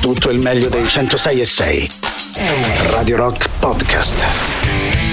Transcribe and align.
tutto 0.00 0.30
il 0.30 0.38
meglio 0.38 0.70
dei 0.70 0.88
106 0.88 1.40
e 1.40 1.44
6. 1.44 1.90
Radio 2.90 3.16
Rock 3.16 3.48
Podcast. 3.58 4.24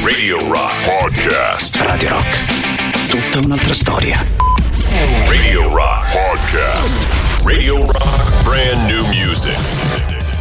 Radio 0.03 0.39
Rock 0.49 0.73
Podcast. 0.85 1.75
Radio 1.81 2.09
Rock. 2.09 3.07
Tutta 3.09 3.45
un'altra 3.45 3.73
storia. 3.73 4.25
Radio 5.27 5.73
Rock 5.73 6.11
Podcast. 6.11 6.99
Radio 7.43 7.85
Rock 7.85 8.43
Brand 8.43 8.89
New 8.89 9.05
Music. 9.07 9.57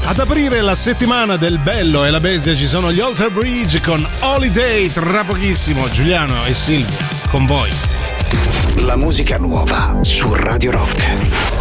Ad 0.05 0.21
aprire 0.21 0.61
la 0.61 0.77
settimana 0.77 1.37
del 1.37 1.59
bello 1.59 2.05
e 2.05 2.11
la 2.11 2.21
bestia 2.21 2.55
ci 2.55 2.69
sono 2.69 2.93
gli 2.93 3.01
Alter 3.01 3.31
Bridge 3.31 3.81
con 3.81 4.07
Holiday 4.21 4.93
tra 4.93 5.25
pochissimo. 5.25 5.91
Giuliano 5.91 6.45
e 6.45 6.53
Silvia 6.53 6.97
con 7.31 7.47
voi. 7.47 7.73
La 8.77 8.97
musica 8.97 9.39
nuova 9.39 9.99
su 10.03 10.33
Radio 10.35 10.71
Rock. 10.71 11.56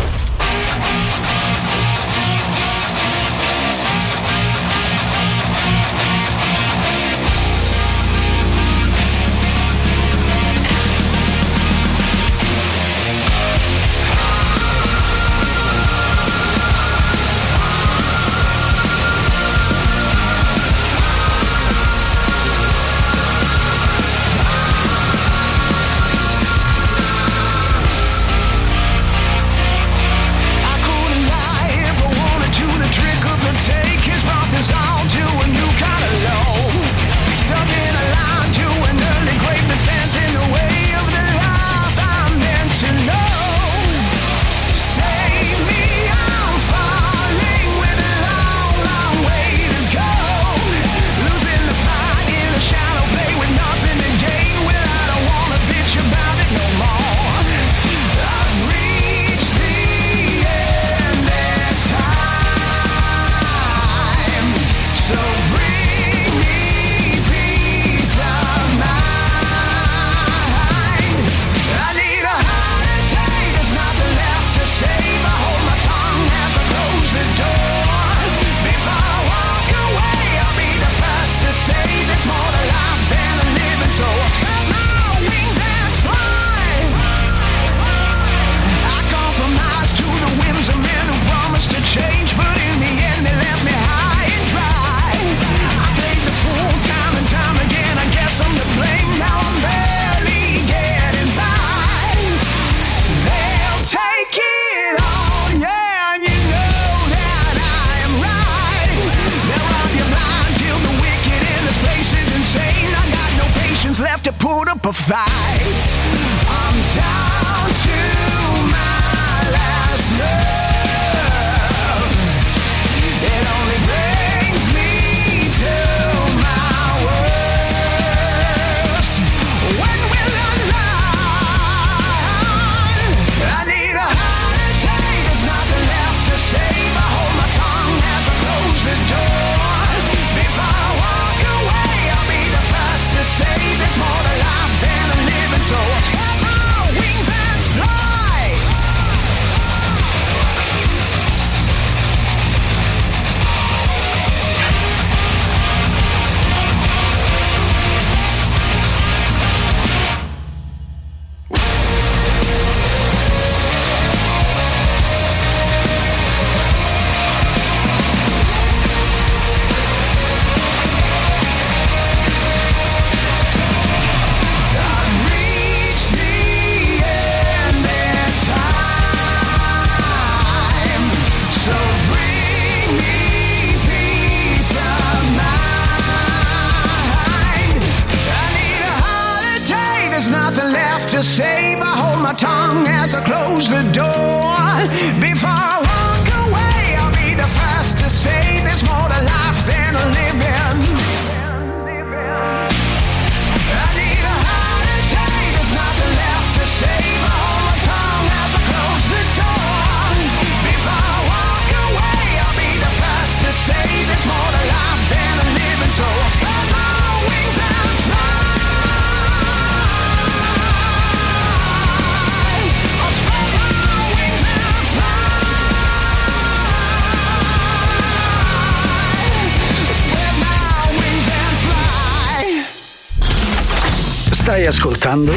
Ascoltando 235.15 235.33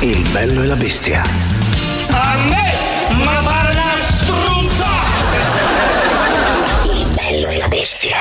Il 0.00 0.26
bello 0.32 0.62
e 0.62 0.66
la 0.66 0.76
bestia. 0.76 1.22
A 2.10 2.36
me, 2.48 2.74
ma 3.22 3.40
pare 3.42 3.70
una 3.72 3.94
struzza! 4.00 4.86
Il 6.84 7.14
bello 7.14 7.48
e 7.48 7.58
la 7.58 7.68
bestia. 7.68 8.16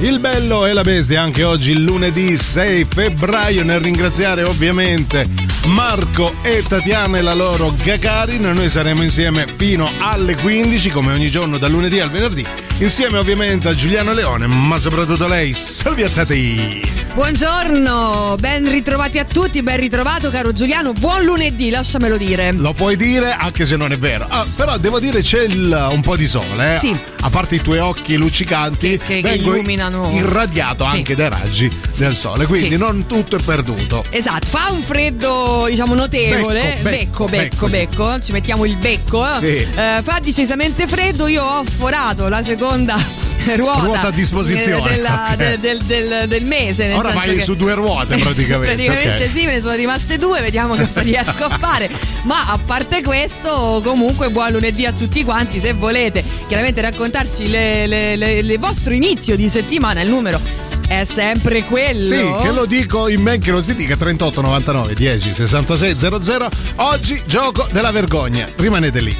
Il 0.00 0.18
bello 0.20 0.66
e 0.66 0.72
la 0.72 0.82
bestia 0.82 1.22
anche 1.22 1.42
oggi 1.42 1.82
lunedì 1.82 2.36
6 2.36 2.86
febbraio 2.88 3.64
nel 3.64 3.80
ringraziare 3.80 4.44
ovviamente 4.44 5.26
Marco 5.66 6.34
e 6.42 6.62
Tatiana 6.66 7.18
e 7.18 7.22
la 7.22 7.34
loro 7.34 7.74
Gagarin. 7.82 8.42
Noi 8.42 8.68
saremo 8.68 9.02
insieme 9.02 9.46
fino 9.56 9.90
alle 9.98 10.36
15 10.36 10.90
come 10.90 11.12
ogni 11.12 11.30
giorno 11.30 11.58
dal 11.58 11.70
lunedì 11.70 11.98
al 12.00 12.10
venerdì 12.10 12.46
insieme 12.78 13.18
ovviamente 13.18 13.68
a 13.68 13.74
Giuliano 13.74 14.12
Leone, 14.12 14.46
ma 14.46 14.76
soprattutto 14.78 15.26
lei, 15.26 15.52
Salviattati. 15.52 16.97
Buongiorno, 17.18 18.36
ben 18.38 18.70
ritrovati 18.70 19.18
a 19.18 19.24
tutti, 19.24 19.60
ben 19.60 19.76
ritrovato 19.80 20.30
caro 20.30 20.52
Giuliano, 20.52 20.92
buon 20.92 21.24
lunedì, 21.24 21.68
lasciamelo 21.68 22.16
dire. 22.16 22.52
Lo 22.52 22.72
puoi 22.72 22.94
dire 22.96 23.32
anche 23.32 23.66
se 23.66 23.74
non 23.74 23.90
è 23.90 23.98
vero, 23.98 24.24
ah, 24.28 24.46
però 24.54 24.76
devo 24.78 25.00
dire 25.00 25.20
c'è 25.20 25.42
il, 25.42 25.88
un 25.90 26.00
po' 26.00 26.14
di 26.14 26.28
sole, 26.28 26.74
eh? 26.74 26.78
Sì. 26.78 26.96
a 27.20 27.28
parte 27.28 27.56
i 27.56 27.60
tuoi 27.60 27.80
occhi 27.80 28.16
luccicanti, 28.16 28.98
Che- 28.98 29.20
che 29.20 29.20
vengo 29.22 29.52
illuminano. 29.56 30.12
irradiato 30.14 30.84
Sì. 30.86 30.94
anche 30.94 31.16
dai 31.16 31.28
raggi 31.28 31.76
del 31.96 32.14
sole, 32.14 32.46
quindi 32.46 32.68
Sì. 32.68 32.76
non 32.76 33.06
tutto 33.06 33.34
è 33.34 33.42
perduto. 33.42 34.04
Esatto, 34.10 34.46
fa 34.46 34.70
un 34.70 34.82
freddo 34.84 35.66
diciamo 35.68 35.94
notevole, 35.96 36.78
Becco, 36.82 37.24
becco, 37.24 37.24
becco, 37.24 37.26
becco, 37.26 37.66
sì. 37.66 37.70
becco, 37.72 38.20
ci 38.20 38.30
mettiamo 38.30 38.64
il 38.64 38.76
becco, 38.76 39.26
Sì. 39.40 39.46
Eh, 39.74 40.00
fa 40.02 40.20
decisamente 40.22 40.86
freddo, 40.86 41.26
io 41.26 41.42
ho 41.42 41.64
forato 41.64 42.28
la 42.28 42.42
seconda 42.44 42.96
ruota, 43.56 43.80
Ruota 43.84 44.06
a 44.08 44.10
disposizione, 44.10 44.90
eh, 44.90 44.94
della- 44.96 45.28
ok. 45.32 45.36
del, 45.36 45.58
del- 45.58 45.82
del- 45.84 46.28
del 46.28 46.44
mese. 46.44 46.86
nel 46.88 46.96
Ora 46.96 47.10
senso 47.10 47.26
vai 47.26 47.36
che- 47.36 47.42
su 47.44 47.54
due 47.56 47.74
ruote 47.74 48.16
praticamente. 48.18 48.74
praticamente 48.74 49.24
ok. 49.24 49.30
sì, 49.30 49.44
me 49.46 49.52
ne 49.52 49.60
sono 49.60 49.74
rimaste 49.74 50.18
due, 50.18 50.40
vediamo 50.40 50.74
cosa 50.76 51.00
riesco 51.02 51.44
a 51.44 51.56
fare. 51.58 51.90
Ma 52.22 52.46
a 52.46 52.58
parte 52.58 53.02
questo, 53.02 53.80
comunque 53.84 54.30
buon 54.30 54.52
lunedì 54.52 54.84
a 54.86 54.92
tutti 54.92 55.24
quanti, 55.24 55.60
se 55.60 55.72
volete 55.72 56.22
chiaramente 56.46 56.80
raccontarci 56.80 57.48
le- 57.48 57.86
le- 57.86 58.16
le- 58.16 58.38
il 58.38 58.58
vostro 58.58 58.92
inizio 58.94 59.36
di 59.36 59.48
settimana, 59.48 60.00
il 60.02 60.08
numero 60.08 60.40
è 60.88 61.04
sempre 61.04 61.64
quello. 61.64 62.02
Sì, 62.04 62.24
che 62.42 62.50
lo 62.50 62.64
dico 62.64 63.08
in 63.08 63.20
men 63.20 63.38
che 63.40 63.50
lo 63.50 63.60
si 63.60 63.74
dica 63.74 63.94
38 63.96 64.40
99 64.40 64.94
10 64.94 65.34
66 65.34 65.94
00. 66.22 66.48
Oggi 66.76 67.22
gioco 67.26 67.68
della 67.72 67.90
vergogna. 67.90 68.48
Rimanete 68.56 69.00
lì. 69.02 69.14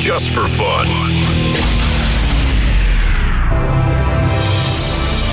Just 0.00 0.32
for 0.32 0.48
fun. 0.48 1.21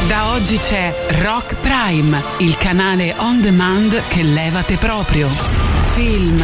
Da 0.10 0.32
oggi 0.32 0.58
c'è 0.58 0.92
Rock 1.22 1.54
Prime, 1.58 2.20
il 2.40 2.58
canale 2.58 3.14
on 3.18 3.42
demand 3.42 4.08
che 4.08 4.24
levate 4.24 4.78
proprio. 4.78 5.30
Film, 5.94 6.44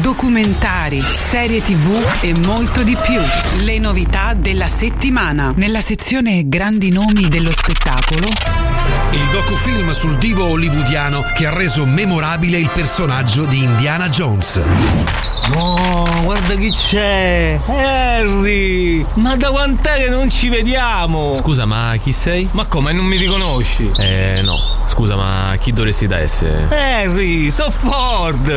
documentari, 0.00 1.00
serie 1.00 1.62
tv 1.62 1.94
e 2.22 2.34
molto 2.34 2.82
di 2.82 2.96
più. 2.96 3.20
Le 3.62 3.78
novità 3.78 4.34
della 4.34 4.66
settimana. 4.66 5.52
Nella 5.54 5.80
sezione 5.80 6.48
Grandi 6.48 6.90
nomi 6.90 7.28
dello 7.28 7.52
spettacolo 7.52 8.63
Il 9.14 9.28
docufilm 9.30 9.92
sul 9.92 10.18
divo 10.18 10.46
hollywoodiano 10.46 11.22
che 11.36 11.46
ha 11.46 11.54
reso 11.54 11.86
memorabile 11.86 12.58
il 12.58 12.68
personaggio 12.74 13.44
di 13.44 13.62
Indiana 13.62 14.08
Jones. 14.08 14.60
Oh, 15.54 16.08
guarda 16.24 16.56
chi 16.56 16.68
c'è! 16.72 17.60
Harry! 17.64 19.06
Ma 19.14 19.36
da 19.36 19.50
quant'è 19.50 19.98
che 19.98 20.08
non 20.08 20.30
ci 20.30 20.48
vediamo? 20.48 21.32
Scusa, 21.36 21.64
ma 21.64 21.94
chi 22.02 22.10
sei? 22.10 22.48
Ma 22.54 22.66
come, 22.66 22.92
non 22.92 23.04
mi 23.04 23.16
riconosci? 23.16 23.88
Eh, 23.98 24.40
no. 24.42 24.58
Scusa, 24.86 25.14
ma 25.14 25.54
chi 25.60 25.72
dovresti 25.72 26.08
da 26.08 26.18
essere? 26.18 26.66
Harry, 26.70 27.52
so 27.52 27.70
Ford! 27.70 28.48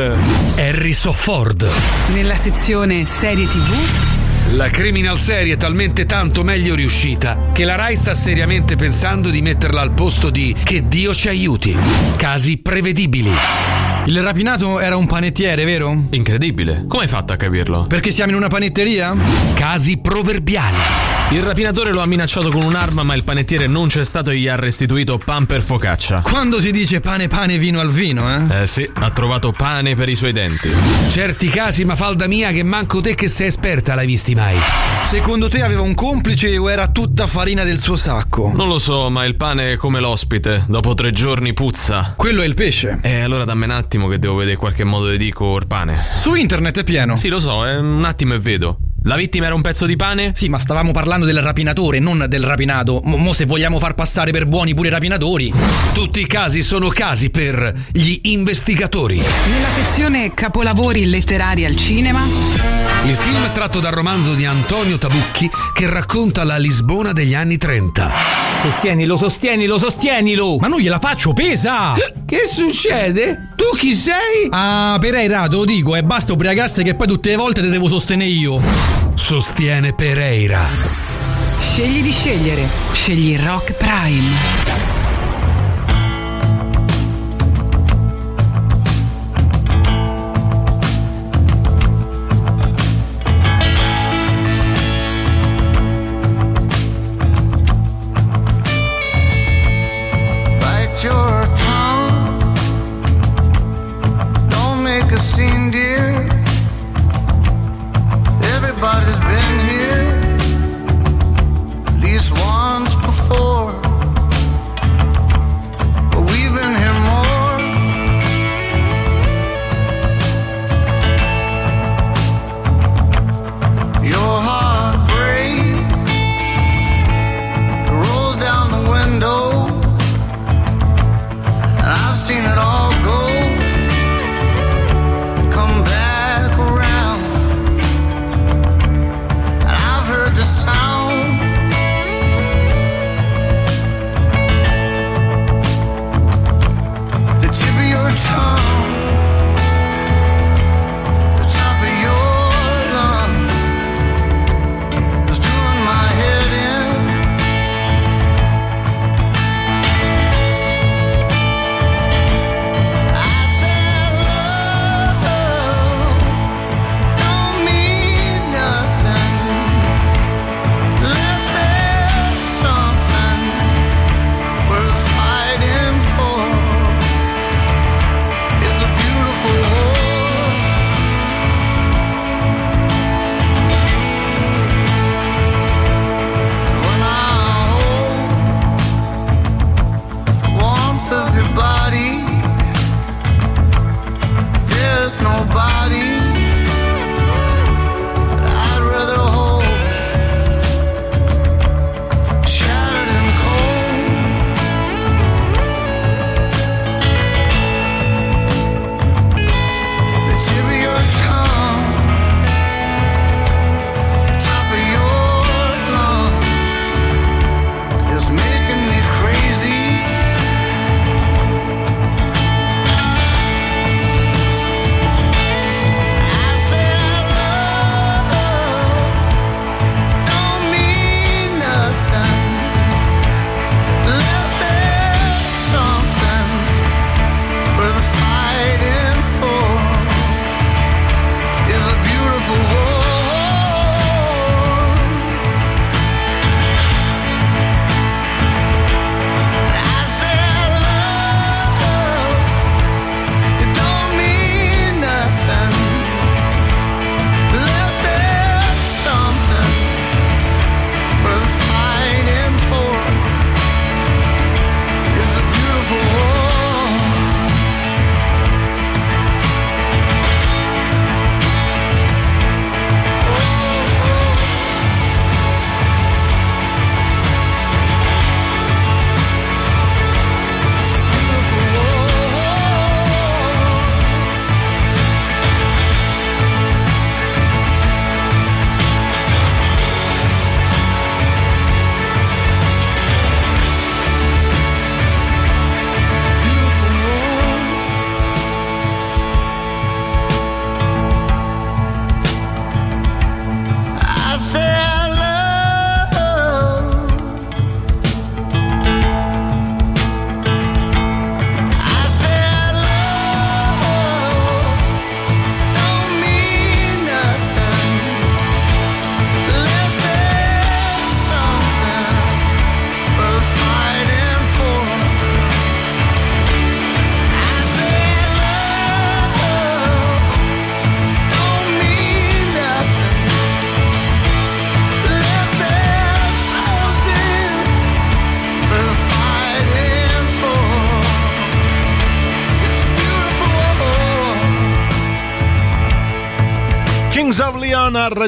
Harrison 0.58 1.14
Ford. 1.14 1.70
Nella 2.14 2.36
sezione 2.36 3.06
serie 3.06 3.46
tv 3.46 4.17
La 4.52 4.70
criminal 4.70 5.18
serie 5.18 5.56
è 5.56 5.58
talmente 5.58 6.06
tanto 6.06 6.42
meglio 6.42 6.74
riuscita 6.74 7.52
che 7.52 7.66
la 7.66 7.76
Rai 7.76 7.98
sta 7.98 8.14
seriamente 8.14 8.78
pensando 8.78 9.30
di 9.30 9.42
metterla 9.42 9.82
al 9.82 9.92
posto 9.92 10.30
di 10.30 10.56
Che 10.64 10.88
Dio 10.88 11.14
ci 11.14 11.28
aiuti. 11.28 11.76
Casi 12.16 12.58
prevedibili. 12.58 13.97
Il 14.08 14.24
rapinato 14.24 14.80
era 14.80 14.96
un 14.96 15.06
panettiere, 15.06 15.66
vero? 15.66 16.06
Incredibile. 16.12 16.86
Come 16.88 17.04
hai 17.04 17.10
fatto 17.10 17.34
a 17.34 17.36
capirlo? 17.36 17.88
Perché 17.88 18.12
siamo 18.12 18.32
in 18.32 18.38
una 18.38 18.48
panetteria? 18.48 19.14
Casi 19.54 19.98
proverbiali. 19.98 20.78
Il 21.32 21.42
rapinatore 21.42 21.92
lo 21.92 22.00
ha 22.00 22.06
minacciato 22.06 22.50
con 22.50 22.64
un'arma, 22.64 23.04
ma 23.04 23.14
il 23.14 23.26
panettiere 23.26 23.68
non 23.68 23.90
c'è 23.90 24.06
stato 24.06 24.30
e 24.30 24.38
gli 24.38 24.48
ha 24.48 24.56
restituito 24.56 25.18
pan 25.18 25.46
per 25.46 25.62
focaccia. 25.62 26.22
Quando 26.22 26.62
si 26.62 26.72
dice 26.72 27.02
pane 27.02 27.28
pane 27.28 27.58
vino 27.58 27.82
al 27.82 27.92
vino, 27.92 28.34
eh? 28.34 28.62
Eh 28.62 28.66
sì, 28.66 28.90
ha 28.94 29.12
trovato 29.12 29.52
pane 29.52 29.94
per 29.98 30.08
i 30.08 30.16
suoi 30.16 30.32
denti. 30.32 30.72
Certi 31.10 31.50
casi, 31.50 31.84
ma 31.84 31.98
falda 31.98 32.28
mia, 32.28 32.52
che 32.52 32.64
manco 32.64 33.02
te 33.02 33.14
che 33.14 33.28
sei 33.28 33.48
esperta 33.48 33.94
l'hai 33.94 34.08
visti 34.08 34.36
mai. 34.36 34.58
Secondo 35.04 35.50
te 35.50 35.62
aveva 35.62 35.82
un 35.82 35.96
complice 35.96 36.58
o 36.58 36.72
era 36.72 36.88
tutta 36.88 37.28
farina 37.28 37.66
del 37.66 37.82
suo 37.82 37.98
sacco? 37.98 38.54
Non 38.56 38.70
lo 38.70 38.80
so, 38.80 39.10
ma 39.10 39.26
il 39.26 39.36
pane 39.36 39.74
è 39.74 39.76
come 39.76 40.00
l'ospite. 40.00 40.64
Dopo 40.66 40.94
tre 40.94 41.12
giorni 41.12 41.52
puzza. 41.52 42.14
Quello 42.16 42.42
è 42.42 42.46
il 42.46 42.54
pesce. 42.54 43.00
E 43.02 43.20
allora 43.20 43.44
dammi 43.44 43.66
un 43.66 43.72
attimo 43.72 43.96
che 44.06 44.20
devo 44.20 44.36
vedere 44.36 44.58
qualche 44.58 44.84
modo 44.84 45.10
di 45.10 45.18
dico 45.18 45.58
il 45.58 45.66
pane. 45.66 46.10
Su 46.14 46.36
internet 46.36 46.80
è 46.80 46.84
pieno. 46.84 47.16
Sì, 47.16 47.30
lo 47.30 47.40
so, 47.40 47.66
è 47.66 47.78
un 47.78 48.04
attimo 48.06 48.36
e 48.36 48.40
vedo. 48.40 48.78
La 49.08 49.16
vittima 49.16 49.46
era 49.46 49.56
un 49.56 49.62
pezzo 49.62 49.86
di 49.86 49.96
pane? 49.96 50.34
Sì, 50.36 50.50
ma 50.50 50.60
stavamo 50.60 50.92
parlando 50.92 51.26
del 51.26 51.42
rapinatore, 51.42 51.98
non 52.00 52.26
del 52.28 52.44
rapinato. 52.44 53.00
Mo, 53.06 53.16
mo 53.16 53.32
se 53.32 53.46
vogliamo 53.46 53.80
far 53.80 53.94
passare 53.94 54.32
per 54.32 54.48
buoni 54.48 54.74
pure 54.74 54.90
i 54.90 54.92
rapinatori. 54.92 55.54
Tutti 55.94 56.20
i 56.20 56.28
casi 56.28 56.62
sono 56.62 56.90
casi 56.90 57.30
per 57.30 57.74
gli 57.94 58.20
investigatori. 58.24 59.16
Nella 59.16 59.70
sezione 59.70 60.34
capolavori 60.34 61.06
letterari 61.06 61.64
al 61.64 61.78
cinema 61.78 62.20
Il 63.06 63.16
film 63.16 63.46
è 63.46 63.52
tratto 63.54 63.80
dal 63.80 63.94
romanzo 63.94 64.34
di 64.34 64.44
Antonio 64.44 64.98
Tabucchi 64.98 65.50
che 65.74 65.90
racconta 65.90 66.44
la 66.44 66.58
Lisbona 66.58 67.14
degli 67.14 67.34
anni 67.34 67.56
30. 67.56 68.12
Sostienilo, 68.64 69.16
sostienilo, 69.16 69.78
sostienilo! 69.78 70.58
Ma 70.58 70.68
non 70.68 70.82
gliela 70.82 71.00
faccio, 71.00 71.32
pesa! 71.32 71.94
Che 71.94 72.40
succede? 72.46 73.54
Tu 73.56 73.78
chi 73.78 73.94
sei? 73.94 74.50
Ah, 74.50 74.98
Pereira, 75.00 75.48
te 75.48 75.56
lo 75.56 75.64
dico, 75.64 75.96
e 75.96 76.04
basta 76.04 76.34
ubriacarsi 76.34 76.84
che 76.84 76.94
poi 76.94 77.08
tutte 77.08 77.30
le 77.30 77.38
volte 77.38 77.62
te 77.62 77.70
devo 77.70 77.88
sostenere 77.88 78.30
io. 78.30 78.97
Sostiene 79.18 79.94
Pereira. 79.94 80.64
Scegli 81.60 82.02
di 82.02 82.12
scegliere. 82.12 82.66
Scegli 82.94 83.38
Rock 83.38 83.74
Prime. 83.74 85.07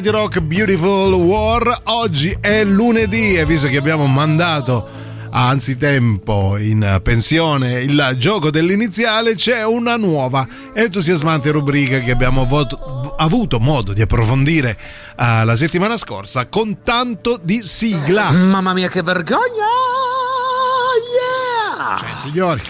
Radio 0.00 0.12
Rock 0.12 0.40
Beautiful 0.40 1.12
War. 1.12 1.82
Oggi 1.84 2.34
è 2.40 2.64
lunedì 2.64 3.34
e 3.34 3.44
visto 3.44 3.66
che 3.68 3.76
abbiamo 3.76 4.06
mandato 4.06 4.88
anzitempo 5.30 6.56
in 6.56 7.00
pensione 7.02 7.82
il 7.82 8.14
gioco 8.16 8.50
dell'iniziale, 8.50 9.34
c'è 9.34 9.62
una 9.62 9.98
nuova 9.98 10.48
entusiasmante 10.72 11.50
rubrica 11.50 11.98
che 11.98 12.12
abbiamo 12.12 12.46
voto- 12.46 13.14
avuto 13.18 13.58
modo 13.60 13.92
di 13.92 14.00
approfondire 14.00 14.78
uh, 15.18 15.44
la 15.44 15.54
settimana 15.54 15.98
scorsa 15.98 16.46
con 16.46 16.78
tanto 16.82 17.38
di 17.42 17.60
sigla. 17.62 18.30
Mamma 18.30 18.72
mia, 18.72 18.88
che 18.88 19.02
vergogna! 19.02 19.68
Yeah! 21.76 21.98
Cioè, 21.98 22.16
signori. 22.16 22.62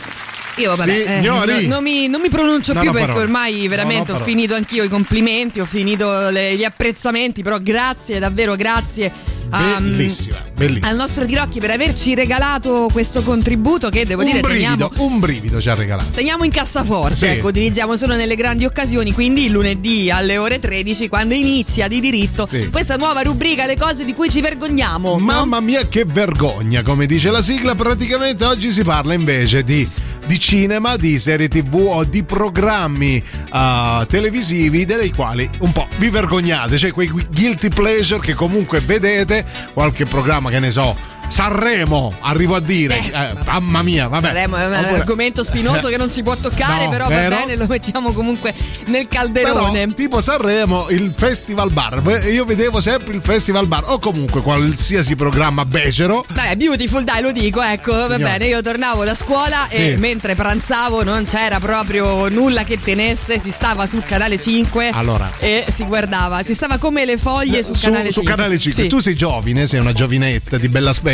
Io 0.61 0.77
vabbè, 0.77 1.05
eh, 1.19 1.21
no- 1.27 1.45
non, 1.69 1.83
mi, 1.83 2.07
non 2.09 2.21
mi 2.21 2.29
pronuncio 2.29 2.73
Non 2.73 2.83
più 2.83 2.91
ho 2.91 2.93
perché 2.95 3.09
parole. 3.09 3.25
ormai 3.25 3.69
veramente 3.69 4.13
Non 4.13 4.21
ho 4.21 4.25
finito 4.25 4.55
anch'io 4.55 4.83
i 4.85 4.89
complimenti, 4.89 5.61
ho 5.61 5.65
finito 5.65 6.29
le- 6.31 6.57
gli 6.57 6.65
apprezzamenti, 6.65 7.43
però 7.43 7.59
grazie, 7.61 8.19
davvero 8.19 8.57
grazie 8.57 9.11
a- 9.53 9.79
Bellissima, 9.81 10.45
bellissima. 10.55 10.87
al 10.89 10.97
nostro 10.97 11.25
Tirocchi 11.25 11.59
per 11.59 11.71
averci 11.71 12.15
regalato 12.15 12.89
questo 12.93 13.23
contributo 13.23 13.89
che 13.89 14.07
devo 14.07 14.21
Un 14.23 14.29
dire 14.29 14.41
brivido, 14.41 14.89
teniamo, 14.89 15.13
un 15.13 15.19
brivido 15.19 15.61
ci 15.61 15.69
ha 15.69 15.75
regalato. 15.75 16.11
teniamo 16.15 16.45
in 16.45 16.51
cassaforte, 16.53 17.17
Sì. 17.17 17.27
ecco, 17.27 17.49
utilizziamo 17.49 17.97
solo 17.97 18.15
nelle 18.15 18.37
grandi 18.37 18.65
occasioni, 18.65 19.13
quindi 19.13 19.49
lunedì 19.51 20.09
alle 20.11 20.39
ore 20.39 20.59
13 20.61 21.09
quando 21.09 21.35
inizia 21.35 21.89
di 21.89 21.99
diritto 22.01 22.47
Sì. 22.47 22.69
questa 22.71 22.95
nuova 22.97 23.23
rubrica, 23.23 23.67
le 23.67 23.77
cose 23.77 24.05
di 24.05 24.15
cui 24.15 24.29
ci 24.31 24.41
vergogniamo. 24.41 25.11
no? 25.11 25.19
Mamma 25.19 25.61
mia, 25.61 25.89
che 25.89 26.05
vergogna! 26.07 26.83
Come 26.83 27.07
dice 27.07 27.31
la 27.33 27.43
sigla, 27.43 27.75
praticamente 27.75 28.45
oggi 28.45 28.71
si 28.71 28.83
parla 28.85 29.15
invece 29.15 29.65
di, 29.65 29.89
di 30.27 30.39
cinema, 30.39 30.97
di 30.97 31.19
serie 31.19 31.49
tv 31.49 31.75
o 31.75 32.05
di 32.05 32.23
programmi 32.23 33.23
ah, 33.51 34.07
televisivi 34.09 34.85
dei 34.85 35.13
quali 35.13 35.49
un 35.59 35.73
po' 35.73 35.87
vi 35.99 36.09
vergognate, 36.11 36.79
cioè 36.79 36.93
quei 36.93 37.09
guilty 37.09 37.69
pleasure 37.69 38.21
che 38.21 38.35
comunque 38.35 38.81
vedete, 38.81 39.45
qualche 39.73 40.07
programma 40.07 40.51
che 40.51 40.59
ne 40.61 40.71
so. 40.71 41.19
Sanremo, 41.31 42.13
arrivo 42.21 42.57
a 42.57 42.61
dire, 42.61 42.99
eh, 42.99 43.35
mamma 43.45 43.83
mia, 43.83 44.09
vabbè. 44.09 44.27
Sanremo 44.27 44.57
è 44.57 44.67
un 44.67 44.73
Oppure- 44.75 44.95
argomento 44.95 45.45
spinoso 45.45 45.87
che 45.89 45.97
non 45.97 46.11
si 46.11 46.23
può 46.25 46.35
toccare, 46.37 46.85
No, 46.85 46.91
però 46.91 47.07
vero? 47.07 47.31
va 47.37 47.41
bene, 47.45 47.57
lo 47.57 47.67
mettiamo 47.69 48.13
comunque 48.13 48.53
nel 48.87 49.07
Però, 49.07 49.23
calderone. 49.23 49.95
tipo 49.95 50.21
Sanremo, 50.21 50.89
il 50.91 51.13
festival 51.17 51.71
bar. 51.71 52.03
Io 52.31 52.45
vedevo 52.45 52.81
sempre 52.81 53.15
il 53.15 53.21
festival 53.23 53.69
bar 53.69 53.85
o 53.87 53.99
comunque 54.01 54.43
qualsiasi 54.43 55.15
programma 55.15 55.65
becero. 55.65 56.25
Dai, 56.33 56.57
beautiful, 56.57 57.05
dai, 57.05 57.23
lo 57.23 57.31
dico, 57.31 57.63
ecco, 57.63 57.93
va 57.93 58.15
Signora. 58.17 58.33
bene, 58.33 58.47
io 58.47 58.61
tornavo 58.61 59.05
da 59.05 59.15
scuola 59.15 59.69
e 59.69 59.93
Sì. 59.93 60.01
mentre 60.01 60.35
pranzavo 60.35 61.05
non 61.05 61.25
c'era 61.25 61.61
proprio 61.61 62.29
nulla 62.29 62.65
che 62.65 62.81
tenesse, 62.81 63.39
si 63.39 63.53
stava 63.53 63.87
sul 63.87 64.05
canale 64.05 64.37
5 64.37 64.91
Allora. 64.93 65.31
e 65.39 65.65
si 65.71 65.85
guardava, 65.85 66.43
si 66.43 66.55
stava 66.55 66.77
come 66.79 67.05
le 67.05 67.17
foglie 67.19 67.63
sul 67.63 67.79
canale 67.79 68.07
su 68.11 68.21
5. 68.21 68.35
Canale 68.35 68.59
5. 68.59 68.83
Sì. 68.83 68.89
Tu 68.89 68.99
sei 68.99 69.15
giovine, 69.15 69.67
sei 69.69 69.79
una 69.81 69.93
giovinetta 69.93 70.59
di 70.59 70.69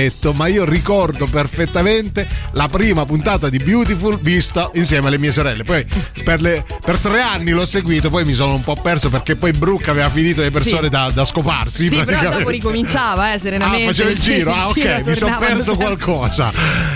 bell'aspetto, 0.07 0.33
ma 0.33 0.47
io 0.47 0.65
ricordo 0.65 1.27
perfettamente 1.27 2.27
la 2.53 2.69
prima 2.69 3.05
puntata 3.05 3.49
di 3.49 3.59
Beautiful 3.59 4.19
vista 4.21 4.71
insieme 4.75 5.09
alle 5.09 5.19
mie 5.19 5.33
sorelle. 5.33 5.65
Poi 5.65 5.85
per, 6.25 6.41
le- 6.41 6.65
per 6.85 6.99
tre 6.99 7.21
anni 7.21 7.51
l'ho 7.51 7.67
seguito, 7.67 8.09
poi 8.11 8.25
mi 8.25 8.33
sono 8.33 8.55
un 8.55 8.63
po' 8.63 8.75
perso 8.75 9.11
perché 9.11 9.37
poi 9.37 9.53
Brooke 9.53 9.91
aveva 9.91 10.09
finito 10.09 10.41
le 10.43 10.51
persone 10.51 10.85
Sì. 10.85 10.89
da, 10.89 11.11
da 11.13 11.25
scoparsi. 11.25 11.89
Sì, 11.89 12.03
però 12.05 12.31
dopo 12.31 12.51
ricominciava, 12.51 13.35
eh, 13.35 13.39
serenamente. 13.39 13.85
Ah, 13.85 13.87
faceva 13.87 14.11
il 14.11 14.19
giro, 14.19 14.53
ah, 14.55 14.69
ok, 14.69 15.03
mi 15.05 15.15
sono 15.15 15.39
perso 15.39 15.75
qualcosa. 15.77 16.53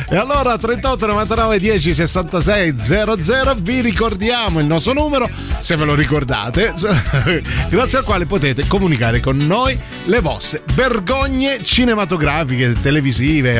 E 0.08 0.16
allora 0.16 0.56
38 0.56 1.06
99 1.06 1.58
10 1.58 1.94
66 1.94 2.74
00 2.78 3.54
vi 3.60 3.80
ricordiamo 3.80 4.58
il 4.60 4.66
nostro 4.66 4.92
numero, 4.92 5.28
se 5.60 5.76
ve 5.76 5.84
lo 5.84 5.94
ricordate, 5.94 6.72
grazie 7.68 7.98
al 7.98 8.04
quale 8.04 8.26
potete 8.26 8.66
comunicare 8.66 9.20
con 9.20 9.36
noi 9.36 9.78
le 10.04 10.20
vostre 10.20 10.62
vergogne 10.74 11.62
cinematografiche, 11.62 12.74
televisive 12.80 12.98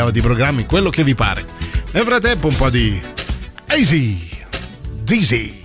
o 0.00 0.11
di 0.11 0.20
programmi, 0.20 0.66
quello 0.66 0.90
che 0.90 1.02
vi 1.02 1.14
pare. 1.14 1.44
Nel 1.92 2.04
frattempo 2.04 2.49
un 2.49 2.56
po' 2.56 2.70
di 2.70 3.00
Easy, 3.66 4.28
Dizzy. 5.02 5.60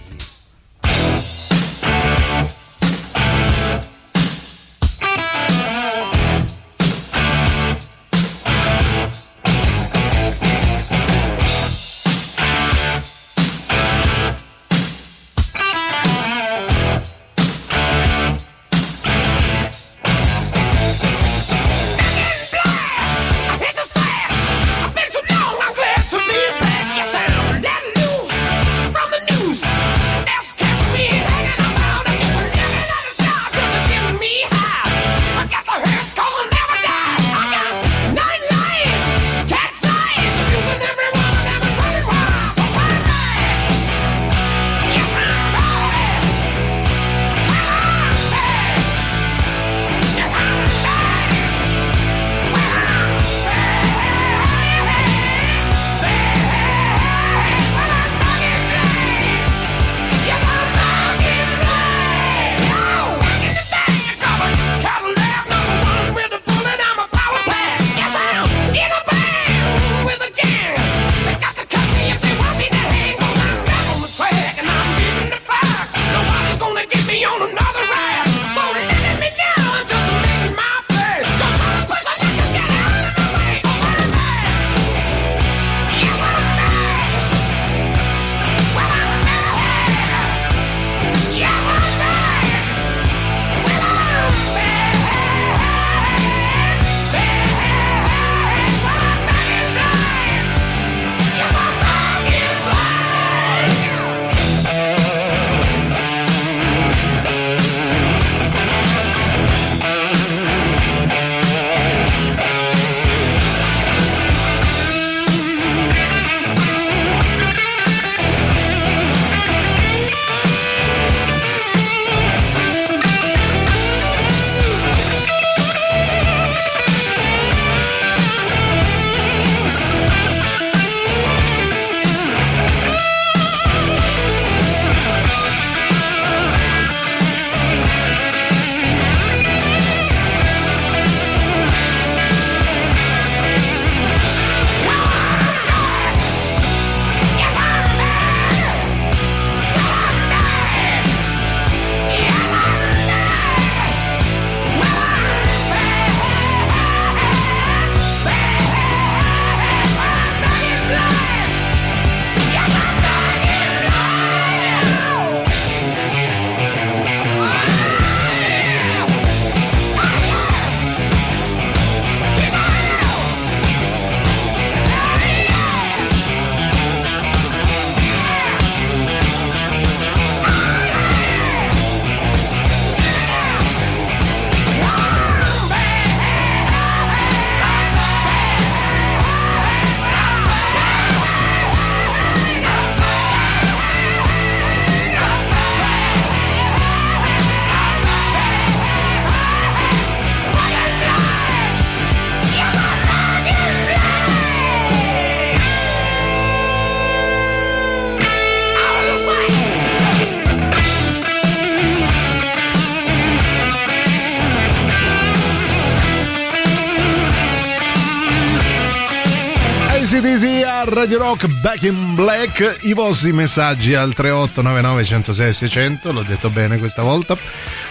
Radio 221.15 221.29
Rock 221.29 221.47
Back 221.61 221.83
in 221.83 222.13
Black. 222.13 222.79
I 222.81 222.93
vostri 222.93 223.31
messaggi 223.31 223.93
al 223.93 224.13
3899 224.13 225.03
106 225.05 225.53
600. 225.53 226.11
L'ho 226.11 226.23
detto 226.23 226.49
bene 226.49 226.77
questa 226.77 227.03
volta. 227.03 227.37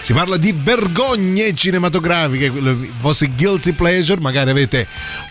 Si 0.05 0.13
parla 0.13 0.37
di 0.37 0.53
vergogne 0.55 1.55
cinematografiche, 1.55 2.45
i 2.45 2.91
vostri 2.99 3.31
guilty 3.35 3.71
pleasure. 3.71 4.21
Magari 4.21 4.51
avete 4.51 4.85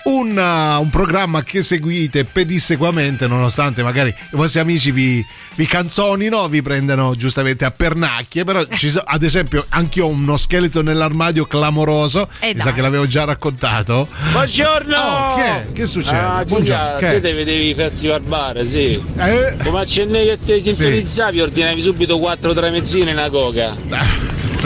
un, 0.06 0.37
uh, 0.37 0.80
un 0.82 0.90
programma 0.90 1.44
che 1.44 1.62
seguite 1.62 2.24
pedissequamente, 2.24 3.28
nonostante 3.28 3.84
magari 3.84 4.08
i 4.08 4.14
vostri 4.32 4.58
amici 4.58 4.90
vi, 4.90 5.24
vi 5.54 5.64
canzonino, 5.64 6.48
vi 6.48 6.60
prendano 6.60 7.14
giustamente 7.14 7.64
a 7.64 7.70
pernacchie. 7.70 8.42
Però, 8.42 8.64
ci 8.64 8.88
so- 8.88 9.00
ad 9.06 9.22
esempio, 9.22 9.64
anch'io 9.68 10.06
ho 10.06 10.08
uno 10.08 10.37
scheletro 10.37 10.82
nell'armadio 10.82 11.46
clamoroso. 11.46 12.28
Eh, 12.40 12.54
Mi 12.54 12.60
sa 12.60 12.72
che 12.72 12.80
l'avevo 12.80 13.06
già 13.06 13.22
raccontato. 13.22 14.08
Buongiorno! 14.32 14.96
Oh, 14.96 15.34
che, 15.37 15.72
che 15.72 15.87
succede? 15.87 16.16
Ah, 16.16 16.44
Buongiorno. 16.44 16.64
Giulia, 16.64 16.96
Che? 16.98 17.10
te 17.12 17.20
devi, 17.20 17.44
devi 17.44 17.74
farsi 17.76 18.08
barbare, 18.08 18.66
sì. 18.66 19.00
Eh? 19.18 19.56
Come 19.62 19.78
accennavi 19.82 20.24
che 20.24 20.38
te 20.44 20.58
sintonizzavi, 20.60 21.40
ordinavi 21.40 21.80
subito 21.80 22.18
quattro 22.18 22.52
tramezzine 22.52 23.10
e 23.10 23.12
una 23.12 23.30
coca. 23.30 23.76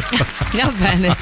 Va 0.52 0.70
bene. 0.78 1.16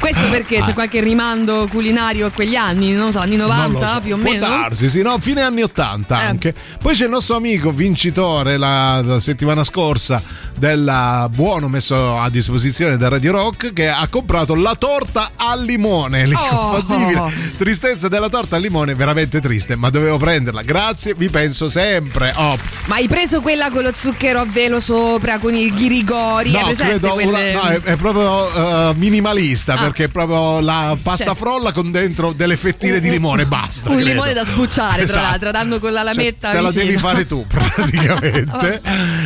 Questo 0.00 0.28
perché 0.28 0.60
c'è 0.60 0.72
qualche 0.74 1.00
rimando 1.00 1.66
culinario 1.70 2.26
a 2.26 2.30
quegli 2.30 2.54
anni, 2.56 2.92
non 2.92 3.12
so, 3.12 3.18
anni 3.18 3.36
90 3.36 3.62
Non 3.66 3.80
lo 3.80 3.86
so. 3.86 4.00
più 4.00 4.14
o 4.14 4.18
Può 4.18 4.30
meno? 4.30 4.46
darsi, 4.46 4.88
sì, 4.88 5.02
no, 5.02 5.18
fine 5.18 5.42
anni 5.42 5.62
80 5.62 6.20
Eh. 6.20 6.24
anche. 6.24 6.54
Poi 6.80 6.94
c'è 6.94 7.04
il 7.04 7.10
nostro 7.10 7.36
amico 7.36 7.72
vincitore 7.72 8.56
la, 8.56 9.00
la 9.02 9.20
settimana 9.20 9.64
scorsa 9.64 10.22
del 10.56 11.26
buono 11.30 11.68
messo 11.68 12.18
a 12.18 12.28
disposizione 12.30 12.96
da 12.96 13.08
Radio 13.08 13.32
Rock 13.32 13.72
che 13.72 13.88
ha 13.88 14.06
comprato 14.08 14.54
la 14.54 14.74
torta 14.76 15.30
al 15.36 15.62
limone. 15.64 16.26
L'inconfondibile 16.26 17.16
Oh. 17.18 17.30
tristezza 17.56 18.08
della 18.08 18.28
torta 18.28 18.56
al 18.56 18.62
limone, 18.62 18.94
veramente 18.94 19.40
triste, 19.40 19.74
ma 19.76 19.90
dovevo 19.90 20.16
prenderla. 20.18 20.62
Grazie, 20.62 21.14
vi 21.16 21.28
penso 21.28 21.68
sempre. 21.68 22.32
Oh, 22.36 22.56
Ma 22.86 22.96
hai 22.96 23.08
preso 23.08 23.40
quella 23.40 23.70
con 23.70 23.82
lo 23.82 23.92
zucchero 23.94 24.40
a 24.40 24.44
velo 24.46 24.80
sopra, 24.80 25.38
con 25.38 25.54
i 25.54 25.70
ghirigori? 25.72 26.50
No, 26.52 26.70
credo 26.76 27.12
quelle... 27.14 27.52
una- 27.54 27.62
no, 27.62 27.68
è, 27.68 27.80
è 27.80 27.96
proprio 27.96 28.90
eh, 28.90 28.94
minimalista 28.96 29.74
Ah. 29.78 29.82
perché 29.84 30.08
proprio 30.08 30.60
la 30.60 30.96
pasta 31.02 31.24
Cioè- 31.26 31.34
frolla 31.36 31.72
con 31.72 31.90
dentro 31.90 32.32
delle 32.32 32.56
fettine 32.56 33.00
di 33.00 33.10
limone, 33.10 33.46
basta. 33.46 33.88
Un 33.90 33.96
credo. 33.96 34.10
limone 34.10 34.32
da 34.32 34.44
sbucciare, 34.44 34.94
tra 34.96 35.04
Esatto. 35.04 35.20
l'altro, 35.22 35.50
danno 35.50 35.78
con 35.78 35.92
la 35.92 36.02
Cioè, 36.04 36.14
lametta 36.14 36.50
te 36.50 36.60
la 36.60 36.68
vicino. 36.68 36.84
devi 36.84 36.96
fare 36.98 37.26
tu 37.26 37.46
praticamente. 37.48 38.80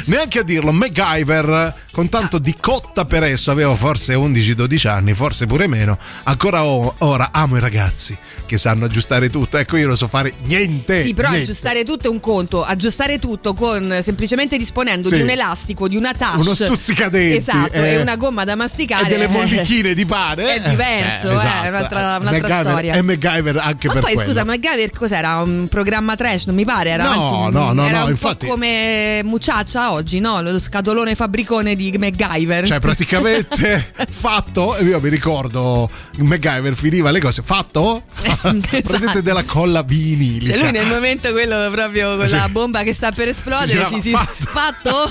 Neanche 0.07 0.38
a 0.41 0.43
dirlo, 0.43 0.73
MacGyver 0.73 1.75
con 1.93 2.09
tanto 2.09 2.38
di 2.38 2.55
cotta 2.59 3.05
per 3.05 3.23
esso, 3.25 3.51
avevo 3.51 3.75
forse 3.75 4.15
11-12 4.15 4.88
anni, 4.88 5.12
forse 5.15 5.47
pure 5.47 5.67
meno. 5.67 5.99
Ancora 6.25 6.65
o- 6.65 6.95
ora 6.99 7.31
amo 7.33 7.57
i 7.57 7.61
ragazzi 7.61 8.17
che 8.47 8.59
sanno 8.59 8.85
aggiustare 8.87 9.31
tutto. 9.31 9.57
Ecco, 9.59 9.77
io 9.77 9.87
non 9.87 9.97
so 9.97 10.09
fare 10.09 10.33
niente. 10.45 11.03
Sì, 11.03 11.15
però 11.15 11.29
niente. 11.29 11.51
aggiustare 11.51 11.85
tutto 11.85 12.07
è 12.09 12.11
un 12.11 12.21
conto. 12.21 12.62
Aggiustare 12.65 13.19
tutto 13.19 13.55
con 13.55 13.99
semplicemente 14.03 14.57
disponendo 14.57 15.09
Sì. 15.09 15.17
di 15.17 15.23
un 15.23 15.31
elastico, 15.31 15.88
di 15.88 15.97
una 15.97 16.12
touch. 16.15 16.38
Uno 16.38 16.55
stuzzicadenti, 16.55 17.37
Esatto, 17.37 17.73
eh. 17.73 17.93
e 17.95 18.01
una 18.01 18.17
gomma 18.17 18.45
da 18.45 18.55
masticare. 18.57 19.07
E 19.07 19.09
delle 19.09 19.29
mollichine 19.29 19.95
di 19.95 20.07
pane. 20.07 20.32
È 20.38 20.61
diverso, 20.68 21.29
Eh, 21.29 21.33
eh, 21.33 21.37
esatto. 21.37 21.64
è 21.64 21.68
un'altra, 21.68 21.99
un'altra 22.21 22.31
MacGyver- 22.31 22.68
storia. 22.68 22.92
È 22.95 23.01
MacGyver 23.03 23.57
anche 23.59 23.87
Ma 23.88 23.92
per 23.95 24.03
poi 24.03 24.14
quello. 24.14 24.29
scusa, 24.31 24.45
MacGyver 24.45 24.90
cos'era? 24.90 25.37
Un 25.42 25.66
programma 25.68 26.16
trash? 26.16 26.45
Non 26.47 26.55
mi 26.55 26.64
pare. 26.64 26.90
Era, 26.90 27.05
No, 27.05 27.11
anzi, 27.23 27.33
un- 27.33 27.51
no, 27.53 27.73
no, 27.73 27.87
era 27.87 27.99
no, 27.99 28.05
un 28.05 28.11
infatti- 28.11 28.47
po' 28.47 28.53
come 28.53 29.21
Mucciaccia 29.25 29.92
oggi, 29.92 30.18
no? 30.21 30.40
Lo 30.42 30.59
scatolone 30.59 31.14
fabbricone 31.14 31.75
di 31.75 31.95
MacGyver. 31.99 32.66
Cioè, 32.66 32.79
praticamente 32.81 33.92
fatto. 34.11 34.77
Io 34.83 35.01
mi 35.01 35.09
ricordo 35.09 35.88
MacGyver 36.18 36.75
finiva 36.75 37.11
le 37.11 37.21
cose. 37.21 37.42
Fatto? 37.45 38.03
Prendete 38.40 39.23
della 39.23 39.45
colla 39.45 39.83
vinilica. 39.83 40.53
Cioè 40.53 40.62
lui 40.62 40.71
nel 40.73 40.87
momento 40.87 41.31
quello 41.33 41.71
proprio 41.71 42.16
con 42.16 42.27
Sì. 42.29 42.37
la 42.37 42.49
bomba 42.49 42.83
che 42.83 42.92
sta 42.92 43.11
per 43.12 43.29
esplodere, 43.29 43.85
Si 43.87 44.01
girava, 44.01 44.29
sì, 44.37 44.47
fatto? 44.47 45.11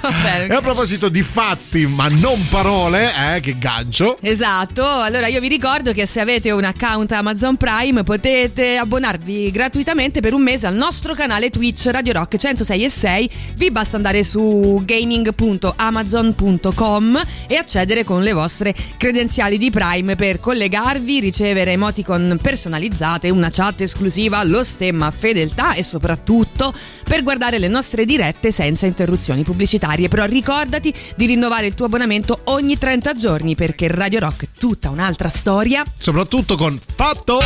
Va 0.00 0.10
bene. 0.22 0.46
E 0.46 0.54
a 0.54 0.60
proposito 0.60 1.08
di 1.08 1.22
fatti, 1.22 1.86
ma 1.86 2.08
non 2.08 2.46
parole, 2.48 3.36
eh, 3.36 3.40
che 3.40 3.56
gancio. 3.58 4.18
Esatto, 4.28 4.84
allora 4.84 5.26
io 5.26 5.40
vi 5.40 5.48
ricordo 5.48 5.94
che 5.94 6.04
se 6.04 6.20
avete 6.20 6.50
un 6.50 6.62
account 6.62 7.10
Amazon 7.12 7.56
Prime 7.56 8.02
potete 8.02 8.76
abbonarvi 8.76 9.50
gratuitamente 9.50 10.20
per 10.20 10.34
un 10.34 10.42
mese 10.42 10.66
al 10.66 10.74
nostro 10.74 11.14
canale 11.14 11.48
Twitch 11.48 11.86
Radio 11.86 12.12
Rock 12.12 12.36
106 12.36 12.84
e 12.84 12.90
6. 12.90 13.30
Vi 13.54 13.70
basta 13.70 13.96
andare 13.96 14.22
su 14.22 14.82
gaming.amazon.com 14.84 17.22
e 17.46 17.56
accedere 17.56 18.04
con 18.04 18.22
le 18.22 18.34
vostre 18.34 18.74
credenziali 18.98 19.56
di 19.56 19.70
Prime 19.70 20.14
per 20.14 20.40
collegarvi, 20.40 21.20
ricevere 21.20 21.72
emoticon 21.72 22.38
personalizzate, 22.42 23.30
una 23.30 23.48
chat 23.50 23.80
esclusiva, 23.80 24.44
lo 24.44 24.62
stemma 24.62 25.10
fedeltà 25.10 25.72
e 25.72 25.82
soprattutto 25.82 26.74
per 27.02 27.22
guardare 27.22 27.58
le 27.58 27.68
nostre 27.68 28.04
dirette 28.04 28.52
senza 28.52 28.84
interruzioni 28.84 29.42
pubblicitarie. 29.42 30.08
Però 30.08 30.26
ricordati 30.26 30.92
di 31.16 31.24
rinnovare 31.24 31.64
il 31.64 31.72
tuo 31.72 31.86
abbonamento 31.86 32.40
ogni 32.44 32.76
30 32.76 33.14
giorni 33.14 33.54
perché 33.54 33.88
Radio 33.88 34.16
Rock 34.18 34.44
è 34.44 34.48
tutta 34.58 34.90
un'altra 34.90 35.28
storia. 35.28 35.84
Soprattutto 35.98 36.56
con 36.56 36.78
fatto. 36.94 37.40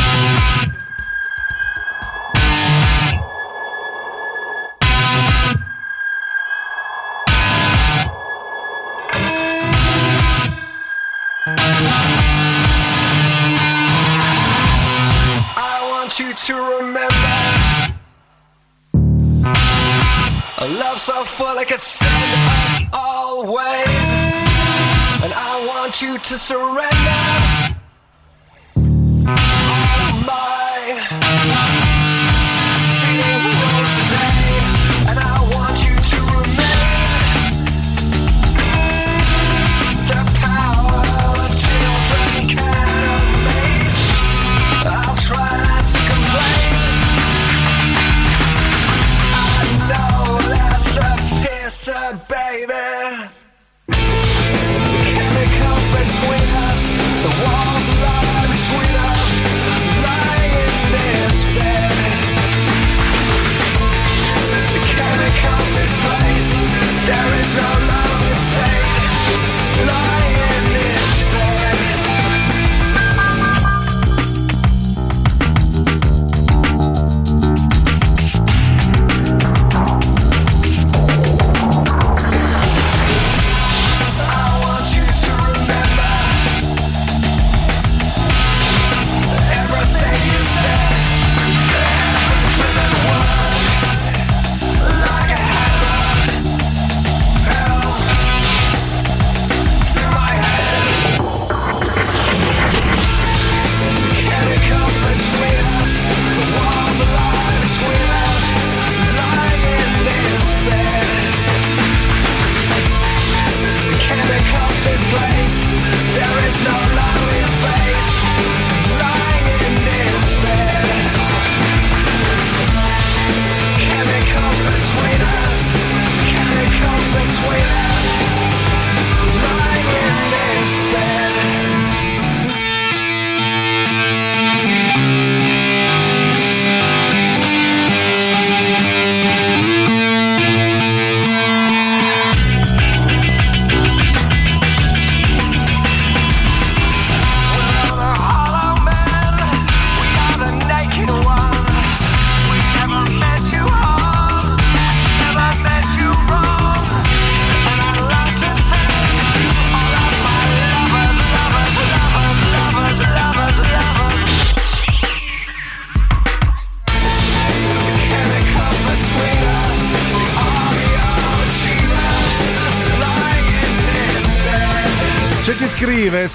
I 15.56 15.90
want 15.90 16.18
you 16.18 16.32
to 16.32 16.54
remember 16.78 17.94
a 20.58 20.66
love 20.66 20.98
so 20.98 21.24
full 21.24 21.58
it 21.58 21.68
could 21.68 21.80
send 21.80 22.11
us 22.11 22.82
always. 22.92 24.41
And 25.33 25.40
I 25.40 25.66
want 25.66 26.03
you 26.03 26.18
to 26.18 26.38
surrender 26.38 27.73
all 28.77 30.12
my 30.27 30.92
feelings 33.01 33.47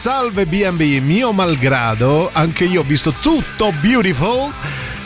salve 0.08 0.46
B&B 0.46 1.02
mio 1.02 1.34
malgrado 1.34 2.30
anche 2.32 2.64
io 2.64 2.80
ho 2.80 2.84
visto 2.84 3.12
tutto 3.12 3.74
beautiful. 3.82 4.50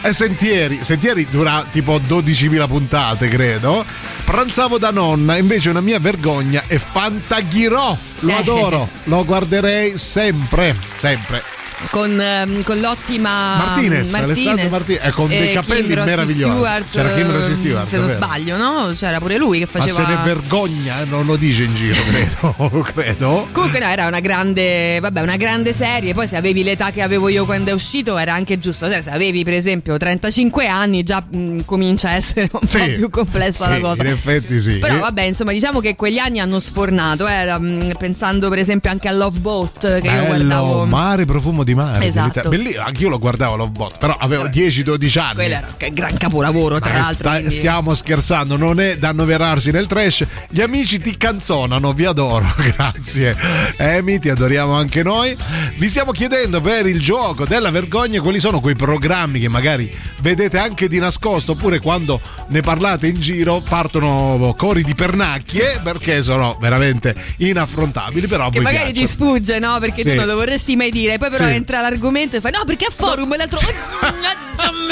E 0.04 0.14
sentieri 0.14 0.84
sentieri 0.84 1.26
dura 1.28 1.66
tipo 1.72 1.98
12.000 2.00 2.68
puntate 2.68 3.28
credo. 3.28 3.84
Pranzavo 4.24 4.78
da 4.78 4.92
nonna 4.92 5.38
invece 5.38 5.72
una 5.72 5.82
mia 5.82 5.98
vergogna 5.98 6.66
è 6.68 6.78
Fantaghirò. 6.78 7.98
Lo 8.20 8.30
Eh. 8.30 8.34
adoro 8.34 8.88
lo 9.06 9.26
guarderei 9.26 9.98
sempre 9.98 10.76
sempre 10.94 11.42
con, 11.90 12.20
ehm, 12.22 12.64
con 12.64 12.80
l'ottima 12.80 13.58
Martinez, 13.58 14.14
Alessandro 14.14 14.70
Martinez, 14.70 15.04
eh, 15.04 15.12
con 15.12 15.28
dei 15.28 15.50
e 15.50 15.54
capelli 15.54 15.88
Kim 15.88 15.96
Rossi 15.96 16.10
meravigliosi. 16.10 16.42
Stewart, 16.52 16.90
C'era 16.92 17.10
Kim 17.14 17.32
Rossi 17.32 17.48
ehm, 17.52 17.54
Stewart, 17.56 17.88
se 17.88 17.98
non 17.98 18.06
vero. 18.08 18.18
sbaglio 18.18 18.58
no? 18.58 18.94
c'era 18.96 19.20
pure 19.20 19.38
lui 19.38 19.60
che 19.60 19.68
ma 19.72 19.80
faceva 19.80 20.06
se 20.06 20.14
ne 20.14 20.20
vergogna 20.24 21.04
non 21.06 21.26
lo 21.26 21.36
dice 21.36 21.64
in 21.64 21.76
giro 21.76 22.00
credo 22.10 22.82
credo 22.94 23.48
Comunque 23.52 23.80
no, 23.80 23.86
era 23.86 24.08
una 24.08 24.20
grande, 24.20 25.00
vabbè, 25.00 25.22
una 25.22 25.38
grande 25.38 25.74
serie, 25.74 26.14
poi 26.14 26.28
se 26.28 26.38
avevi 26.38 26.64
l'età 26.64 26.92
che 26.92 27.02
avevo 27.02 27.28
io 27.30 27.46
quando 27.46 27.72
è 27.72 27.74
uscito 27.74 28.18
era 28.18 28.34
anche 28.34 28.58
giusto, 28.60 28.90
Cioè, 28.90 29.02
se 29.02 29.10
avevi 29.10 29.44
per 29.44 29.54
esempio 29.54 29.98
35 29.98 30.68
anni 30.68 31.04
già 31.04 31.24
mh, 31.30 31.62
comincia 31.66 32.10
a 32.10 32.14
essere 32.14 32.50
un 32.52 32.68
Sì. 32.68 32.78
po' 32.78 32.86
più 32.86 33.10
complessa 33.10 33.68
la 33.70 33.76
Sì, 33.76 33.82
cosa. 33.82 34.04
in 34.04 34.10
effetti 34.10 34.60
sì 34.60 34.74
Però 34.80 35.00
vabbè, 35.00 35.24
insomma, 35.24 35.52
diciamo 35.52 35.80
che 35.80 35.96
quegli 35.96 36.18
anni 36.18 36.40
hanno 36.40 36.60
sfornato, 36.60 37.28
eh, 37.28 37.58
mh, 37.60 37.94
pensando 37.98 38.50
per 38.50 38.60
esempio 38.60 38.90
anche 38.92 39.08
a 39.08 39.12
Love 39.12 39.40
Boat 39.40 39.80
che 40.02 40.08
io 40.08 40.12
Bello, 40.22 40.26
guardavo. 40.26 40.86
mare, 40.86 41.26
profumo 41.26 41.64
di 41.64 41.71
mare. 41.74 42.06
Esatto. 42.06 42.50
Bellissimo, 42.50 42.84
anche 42.84 43.02
io 43.02 43.10
lo 43.10 43.20
guardavo 43.20 43.56
Love 43.56 43.72
Bot, 43.72 43.98
però 43.98 44.16
avevo 44.20 44.44
10-12 44.48 45.20
anni. 45.20 45.34
Quello 45.36 45.56
era 45.56 45.68
un 45.80 45.94
gran 45.94 46.18
capolavoro, 46.18 46.80
tra 46.80 46.94
l'altro. 46.94 47.16
sta- 47.16 47.32
quindi- 47.38 47.52
stiamo 47.56 47.94
scherzando, 47.94 48.58
non 48.58 48.80
è 48.80 48.98
da 48.98 49.10
annoverarsi 49.10 49.72
nel 49.72 49.88
trash. 49.88 50.26
Gli 50.50 50.62
amici 50.62 51.00
ti 51.00 51.16
canzonano, 51.18 51.94
vi 51.94 52.06
adoro, 52.06 52.46
grazie. 52.76 53.36
Amy, 53.78 54.20
ti 54.20 54.30
adoriamo 54.30 54.74
anche 54.74 55.04
noi. 55.04 55.36
Vi 55.78 55.90
stiamo 55.90 56.12
chiedendo 56.12 56.62
per 56.62 56.86
il 56.86 57.00
gioco 57.00 57.46
della 57.46 57.72
vergogna 57.72 58.20
quali 58.22 58.40
sono 58.40 58.60
quei 58.60 58.76
programmi 58.76 59.40
che 59.40 59.48
magari 59.48 59.94
vedete 60.20 60.58
anche 60.58 60.88
di 60.88 61.00
nascosto, 61.00 61.54
oppure 61.54 61.80
quando 61.80 62.20
ne 62.50 62.62
parlate 62.62 63.08
in 63.08 63.20
giro 63.20 63.62
partono 63.62 64.54
cori 64.58 64.84
di 64.84 64.94
pernacchie 64.94 65.80
perché 65.84 66.22
sono 66.22 66.58
veramente 66.60 67.16
inaffrontabili. 67.38 68.28
Però 68.28 68.50
Che 68.50 68.60
magari 68.60 68.92
ti 68.94 69.00
piacciono. 69.00 69.08
sfugge, 69.36 69.60
no? 69.60 69.78
Perché 69.80 70.04
Sì. 70.04 70.10
tu 70.10 70.16
non 70.16 70.26
lo 70.28 70.36
vorresti 70.36 70.76
mai 70.76 70.92
dire. 70.92 71.18
Poi 71.18 71.30
però 71.30 71.48
Sì. 71.48 71.54
Entra 71.62 71.82
l'argomento 71.82 72.36
e 72.36 72.42
fai: 72.42 72.52
No, 72.52 72.64
perché 72.66 72.86
a 72.86 72.90
forum? 72.92 73.32
E 73.34 73.38
l'altro. 73.38 73.60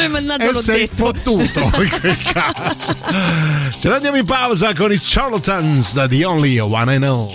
Mannaggia 0.09 0.51
l'ho 0.51 0.61
sei 0.61 0.81
detto. 0.87 0.95
fottuto 0.95 1.59
in 1.59 1.71
quel 1.99 2.17
caso. 2.31 2.93
Ce 3.79 3.87
ne 3.87 3.93
andiamo 3.93 4.17
in 4.17 4.25
pausa 4.25 4.73
con 4.73 4.91
i 4.91 4.99
Charlatans 5.01 6.05
The 6.09 6.25
Only 6.25 6.57
One 6.59 6.95
I 6.95 6.97
Know. 6.97 7.29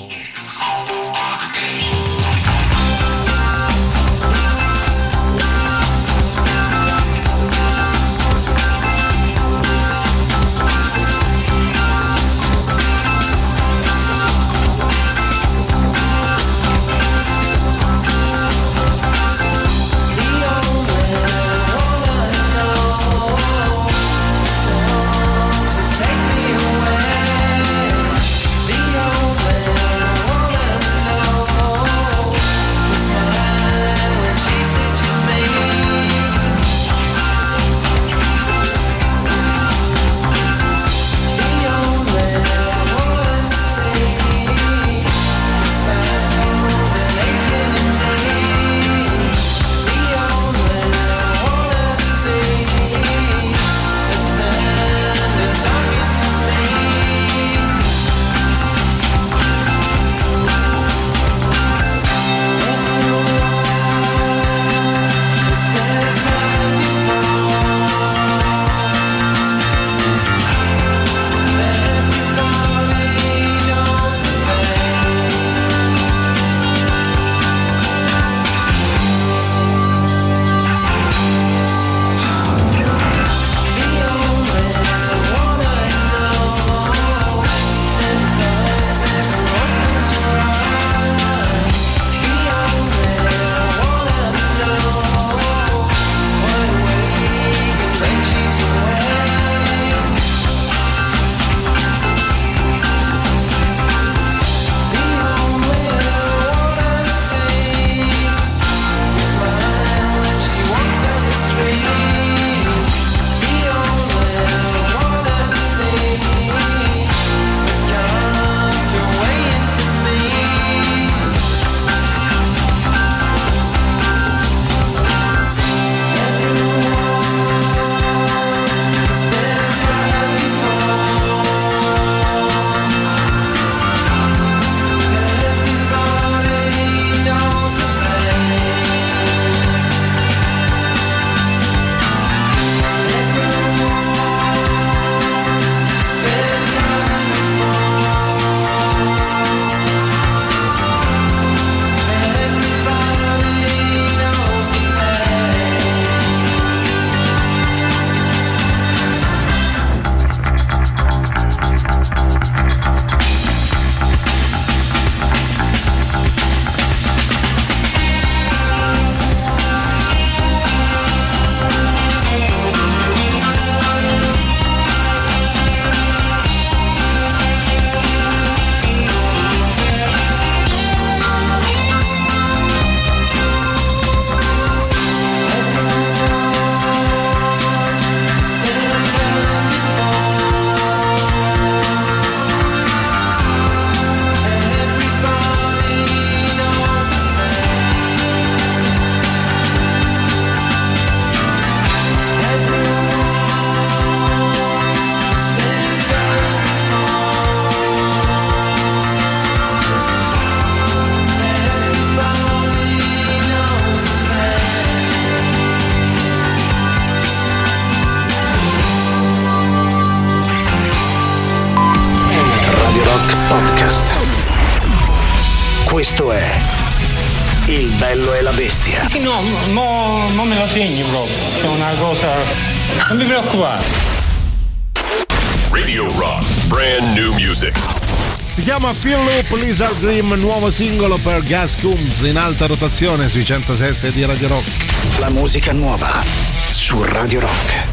Lizard 239.57 239.99
Dream, 239.99 240.33
nuovo 240.35 240.71
singolo 240.71 241.17
per 241.23 241.43
Gas 241.43 241.77
Coombs 241.81 242.23
in 242.23 242.37
alta 242.37 242.67
rotazione 242.67 243.29
sui 243.29 243.45
106 243.45 244.13
di 244.13 244.25
Radio 244.25 244.49
Rock. 244.49 245.19
La 245.19 245.29
musica 245.29 245.73
nuova 245.73 246.23
su 246.71 247.03
Radio 247.03 247.41
Rock. 247.41 247.84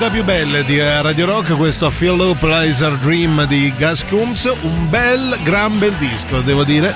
Novità 0.00 0.10
più 0.10 0.24
belle 0.24 0.64
di 0.64 0.78
eh, 0.78 1.02
Radio 1.02 1.26
Rock, 1.26 1.54
questo 1.56 1.90
Feel 1.90 2.16
Loop 2.16 2.40
Laser 2.42 2.96
Dream 2.96 3.46
di 3.46 3.70
Gas 3.76 4.04
Coombs, 4.06 4.50
un 4.62 4.88
bel, 4.88 5.36
gran 5.42 5.78
bel 5.78 5.92
disco, 5.98 6.40
devo 6.40 6.64
dire. 6.64 6.94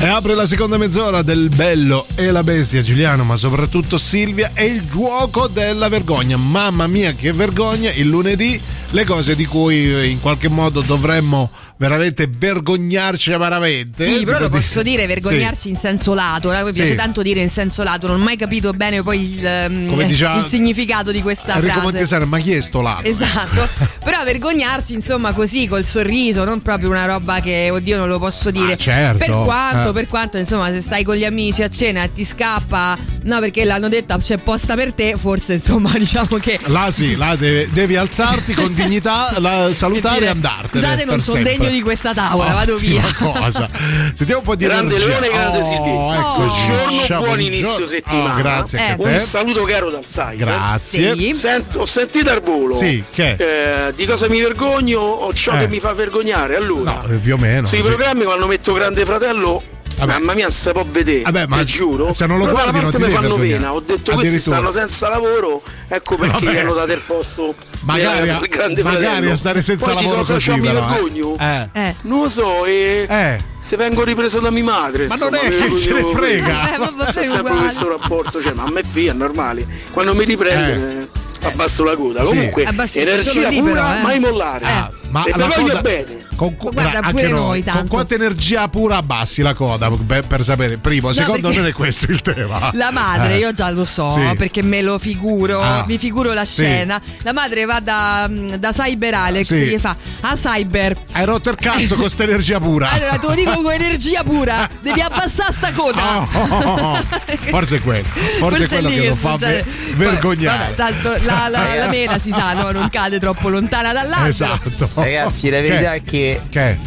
E 0.00 0.06
apre 0.06 0.34
la 0.34 0.44
seconda 0.44 0.76
mezz'ora 0.76 1.22
del 1.22 1.50
bello 1.50 2.06
e 2.16 2.32
la 2.32 2.42
bestia 2.42 2.82
Giuliano, 2.82 3.22
ma 3.22 3.36
soprattutto 3.36 3.96
Silvia, 3.96 4.50
e 4.54 4.64
il 4.64 4.88
gioco 4.90 5.46
della 5.46 5.88
vergogna. 5.88 6.36
Mamma 6.36 6.88
mia, 6.88 7.12
che 7.12 7.32
vergogna! 7.32 7.92
Il 7.92 8.08
lunedì 8.08 8.60
le 8.90 9.04
cose 9.04 9.36
di 9.36 9.44
cui 9.46 9.94
eh, 9.94 10.06
in 10.06 10.20
qualche 10.20 10.48
modo 10.48 10.80
dovremmo 10.80 11.50
veramente 11.76 12.28
vergognarci 12.28 13.32
amaramente. 13.32 14.04
Sì, 14.04 14.24
però 14.24 14.38
lo 14.38 14.48
posso 14.48 14.82
dire, 14.82 15.06
vergognarsi 15.06 15.62
Sì. 15.62 15.68
in 15.70 15.76
senso 15.76 16.14
lato. 16.14 16.50
A 16.50 16.62
me 16.62 16.70
piace 16.72 16.90
Sì. 16.90 16.94
tanto 16.96 17.20
dire 17.22 17.40
in 17.42 17.48
senso 17.50 17.82
lato, 17.82 18.06
non 18.06 18.20
ho 18.20 18.24
mai 18.24 18.36
capito 18.36 18.72
bene 18.72 19.02
poi 19.02 19.34
il, 19.38 19.86
Come 19.88 20.04
diceva 20.06 20.36
il 20.38 20.44
significato 20.44 21.10
di 21.10 21.20
questa 21.20 21.54
Enrico 21.54 21.72
frase. 21.72 21.82
Montesano, 21.86 22.26
ma 22.26 22.38
chi 22.38 22.52
è 22.52 22.60
sto 22.60 22.80
lato? 22.80 23.02
Esatto, 23.08 23.68
però 24.04 24.22
vergognarsi 24.24 24.94
insomma 24.94 25.32
così 25.32 25.66
col 25.66 25.84
sorriso, 25.84 26.44
non 26.44 26.62
proprio 26.62 26.90
una 26.90 27.04
roba 27.06 27.40
che 27.40 27.68
oddio 27.70 27.96
non 27.96 28.08
lo 28.08 28.18
posso 28.18 28.50
dire. 28.50 28.72
Ah, 28.74 28.76
certo. 28.76 29.18
Per 29.18 29.30
quanto, 29.44 29.90
Eh. 29.90 29.92
per 29.92 30.06
quanto 30.08 30.38
insomma 30.38 30.70
se 30.70 30.80
stai 30.80 31.02
con 31.04 31.16
gli 31.16 31.24
amici 31.24 31.62
a 31.62 31.68
cena 31.68 32.02
e 32.04 32.12
ti 32.12 32.24
scappa, 32.24 32.96
no 33.24 33.40
perché 33.40 33.64
l'hanno 33.64 33.88
detta 33.88 34.16
c'è 34.18 34.38
posta 34.38 34.74
per 34.74 34.92
te, 34.92 35.14
forse 35.16 35.54
insomma 35.54 35.90
diciamo 35.98 36.36
che... 36.38 36.58
Là 36.66 36.90
sì, 36.92 37.16
là 37.16 37.34
devi, 37.36 37.70
devi 37.72 37.96
alzarti 37.96 38.54
con 38.54 38.72
dignità, 38.74 39.34
la- 39.38 39.72
salutare 39.74 40.16
e 40.16 40.18
dire, 40.20 40.30
andartene. 40.30 40.68
Scusate, 40.68 41.04
non 41.04 41.20
sono 41.20 41.44
sempre. 41.44 41.62
Degno 41.64 41.76
di 41.76 41.82
questa 41.82 42.12
tavola, 42.14 42.52
vado 42.52 42.74
Ottima 42.74 43.00
via. 43.02 43.32
cosa. 43.40 43.68
Sentiamo 44.14 44.40
un 44.40 44.46
po' 44.46 44.54
di 44.54 44.64
Grande 44.64 44.94
energia. 44.94 45.18
Leone, 45.20 45.28
grande 45.28 45.58
Oh, 45.58 45.62
Silvia. 45.62 46.18
eccoci. 46.20 46.60
Buongiorno, 46.94 47.24
buon 47.24 47.40
inizio 47.40 47.86
settimana. 47.86 48.32
Oh, 48.34 48.36
grazie 48.36 48.78
a 48.78 48.94
Un 48.98 49.18
saluto 49.18 49.64
caro 49.64 49.90
dal 49.90 50.04
Sai. 50.04 50.36
Grazie. 50.36 51.16
Sì. 51.16 51.34
Sento, 51.34 51.80
ho 51.80 51.86
sentito 51.86 52.30
al 52.30 52.40
volo. 52.40 52.76
Sì, 52.76 53.02
che? 53.10 53.36
Eh, 53.38 53.92
di 53.94 54.06
cosa 54.06 54.28
mi 54.28 54.40
vergogno 54.40 54.98
o 55.00 55.32
ciò 55.34 55.54
Eh. 55.54 55.60
che 55.60 55.68
mi 55.68 55.80
fa 55.80 55.92
vergognare. 55.92 56.56
Allora, 56.56 57.02
No, 57.02 57.04
eh, 57.08 57.16
più 57.16 57.34
o 57.34 57.38
meno. 57.38 57.66
sui 57.66 57.78
sì. 57.78 57.84
programmi 57.84 58.24
quando 58.24 58.46
metto 58.46 58.72
Grande 58.72 59.04
Fratello. 59.04 59.62
Mamma 60.04 60.34
mia, 60.34 60.50
se 60.50 60.72
può 60.72 60.84
vedere, 60.84 61.22
Vabbè, 61.22 61.46
ma 61.46 61.58
ti 61.58 61.64
giuro. 61.66 62.12
se 62.12 62.26
non 62.26 62.38
lo 62.38 62.44
Però 62.44 62.56
da 62.56 62.62
guardi 62.62 62.78
una 62.78 62.90
parte 62.90 62.98
non 62.98 63.08
mi 63.08 63.14
fanno 63.14 63.28
vergognare. 63.36 63.58
pena. 63.58 63.74
Ho 63.74 63.80
detto 63.80 64.12
questi 64.12 64.40
stanno 64.40 64.72
senza 64.72 65.08
lavoro, 65.08 65.62
ecco 65.88 66.16
perché 66.16 66.44
Vabbè. 66.44 66.52
gli 66.52 66.58
hanno 66.58 66.74
dato 66.74 66.92
il 66.92 67.02
posto. 67.06 67.54
Magari 67.80 68.28
a- 68.30 68.40
Grande 68.48 68.82
magari 68.82 69.04
Fratello. 69.04 69.32
a 69.32 69.36
stare 69.36 69.62
senza 69.62 69.86
Poi 69.86 69.94
lavoro 69.94 70.16
cosa 70.18 70.32
così, 70.34 70.44
ciò 70.44 70.54
mi 70.56 70.60
però, 70.66 70.78
eh. 70.78 70.90
vergogno? 70.92 71.36
Eh. 71.72 71.94
Non 72.02 72.22
lo 72.22 72.28
so, 72.28 72.64
e 72.64 73.38
se 73.56 73.76
vengo 73.76 74.04
ripreso 74.04 74.40
da 74.40 74.50
mia 74.50 74.64
madre. 74.64 75.06
Ma 75.06 75.14
non 75.16 75.34
è 75.34 75.38
che 75.38 75.48
vergogno 75.50 75.78
ce 75.78 75.92
ne 75.92 76.12
frega. 76.14 76.62
Eh, 77.06 77.12
C'è 77.12 77.22
sempre 77.22 77.54
questo 77.56 77.88
rapporto, 77.88 78.40
cioè, 78.42 78.52
ma 78.52 78.64
a 78.64 78.70
me 78.70 78.80
è 78.80 78.84
figlia, 78.84 79.12
è 79.12 79.14
normale. 79.14 79.66
Quando 79.92 80.14
mi 80.14 80.24
riprende 80.24 81.08
Eh. 81.40 81.46
eh, 81.46 81.48
abbasso 81.48 81.84
la 81.84 81.94
coda. 81.96 82.22
Sì. 82.24 82.28
Comunque, 82.30 82.64
Abbassi- 82.64 83.00
energia 83.00 83.48
lì 83.48 83.60
pura, 83.60 83.98
eh. 83.98 84.02
mai 84.02 84.18
mollare. 84.20 84.64
Ah, 84.64 84.90
ma 85.10 85.24
e 85.24 85.30
la 85.36 85.46
mi 85.46 85.52
voglio 85.54 85.66
coda- 85.68 85.80
bene. 85.80 86.23
Con, 86.34 86.54
Guarda, 86.58 86.98
anche 86.98 87.10
pure 87.10 87.28
noi, 87.28 87.62
tanto. 87.64 87.80
con 87.80 87.88
quanta 87.88 88.14
energia 88.14 88.68
pura 88.68 88.96
abbassi 88.96 89.42
la 89.42 89.54
coda 89.54 89.90
per, 89.90 90.26
per 90.26 90.42
sapere. 90.44 90.76
Primo, 90.78 91.12
secondo 91.12 91.42
perché- 91.48 91.56
non 91.58 91.66
è 91.68 91.72
questo 91.72 92.10
il 92.10 92.20
tema. 92.20 92.70
La 92.74 92.90
madre, 92.90 93.34
Eh. 93.34 93.38
io 93.38 93.52
già 93.52 93.70
lo 93.70 93.84
so, 93.84 94.10
Sì. 94.10 94.20
perché 94.36 94.62
me 94.62 94.82
lo 94.82 94.98
figuro, 94.98 95.60
Ah. 95.60 95.84
mi 95.86 95.98
figuro 95.98 96.32
la 96.32 96.44
Sì. 96.44 96.62
scena. 96.62 97.00
La 97.22 97.32
madre 97.32 97.64
va 97.64 97.80
da, 97.80 98.28
da 98.58 98.70
Cyber 98.72 99.14
Alex 99.14 99.46
Sì. 99.46 99.54
e 99.62 99.66
gli 99.66 99.78
fa: 99.78 99.96
Ah, 100.20 100.34
Cyber. 100.34 100.96
Hai 101.12 101.24
rotto 101.24 101.50
il 101.50 101.56
cazzo 101.56 101.94
con 101.96 102.08
sta 102.08 102.22
energia 102.24 102.58
pura. 102.60 102.88
Allora, 102.88 103.16
te 103.18 103.26
lo 103.26 103.34
dico 103.34 103.52
con 103.62 103.72
energia 103.72 104.22
pura, 104.22 104.68
devi 104.80 105.00
abbassare 105.02 105.52
sta 105.52 105.72
coda. 105.72 106.18
Oh, 106.18 106.28
oh, 106.32 106.64
oh. 106.92 107.02
Forse 107.48 107.76
è 107.76 107.80
quello, 107.82 108.04
forse, 108.38 108.64
è 108.64 108.68
quello 108.68 108.88
lì 108.88 109.00
che 109.00 109.08
lo 109.08 109.14
fa 109.14 109.36
ve- 109.36 109.64
vergognare. 109.96 110.58
Vabbè, 110.58 110.74
tanto 110.74 111.16
la, 111.24 111.48
la- 111.48 111.74
la 111.74 111.88
mela 111.88 112.18
si 112.18 112.30
sa, 112.32 112.52
no? 112.54 112.70
non 112.70 112.88
cade 112.90 113.18
troppo 113.18 113.48
lontana 113.48 113.92
dall'altro. 113.92 114.28
Esatto. 114.28 114.90
Ragazzi, 114.94 115.48
la 115.50 115.60
verità 115.60 115.94
è 115.94 116.02
che, 116.02 116.23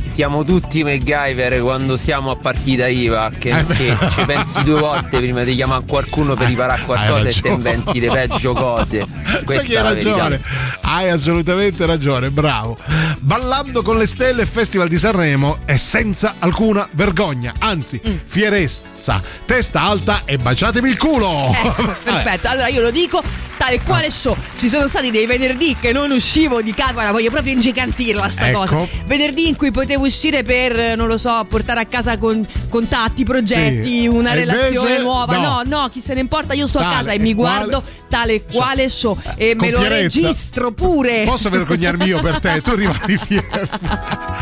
siamo 0.05 0.43
tutti 0.43 0.83
MacGyver 0.83 1.61
quando 1.61 1.95
siamo 1.97 2.31
a 2.31 2.35
partita 2.35 2.87
IVA. 2.87 3.31
Che, 3.37 3.49
Eh, 3.49 3.65
che 3.65 3.95
ci 4.15 4.25
pensi 4.25 4.63
due 4.63 4.79
volte 4.79 5.17
prima 5.17 5.43
di 5.43 5.55
chiamare 5.55 5.83
qualcuno 5.85 6.35
per 6.35 6.47
riparare 6.47 6.81
qualcosa 6.83 7.27
e 7.27 7.33
te 7.33 7.41
ragione. 7.41 7.53
inventi 7.53 7.99
le 7.99 8.07
peggio 8.09 8.53
cose. 8.53 9.03
Sai 9.05 9.43
Questa 9.43 9.63
che 9.63 9.73
è 9.73 9.77
hai 9.77 9.83
ragione, 9.83 10.41
hai 10.81 11.09
assolutamente 11.09 11.85
ragione, 11.85 12.29
bravo. 12.31 12.77
Ballando 13.19 13.81
con 13.81 13.97
le 13.97 14.05
stelle, 14.05 14.45
Festival 14.45 14.87
di 14.87 14.97
Sanremo 14.97 15.59
è 15.65 15.77
senza 15.77 16.35
alcuna 16.39 16.87
vergogna, 16.91 17.53
anzi, 17.59 17.99
Mm. 18.07 18.15
fierezza, 18.25 19.21
testa 19.45 19.81
alta 19.81 20.21
e 20.25 20.37
baciatemi 20.37 20.89
il 20.89 20.97
culo. 20.97 21.51
Ecco, 21.53 21.95
perfetto. 22.03 22.47
Allora 22.47 22.67
io 22.67 22.81
lo 22.81 22.91
dico 22.91 23.21
tale 23.57 23.81
quale 23.81 24.09
so. 24.11 24.35
Ci 24.57 24.69
sono 24.69 24.87
stati 24.87 25.11
dei 25.11 25.25
venerdì 25.25 25.75
che 25.79 25.91
non 25.91 26.11
uscivo 26.11 26.61
di 26.61 26.73
casa, 26.73 26.93
guarda, 26.93 27.11
voglio 27.11 27.29
proprio 27.31 27.53
ingigantirla 27.53 28.29
sta 28.29 28.47
Ecco. 28.49 28.59
cosa. 28.59 28.85
Venerdì 29.05 29.47
in 29.49 29.55
cui 29.55 29.71
potevo 29.71 30.05
uscire 30.05 30.43
per, 30.43 30.77
eh, 30.79 30.95
non 30.95 31.07
lo 31.07 31.17
so, 31.17 31.45
portare 31.49 31.81
a 31.81 31.85
casa 31.85 32.17
con 32.17 32.45
contatti, 32.69 33.23
progetti, 33.23 34.01
Sì. 34.01 34.07
una 34.07 34.31
E 34.31 34.35
relazione 34.35 34.99
nuova. 34.99 35.35
no. 35.37 35.45
No. 35.47 35.61
no, 35.81 35.89
chi 35.89 35.99
se 36.01 36.13
ne 36.13 36.19
importa, 36.19 36.53
io 36.53 36.67
sto 36.67 36.79
a 36.79 36.81
Tale 36.83 36.95
casa 36.95 37.11
e 37.11 37.15
e 37.15 37.19
mi 37.19 37.33
quale- 37.33 37.65
guardo 37.67 37.83
tale 38.09 38.43
quale 38.43 38.89
so 38.89 39.17
e 39.35 39.55
Con 39.55 39.65
me 39.65 39.71
lo 39.71 39.79
fierezza. 39.79 40.19
registro 40.21 40.71
pure. 40.71 41.23
Posso 41.25 41.49
vergognarmi 41.49 42.05
io 42.05 42.19
per 42.21 42.39
te? 42.39 42.61
Tu 42.61 42.75
rimani 42.75 43.17
fiero. 43.25 43.67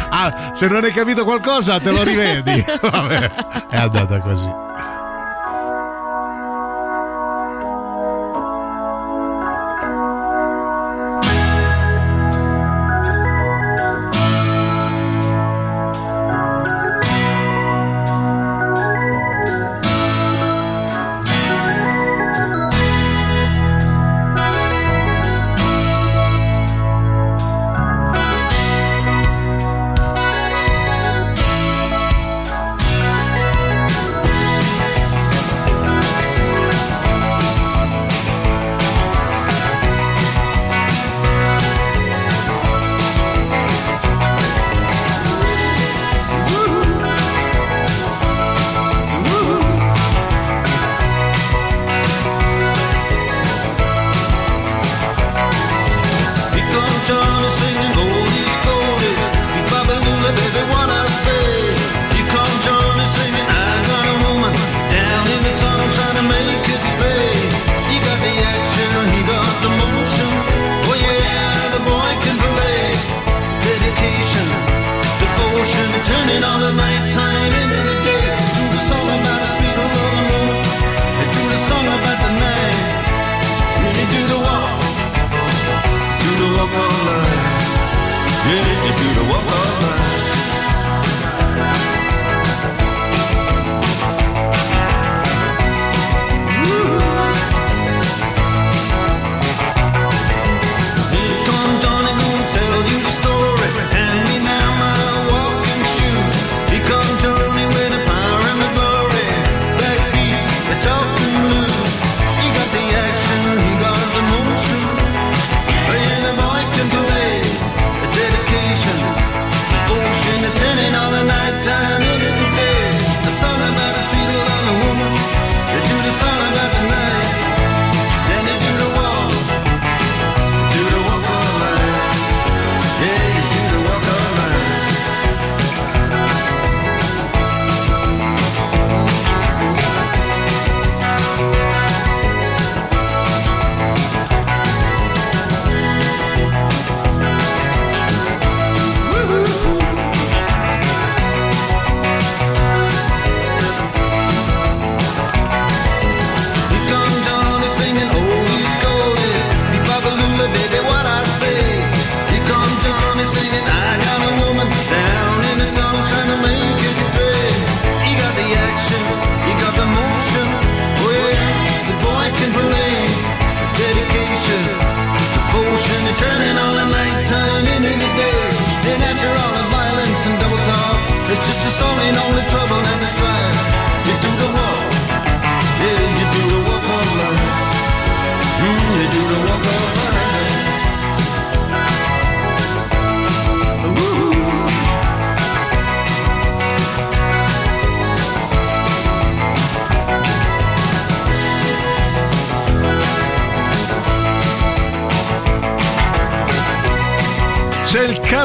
Ah, 0.10 0.52
se 0.54 0.68
non 0.68 0.84
hai 0.84 0.92
capito 0.92 1.24
qualcosa, 1.24 1.80
te 1.80 1.90
lo 1.92 2.04
rivedi. 2.04 2.64
Vabbè, 2.82 3.32
è 3.70 3.78
andata 3.78 4.20
così. 4.20 4.50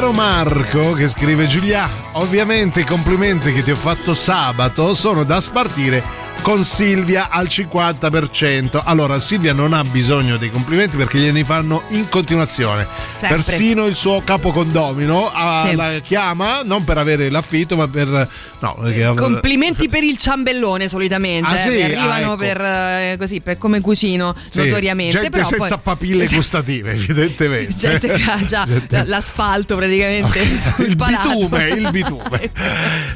Caro 0.01 0.13
Marco 0.13 0.93
che 0.93 1.07
scrive 1.07 1.45
Giulia, 1.45 1.87
ovviamente 2.13 2.79
i 2.79 2.83
complimenti 2.83 3.53
che 3.53 3.61
ti 3.61 3.69
ho 3.69 3.75
fatto 3.75 4.15
sabato 4.15 4.95
sono 4.95 5.23
da 5.23 5.39
spartire 5.39 6.03
con 6.41 6.63
Silvia 6.63 7.29
al 7.29 7.45
50%. 7.45 8.81
Allora, 8.83 9.19
Silvia 9.19 9.53
non 9.53 9.73
ha 9.73 9.83
bisogno 9.83 10.37
dei 10.37 10.49
complimenti 10.49 10.97
perché 10.97 11.19
gliene 11.19 11.43
fanno 11.43 11.83
in 11.89 12.09
continuazione. 12.09 12.87
Sempre. 13.15 13.37
Persino 13.37 13.85
il 13.85 13.95
suo 13.95 14.23
capo 14.23 14.51
condomino 14.51 15.29
ah, 15.31 15.67
Sì. 15.69 15.75
la 15.75 15.99
chiama 15.99 16.61
non 16.63 16.83
per 16.83 16.97
avere 16.97 17.29
l'affitto, 17.29 17.75
ma 17.75 17.87
per. 17.87 18.27
No, 18.61 18.77
perché- 18.81 19.13
Complimenti 19.15 19.89
per 19.89 20.03
il 20.03 20.17
ciambellone 20.17 20.87
solitamente, 20.87 21.49
Ah, 21.49 21.55
eh, 21.57 21.59
sì? 21.61 21.69
mi 21.69 21.81
arrivano 21.83 22.11
Ah, 22.11 22.19
ecco. 22.19 22.35
per, 22.37 22.61
eh, 22.61 23.15
così, 23.17 23.41
per 23.41 23.57
come 23.57 23.81
cucino 23.81 24.35
Sì, 24.49 24.59
notoriamente. 24.59 25.13
Gente 25.13 25.29
però 25.31 25.43
senza 25.45 25.77
poi, 25.77 25.79
papille 25.83 26.21
Esatto. 26.23 26.35
gustative, 26.37 26.91
evidentemente. 26.93 27.73
Gente 27.77 28.07
che 28.07 28.23
ha 28.29 28.45
già 28.45 28.63
Gente- 28.69 29.03
l'asfalto 29.05 29.75
praticamente 29.75 30.39
sul 30.61 30.85
il 30.89 30.95
palato. 30.95 31.29
bitume, 31.29 31.67
il 31.69 31.89
bitume. 31.91 32.51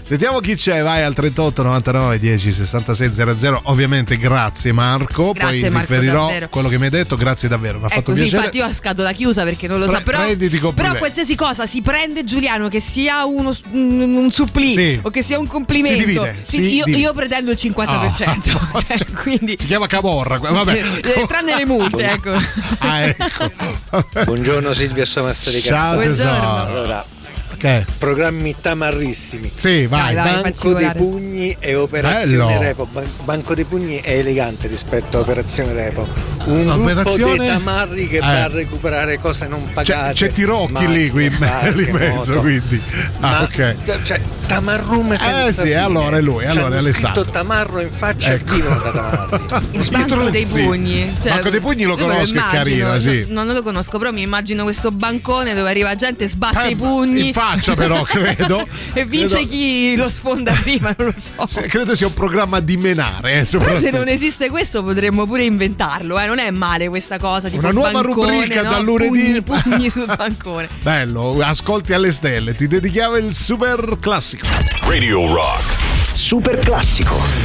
Sentiamo 0.02 0.40
chi 0.40 0.56
c'è, 0.56 0.82
vai 0.82 1.04
al 1.04 1.14
38 1.14 1.64
99 1.64 2.20
10 2.20 2.52
66 2.52 3.14
00. 3.36 3.62
Ovviamente 3.66 4.18
grazie 4.18 4.72
Marco, 4.72 5.32
Grazie, 5.32 5.62
poi 5.62 5.70
Marco, 5.70 5.92
riferirò 5.94 6.26
davvero. 6.26 6.50
quello 6.50 6.68
che 6.70 6.78
mi 6.78 6.86
hai 6.86 6.90
detto, 6.90 7.16
grazie 7.16 7.48
davvero, 7.50 7.80
mi 7.80 7.86
ha 7.86 7.90
È 7.90 7.96
fatto 7.96 8.12
piacere. 8.14 8.36
infatti 8.38 8.58
io 8.58 8.66
a 8.66 8.74
scatola 8.74 9.12
chiusa 9.12 9.44
perché 9.44 9.68
non 9.68 9.80
lo 9.80 9.86
so, 9.88 9.94
Pre- 9.94 10.04
però, 10.04 10.24
i 10.26 10.28
complimenti. 10.38 10.74
però 10.74 10.96
qualsiasi 10.96 11.36
cosa 11.36 11.66
si 11.68 11.82
prende 11.82 12.24
Giuliano, 12.24 12.68
che 12.70 12.80
sia 12.80 13.26
uno, 13.26 13.56
un, 13.72 14.00
un 14.16 14.32
supplì 14.32 14.74
Sì. 14.74 15.00
o 15.02 15.10
che 15.10 15.22
sia 15.22 15.35
un 15.36 15.48
complimento, 15.48 16.00
Si 16.00 16.06
divide, 16.06 16.36
sì, 16.42 16.56
si 16.56 16.76
io, 16.76 16.84
divide. 16.86 17.02
io 17.02 17.14
pretendo 17.14 17.52
il 17.52 17.58
50%, 17.60 18.14
cioè, 18.88 19.06
quindi 19.22 19.56
Si 19.60 19.66
chiama 19.68 19.88
Camorra, 19.88 20.38
vabbè. 20.38 20.84
eh, 21.04 21.26
tranne 21.28 21.56
le 21.56 21.66
multe, 21.66 22.10
ecco. 22.12 22.32
Ah, 22.80 23.02
ecco. 23.02 23.52
Buongiorno 24.26 24.74
Silvia 24.74 25.04
di 25.04 25.62
Ciao, 25.62 25.98
tesoro. 26.00 26.32
Allora, 26.32 27.06
Ok. 27.54 27.84
programmi 27.98 28.56
tamarrissimi. 28.60 29.52
Sì, 29.56 29.86
vai. 29.88 30.14
Dai, 30.14 30.24
vai, 30.34 30.42
Banco 30.42 30.74
dei 30.74 30.92
pugni 30.96 31.56
e 31.60 31.76
operazione 31.76 32.46
Bello. 32.54 32.62
repo. 32.62 32.86
Ban- 32.92 33.10
Banco 33.24 33.54
dei 33.56 33.64
pugni 33.64 34.02
è 34.02 34.12
elegante 34.18 34.68
rispetto 34.68 35.18
a 35.18 35.22
operazione 35.22 35.72
repo. 35.74 36.08
Un 36.46 36.64
gruppo 36.64 36.82
Operazione- 36.82 37.38
dei 37.38 37.48
tamarri 37.48 38.08
che 38.08 38.18
Eh. 38.18 38.20
va 38.20 38.44
a 38.44 38.48
recuperare 38.48 39.20
cose 39.20 39.48
non 39.48 39.68
pagate. 39.74 40.14
C'è, 40.14 40.28
c'è 40.28 40.34
Tirocchi 40.34 40.88
lì, 40.88 41.10
qui 41.10 41.26
in, 41.26 41.36
mezzo, 41.40 42.14
moto. 42.34 42.40
quindi. 42.42 42.82
Ah, 43.20 43.30
Ma- 43.30 43.42
ok. 43.44 43.76
Cioè, 44.04 44.22
tamarrume 44.46 45.18
senza 45.18 45.46
Eh 45.48 45.52
sì, 45.52 45.62
fine. 45.62 45.76
allora 45.76 46.18
è 46.18 46.22
lui, 46.22 46.44
Ci 46.50 46.58
allora 46.58 46.76
è 46.76 46.80
Alessandro. 46.80 47.24
scritto 47.24 47.32
tamarro 47.32 47.82
in 47.82 47.90
faccia 47.92 48.34
Ecco. 48.34 48.52
e 48.54 48.56
vivono 48.56 48.78
da 48.80 48.92
tamarri. 48.92 49.46
Il 49.80 49.90
banco 49.92 50.30
dei 50.30 50.46
pugni. 50.46 51.16
Cioè, 51.22 51.32
Banco 51.32 51.50
dei 51.50 51.60
pugni 51.60 51.84
lo 51.84 51.96
conosco, 51.98 52.22
è 52.36 52.38
immagino, 52.38 52.90
carino, 52.90 53.00
sì. 53.00 53.26
no- 53.30 53.44
non 53.44 53.56
lo 53.56 53.64
conosco, 53.64 53.98
però 53.98 54.12
mi 54.12 54.22
immagino 54.22 54.64
questo 54.64 54.92
bancone 54.92 55.54
dove 55.56 55.70
arriva 55.70 55.96
gente, 55.96 56.28
sbatte 56.28 56.64
Eh, 56.66 56.70
i 56.72 56.76
pugni. 56.76 57.28
in 57.28 57.34
faccia 57.34 57.74
però, 57.76 58.04
credo. 58.08 58.64
e 58.94 59.06
vince 59.06 59.36
Credo- 59.38 59.50
chi 59.50 59.96
lo 59.96 60.08
sfonda 60.08 60.52
prima, 60.62 60.94
non 60.98 61.08
lo 61.08 61.14
so. 61.18 61.48
Sì, 61.48 61.62
credo 61.68 61.96
sia 61.96 62.06
un 62.08 62.14
programma 62.14 62.60
di 62.60 62.78
menare. 62.78 63.40
eh, 63.40 63.46
Però 63.50 63.76
se 63.76 63.90
non 63.90 64.08
esiste 64.08 64.50
questo 64.50 64.84
potremmo 64.84 65.26
pure 65.26 65.44
inventarlo, 65.44 66.20
eh. 66.20 66.28
non 66.28 66.35
è 66.40 66.52
male 66.52 66.90
questa 66.90 67.18
cosa. 67.18 67.50
Tipo 67.50 67.62
Una 67.62 67.72
nuova 67.72 68.02
bancone, 68.02 68.32
rubrica 68.32 68.62
no? 68.62 68.70
dal 68.70 68.84
lunedì. 68.84 69.42
Pugni, 69.42 69.62
pugni 69.62 69.90
sul 69.90 70.14
bancone. 70.16 70.70
Bello, 70.82 71.38
ascolti 71.42 71.94
alle 71.94 72.12
stelle, 72.12 72.56
ti 72.56 72.68
dedichiamo 72.68 73.18
il 73.18 73.34
super 73.34 73.98
classico. 74.00 74.48
Radio 74.88 75.34
Rock. 75.34 76.14
Super 76.14 76.60
classico. 76.60 77.45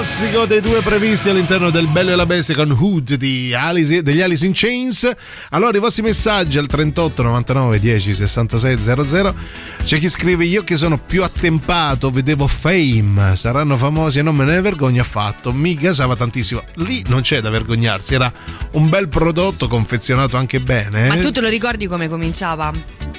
Classico 0.00 0.46
dei 0.46 0.62
due 0.62 0.80
previsti 0.80 1.28
all'interno 1.28 1.68
del 1.68 1.86
Bello 1.86 2.12
e 2.12 2.16
la 2.16 2.24
Bestia 2.24 2.54
con 2.54 2.70
Hood 2.70 3.16
di 3.16 3.52
Alice, 3.52 4.02
degli 4.02 4.22
Alice 4.22 4.46
in 4.46 4.52
Chains. 4.54 5.06
Allora, 5.50 5.76
i 5.76 5.80
vostri 5.80 6.00
messaggi 6.00 6.56
al 6.56 6.66
38 6.66 7.22
99 7.22 7.78
10 7.78 8.14
66 8.14 8.78
00. 8.80 9.34
C'è 9.84 9.98
chi 9.98 10.08
scrive: 10.08 10.46
Io 10.46 10.64
che 10.64 10.78
sono 10.78 10.98
più 10.98 11.22
attempato, 11.22 12.10
vedevo 12.10 12.46
Fame, 12.46 13.36
saranno 13.36 13.76
famosi 13.76 14.20
e 14.20 14.22
non 14.22 14.36
me 14.36 14.44
ne 14.46 14.62
vergogno 14.62 15.02
affatto. 15.02 15.52
Mi 15.52 15.74
gasava 15.74 16.16
tantissimo. 16.16 16.62
Lì 16.76 17.04
non 17.08 17.20
c'è 17.20 17.42
da 17.42 17.50
vergognarsi, 17.50 18.14
era 18.14 18.32
un 18.72 18.88
bel 18.88 19.06
prodotto 19.08 19.68
confezionato 19.68 20.38
anche 20.38 20.60
bene. 20.60 21.08
Ma 21.08 21.18
tu 21.18 21.30
te 21.30 21.42
lo 21.42 21.48
ricordi 21.48 21.86
come 21.86 22.08
cominciava? 22.08 22.72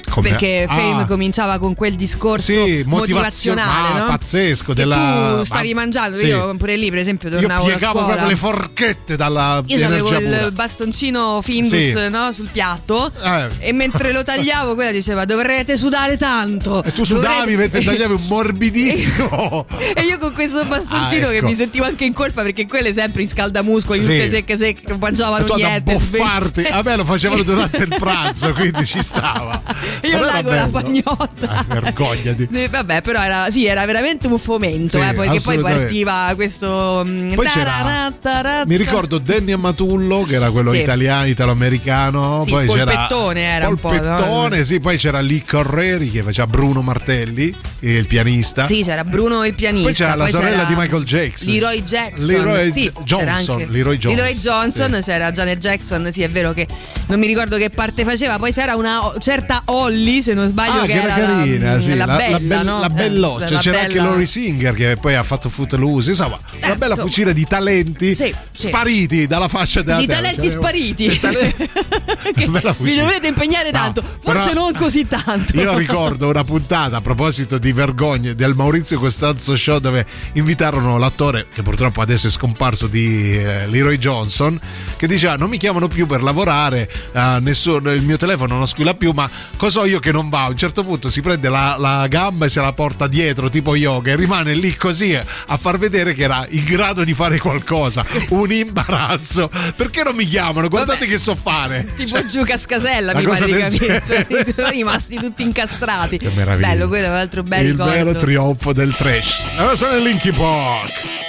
Come- 0.08 0.28
Perché 0.28 0.66
Ah. 0.68 0.74
Fame 0.74 1.06
cominciava 1.06 1.58
con 1.58 1.74
quel 1.74 1.94
discorso 1.94 2.52
Sì, 2.52 2.82
motivazionale, 2.84 3.98
ah, 3.98 4.00
no? 4.00 4.06
pazzesco. 4.08 4.74
Della, 4.74 5.36
tu 5.38 5.42
stavi 5.44 5.72
ma- 5.72 5.80
mangiando, 5.80 6.18
sì. 6.18 6.26
io 6.26 6.54
pure 6.56 6.71
lì 6.76 6.90
per 6.90 6.98
esempio 6.98 7.28
Io 7.28 7.38
tornavo 7.38 7.64
da 7.64 7.70
piegavo 7.70 8.04
proprio 8.04 8.26
le 8.26 8.36
forchette 8.36 9.16
dalla 9.16 9.62
Io 9.66 9.86
avevo 9.86 10.10
il 10.16 10.50
bastoncino 10.52 11.40
Findus 11.42 11.70
Sì. 11.90 12.08
no, 12.10 12.32
sul 12.32 12.48
piatto 12.52 13.10
Eh. 13.22 13.48
e 13.58 13.72
mentre 13.72 14.12
lo 14.12 14.22
tagliavo 14.22 14.74
quella 14.74 14.90
diceva 14.92 15.24
dovrete 15.24 15.76
sudare 15.76 16.16
tanto. 16.16 16.82
E 16.82 16.92
tu 16.92 17.04
sudavi 17.04 17.56
mentre 17.56 17.82
tagliavi 17.82 18.12
un 18.14 18.26
morbidissimo. 18.28 19.66
E 19.94 20.02
io 20.02 20.18
con 20.18 20.32
questo 20.32 20.64
bastoncino 20.64 21.26
Ah, 21.26 21.30
che 21.30 21.36
ecco. 21.38 21.46
mi 21.46 21.54
sentivo 21.54 21.84
anche 21.84 22.04
in 22.04 22.12
colpa 22.12 22.42
perché 22.42 22.66
quelle 22.66 22.92
sempre 22.92 23.22
in 23.22 23.28
scaldamuscoli, 23.28 24.02
Sì. 24.02 24.08
tutte 24.10 24.28
secche 24.28 24.56
secche, 24.56 24.96
mangiavano 24.98 25.46
niente. 25.54 25.90
abboffarti. 25.92 26.60
sve- 26.62 26.70
A 26.70 26.82
me 26.82 26.96
lo 26.96 27.04
facevano 27.04 27.42
durante 27.42 27.76
il 27.78 27.94
pranzo, 27.98 28.52
quindi 28.52 28.84
ci 28.86 29.02
stava. 29.02 29.60
Io 30.02 30.24
là 30.24 30.42
con 30.42 30.54
la 30.54 30.68
pagnotta. 30.70 31.48
Ah, 31.48 31.64
vergognati. 31.68 32.48
Vabbè, 32.70 33.02
però 33.02 33.22
era, 33.22 33.50
sì, 33.50 33.66
era 33.66 33.84
veramente 33.84 34.26
un 34.28 34.38
fomento, 34.38 34.98
Sì, 35.00 35.06
eh, 35.08 35.12
perché 35.14 35.40
poi 35.40 35.58
partiva 35.58 36.32
questo. 36.34 36.61
Mm, 36.66 37.32
Poi 37.34 37.46
c'era- 37.46 38.10
tararata, 38.22 38.64
Mi 38.66 38.76
ricordo 38.76 39.18
Danny 39.18 39.52
Amatullo, 39.52 40.22
che 40.22 40.34
era 40.36 40.50
quello 40.50 40.72
Sì. 40.72 40.78
italiano, 40.80 41.26
italo-americano. 41.26 42.42
Sì, 42.44 42.50
poi 42.50 42.66
c'era 42.68 42.84
polpettone 42.84 43.40
era 43.42 43.68
un 43.68 43.76
po', 43.76 43.92
no? 43.92 43.98
Polpettone, 43.98 44.64
sì, 44.64 44.80
poi 44.80 44.96
c'era 44.96 45.20
Lee 45.20 45.42
Correri 45.46 46.10
che 46.10 46.22
faceva 46.22 46.46
Bruno 46.46 46.82
Martelli, 46.82 47.54
il 47.80 48.06
pianista. 48.06 48.62
Sì, 48.62 48.82
c'era 48.82 49.04
Bruno 49.04 49.44
il 49.44 49.54
pianista. 49.54 49.86
Poi 49.88 49.94
c'era 49.96 50.14
la 50.14 50.28
sorella 50.28 50.56
c'era 50.56 50.64
di 50.68 50.74
Michael 50.74 51.04
Jackson. 51.04 51.52
Leroy 51.52 51.82
Jackson. 51.82 52.26
Leroy 52.26 52.70
sì, 52.70 52.90
Johnson, 53.02 53.04
c'era 53.18 53.34
anche- 53.34 53.66
Leroy 53.70 53.96
Johnson, 53.98 54.32
Johnson, 54.34 54.94
sì. 54.94 55.00
c'era 55.10 55.32
Janet 55.32 55.58
Jackson, 55.58 56.08
sì, 56.12 56.22
è 56.22 56.28
vero 56.28 56.52
che 56.52 56.66
non 57.06 57.18
mi 57.18 57.26
ricordo 57.26 57.56
che 57.56 57.70
parte 57.70 58.04
faceva. 58.04 58.38
Poi 58.38 58.52
c'era 58.52 58.76
una 58.76 59.00
certa 59.18 59.62
Holly, 59.66 60.22
se 60.22 60.34
non 60.34 60.48
sbaglio, 60.48 60.80
Ah, 60.80 60.86
che, 60.86 60.92
che 60.92 60.98
era 61.02 61.06
la- 61.08 61.14
carina, 61.36 61.78
sì, 61.78 61.94
la, 61.94 62.04
la, 62.06 62.16
bella, 62.16 62.38
bella, 62.38 62.62
no? 62.62 62.80
la 62.80 62.86
Eh, 62.86 62.90
belloccia. 62.90 63.50
la 63.50 63.58
C'era 63.60 63.80
anche 63.80 63.94
bella- 63.94 64.08
Lori 64.08 64.26
Singer 64.26 64.74
che 64.74 64.96
poi 65.00 65.14
ha 65.14 65.22
fatto 65.22 65.48
Footloose. 65.48 66.10
Insomma, 66.10 66.38
una 66.64 66.74
bella 66.76 66.88
insomma. 66.94 67.08
fucina 67.08 67.32
di 67.32 67.46
talenti 67.46 68.14
Sì, 68.14 68.34
sì. 68.52 68.68
spariti 68.68 69.26
dalla 69.26 69.48
faccia 69.48 69.82
della 69.82 69.98
Di 69.98 70.06
terra. 70.06 70.20
talenti 70.20 70.42
Cioè, 70.42 70.50
spariti. 70.50 71.20
Bella 72.48 72.74
vi 72.78 72.94
dovrete 72.94 73.26
impegnare 73.28 73.70
No, 73.70 73.78
tanto, 73.78 74.02
forse 74.20 74.52
non 74.52 74.72
così 74.74 75.06
tanto. 75.06 75.58
Io 75.58 75.76
ricordo 75.76 76.28
una 76.28 76.44
puntata 76.44 76.96
a 76.98 77.00
proposito 77.00 77.58
di 77.58 77.72
vergogne 77.72 78.34
del 78.34 78.54
Maurizio 78.54 78.98
Costanzo 78.98 79.56
Show 79.56 79.78
dove 79.78 80.04
invitarono 80.34 80.98
l'attore 80.98 81.46
che 81.52 81.62
purtroppo 81.62 82.00
adesso 82.00 82.26
è 82.26 82.30
scomparso 82.30 82.86
di 82.86 83.36
eh, 83.36 83.66
Leroy 83.66 83.96
Johnson 83.98 84.58
che 84.96 85.06
diceva 85.06 85.36
non 85.36 85.48
mi 85.50 85.56
chiamano 85.56 85.88
più 85.88 86.06
per 86.06 86.22
lavorare, 86.22 86.90
eh, 87.12 87.38
nessuno, 87.40 87.90
il 87.92 88.02
mio 88.02 88.16
telefono 88.16 88.56
non 88.56 88.66
squilla 88.66 88.94
più 88.94 89.12
ma 89.12 89.28
cosa 89.56 89.80
ho 89.80 89.86
io 89.86 89.98
che 89.98 90.12
non 90.12 90.28
va? 90.28 90.44
A 90.44 90.48
un 90.48 90.56
certo 90.56 90.84
punto 90.84 91.10
si 91.10 91.20
prende 91.20 91.48
la, 91.48 91.76
la 91.78 92.06
gamba 92.08 92.46
e 92.46 92.48
se 92.48 92.60
la 92.60 92.72
porta 92.72 93.06
dietro 93.06 93.48
tipo 93.50 93.74
yoga 93.76 94.12
e 94.12 94.16
rimane 94.16 94.54
lì 94.54 94.74
così 94.76 95.14
a 95.14 95.56
far 95.56 95.78
vedere 95.78 96.14
che 96.14 96.22
era 96.24 96.41
in 96.50 96.64
grado 96.64 97.04
di 97.04 97.14
fare 97.14 97.38
qualcosa. 97.38 98.04
Un 98.30 98.52
imbarazzo. 98.52 99.50
Perché 99.76 100.02
non 100.02 100.14
mi 100.14 100.26
chiamano? 100.26 100.68
Guardate 100.68 101.06
che 101.06 101.18
so 101.18 101.34
fare. 101.34 101.86
Tipo 101.94 102.24
giù 102.24 102.44
Cascasella, 102.44 103.12
la 103.12 103.18
mi 103.18 103.24
pare 103.24 103.46
di 103.46 103.52
capire. 103.52 104.02
Sono 104.04 104.68
rimasti 104.70 105.16
tutti 105.16 105.42
incastrati. 105.42 106.18
Che 106.18 106.30
meraviglia. 106.34 106.68
Bello, 106.68 106.88
quello 106.88 107.06
è 107.06 107.10
un 107.10 107.16
altro 107.16 107.42
bel 107.42 107.64
il 107.64 107.70
ricordo. 107.72 107.92
vero 107.92 108.14
trionfo 108.14 108.72
del 108.72 108.94
trash. 108.94 109.44
Allora 109.56 109.74
sono 109.74 109.98
Linky 109.98 110.32
Park. 110.32 111.21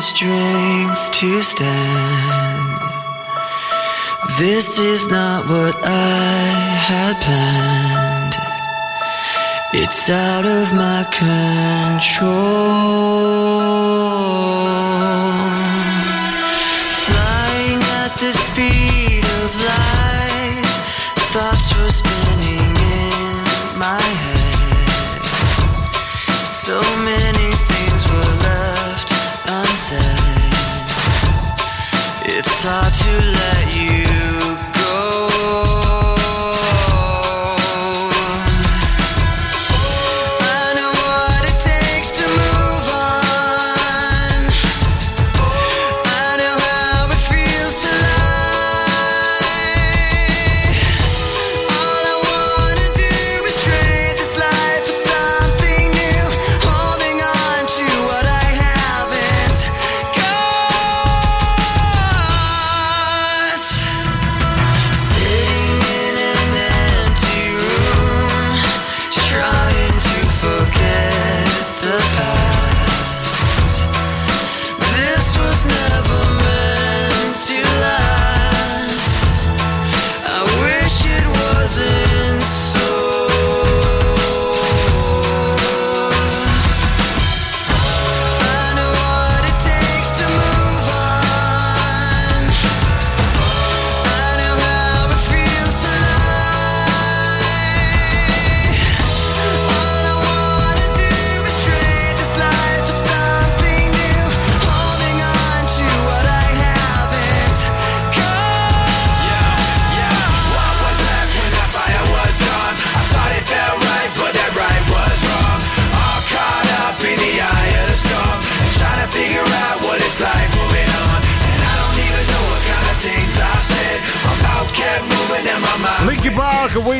Strength 0.00 1.12
to 1.12 1.42
stand. 1.42 2.80
This 4.38 4.78
is 4.78 5.08
not 5.08 5.46
what 5.46 5.76
I 5.84 6.42
had 6.88 7.14
planned. 7.20 8.34
It's 9.72 10.08
out 10.08 10.46
of 10.46 10.72
my 10.72 11.04
control. 11.10 12.34
Flying 17.06 17.80
at 18.02 18.12
the 18.18 18.32
speed 18.32 19.24
of 19.24 19.48
light, 19.70 20.66
thoughts 21.32 21.66
were 21.78 21.90
spinning 21.90 22.74
in 22.98 23.78
my 23.78 24.00
head. 24.24 25.24
So 26.44 26.80
are 32.66 32.90
too 32.90 33.12
late. 33.12 33.43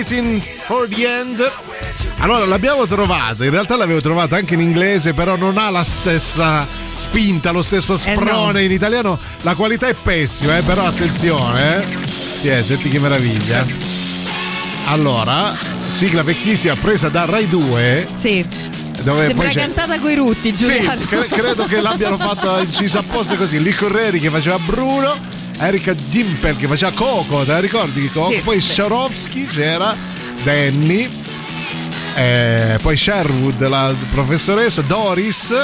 Waiting 0.05 0.39
for 0.43 0.87
the 0.87 1.07
End. 1.07 1.51
Allora 2.19 2.45
l'abbiamo 2.45 2.87
trovata, 2.87 3.43
in 3.43 3.51
realtà 3.51 3.75
l'avevo 3.75 4.03
trovata 4.03 4.37
anche 4.37 4.53
in 4.53 4.61
inglese, 4.61 5.15
però 5.15 5.35
non 5.37 5.57
ha 5.57 5.71
la 5.71 5.83
stessa 5.83 6.67
spinta, 6.95 7.53
lo 7.53 7.63
stesso 7.63 7.97
sprone 7.97 8.53
no. 8.53 8.59
in 8.59 8.71
italiano. 8.71 9.19
La 9.41 9.55
qualità 9.55 9.89
è 9.89 9.95
pessima, 9.95 10.59
eh, 10.59 10.63
però 10.63 10.85
attenzione, 10.85 11.79
eh. 11.79 11.87
Tiè, 12.43 12.63
senti 12.63 12.91
che 12.91 12.99
meraviglia. 12.99 13.65
Allora, 14.89 15.57
sigla 15.89 16.23
vecchissima 16.23 16.75
presa 16.77 17.09
da 17.09 17.25
Rai 17.25 17.49
2. 17.49 18.09
Sì. 18.15 18.47
Dove 19.01 19.27
Sembra 19.29 19.49
cantata 19.53 19.99
coi 19.99 20.17
rutti, 20.17 20.55
Sì, 20.55 20.65
Giuliano. 20.65 21.01
cre- 21.07 21.29
credo 21.29 21.65
che 21.65 21.81
l'abbiano 21.81 22.19
fatto 22.19 22.59
inciso 22.59 22.99
apposta 22.99 23.37
così. 23.37 23.63
Lì 23.63 23.75
Correri 23.75 24.21
che 24.21 24.29
faceva 24.29 24.59
Bruno, 24.59 25.15
Erika 25.59 25.95
Gimper 25.95 26.57
che 26.57 26.67
faceva 26.67 26.93
Coco, 26.93 27.45
te 27.45 27.53
la 27.53 27.61
ricordi 27.61 28.09
Coco? 28.11 28.33
Sì, 28.33 28.41
poi 28.41 28.61
sì. 28.61 28.73
Swarovski 28.73 29.47
c'era, 29.47 29.97
Danny, 30.43 31.09
eh, 32.17 32.79
poi 32.83 32.97
Sherwood, 32.97 33.67
la 33.69 33.95
professoressa, 34.11 34.83
Doris. 34.83 35.55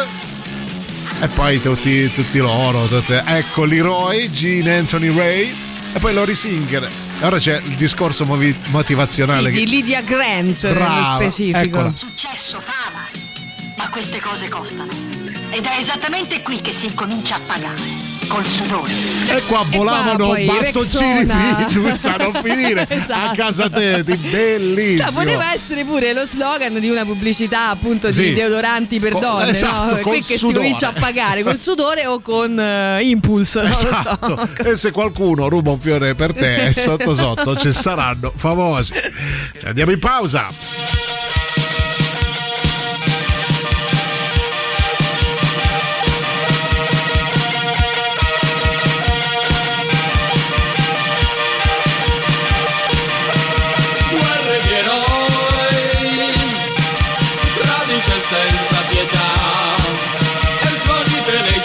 E 1.23 1.29
poi 1.29 1.61
tutti, 1.61 2.11
tutti 2.15 2.39
loro, 2.39 2.87
tutte- 2.87 3.23
ecco 3.27 3.65
Leroy, 3.65 4.31
Gene 4.31 4.79
Anthony 4.79 5.15
Ray 5.15 5.55
e 5.93 5.99
poi 5.99 6.15
Lori 6.15 6.35
Singer. 6.35 6.89
E 7.21 7.27
ora 7.27 7.37
c'è 7.39 7.57
il 7.63 7.75
discorso 7.75 8.25
movi- 8.25 8.57
motivazionale. 8.69 9.51
Sì, 9.53 9.59
che- 9.59 9.65
di 9.65 9.71
Lydia 9.71 10.01
Grant 10.01 10.63
nello 10.63 10.75
Brava, 10.79 11.17
specifico. 11.17 11.59
eccola. 11.59 11.93
Successo 11.95 12.63
fava, 12.65 13.07
ma 13.77 13.89
queste 13.91 14.19
cose 14.21 14.49
costano. 14.49 14.89
Ed 15.51 15.63
è 15.65 15.79
esattamente 15.83 16.41
qui 16.41 16.61
che 16.63 16.73
si 16.73 16.87
incomincia 16.87 17.35
a 17.35 17.41
pagare. 17.47 18.10
Col 18.31 18.47
sudore. 18.47 18.93
E 19.29 19.43
qua 19.47 19.65
volavano 19.69 20.29
poi 20.29 20.47
bastoncini 20.47 21.25
Rexona. 21.25 21.67
Findus 21.69 22.05
a 22.05 22.17
non 22.17 22.33
finire 22.43 22.81
a 22.89 22.95
Esatto. 22.95 23.35
casa 23.35 23.69
te, 23.69 24.05
di 24.05 24.15
bellissimo. 24.17 25.03
Cioè, 25.11 25.13
poteva 25.13 25.53
essere 25.53 25.85
pure 25.85 26.13
lo 26.13 26.25
slogan 26.25 26.79
di 26.79 26.89
una 26.89 27.05
pubblicità 27.05 27.71
appunto 27.71 28.07
di 28.07 28.13
Sì. 28.13 28.33
deodoranti 28.33 29.01
per 29.01 29.13
Co- 29.15 29.19
donne, 29.19 29.51
esatto, 29.51 29.97
no? 29.97 30.01
Qui 30.03 30.23
che 30.23 30.39
sudore. 30.39 30.53
si 30.55 30.61
comincia 30.61 30.89
a 30.91 30.93
pagare 30.93 31.43
col 31.43 31.59
sudore 31.59 32.07
o 32.07 32.21
con 32.21 32.57
eh, 32.57 33.01
Impulse, 33.03 33.63
non 33.63 33.71
lo 33.71 33.75
so. 33.77 33.89
Esatto. 33.89 34.49
E 34.65 34.77
se 34.77 34.93
qualcuno 34.93 35.49
ruba 35.49 35.73
un 35.73 35.81
fiore 35.81 36.15
per 36.15 36.33
te, 36.33 36.73
sotto 36.73 37.17
sotto 37.17 37.57
ci 37.57 37.73
saranno 37.73 38.33
famosi. 38.37 38.93
Andiamo 39.65 39.91
in 39.91 39.99
pausa. 39.99 41.00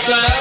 outside. 0.08 0.35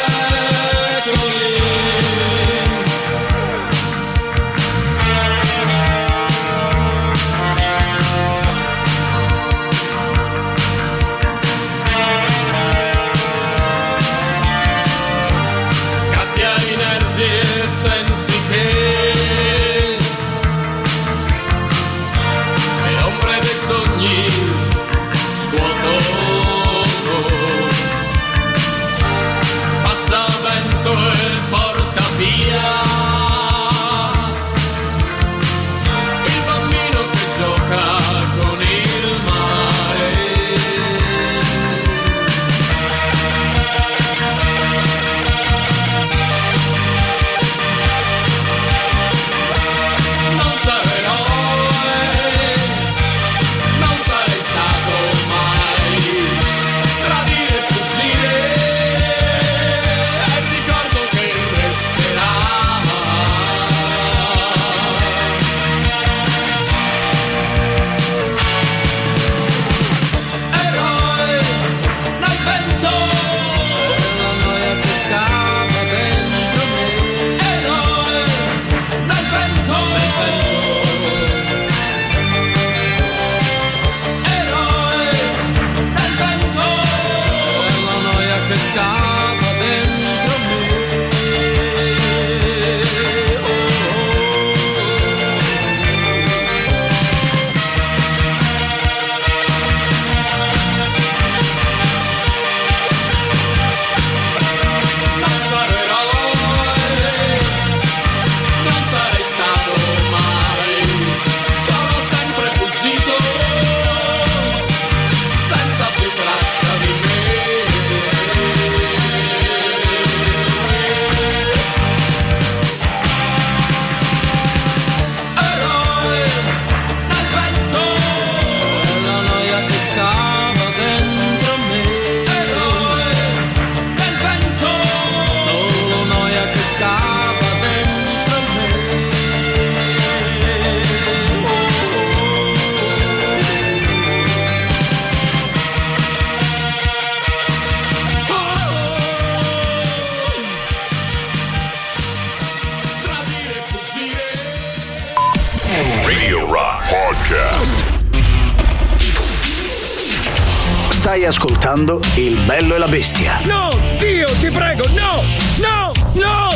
Bello 162.47 162.75
e 162.75 162.79
la 162.79 162.87
bestia. 162.87 163.41
No, 163.45 163.71
Dio, 163.99 164.27
ti 164.41 164.51
prego, 164.51 164.85
no, 164.89 165.23
no, 165.61 165.93
no, 166.13 166.51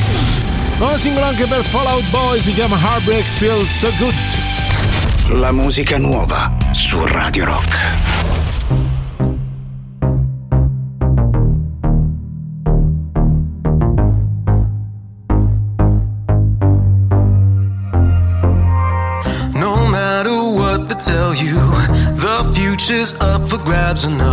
Nuovo 0.78 0.96
singolo 0.98 1.26
anche 1.26 1.44
per 1.46 1.64
Fallout 1.64 2.08
Boy 2.10 2.40
si 2.40 2.52
chiama 2.54 2.76
Heartbreak 2.76 3.24
Feels 3.36 3.78
So 3.78 3.92
Good. 3.98 5.38
La 5.38 5.52
musica 5.52 5.98
nuova 5.98 6.50
su 6.70 7.04
Radio 7.04 7.44
Rock. 7.44 7.97
For 23.98 24.10
grabs, 24.10 24.27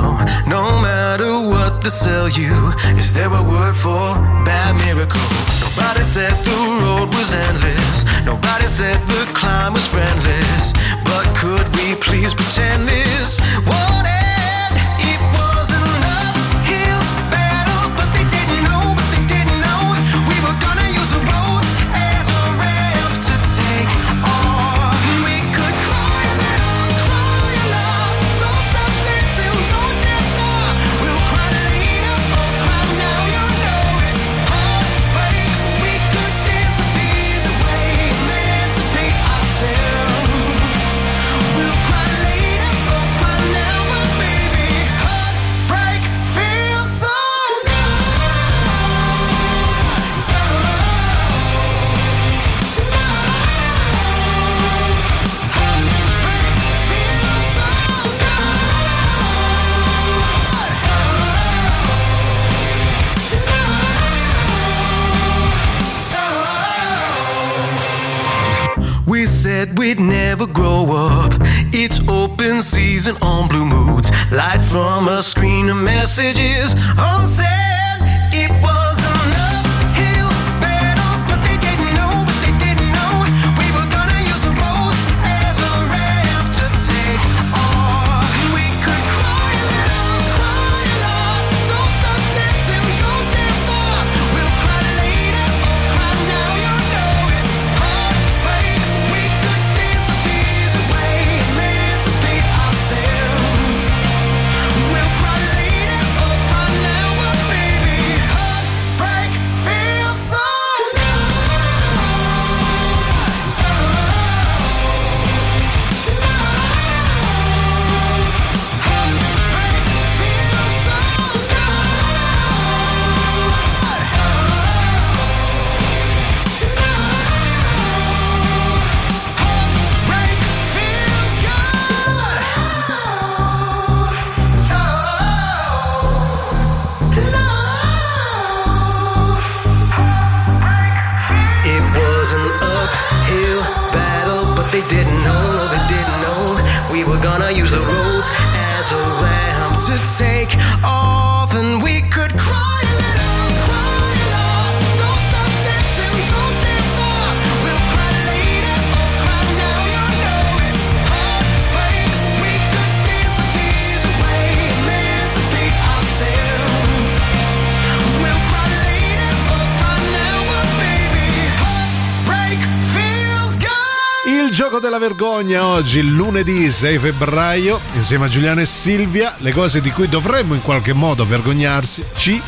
della 174.85 174.99
vergogna 174.99 175.65
oggi, 175.65 176.07
lunedì 176.07 176.71
6 176.71 176.99
febbraio, 176.99 177.79
insieme 177.95 178.25
a 178.25 178.27
Giuliano 178.27 178.61
e 178.61 178.67
Silvia, 178.67 179.33
le 179.39 179.51
cose 179.51 179.81
di 179.81 179.89
cui 179.89 180.07
dovremmo 180.07 180.53
in 180.53 180.61
qualche 180.61 180.93
modo 180.93 181.25
vergognarsi. 181.25 182.03
C. 182.15 182.39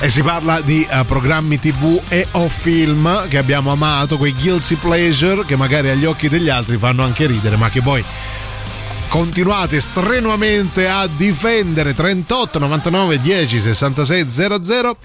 E 0.00 0.08
si 0.08 0.20
parla 0.22 0.60
di 0.60 0.84
eh, 0.90 1.04
programmi 1.04 1.60
tv 1.60 2.00
e 2.08 2.26
o 2.32 2.48
film 2.48 3.28
che 3.28 3.38
abbiamo 3.38 3.70
amato, 3.70 4.16
quei 4.16 4.34
guilty 4.34 4.74
pleasure 4.74 5.44
che 5.44 5.54
magari 5.54 5.88
agli 5.88 6.04
occhi 6.04 6.28
degli 6.28 6.48
altri 6.48 6.76
fanno 6.78 7.04
anche 7.04 7.26
ridere, 7.26 7.56
ma 7.56 7.70
che 7.70 7.80
poi 7.80 8.04
continuate 9.06 9.80
strenuamente 9.80 10.88
a 10.88 11.06
difendere 11.06 11.94
38 11.94 12.58
99 12.58 13.18
10 13.18 13.60
66 13.60 14.30
00 14.30 14.96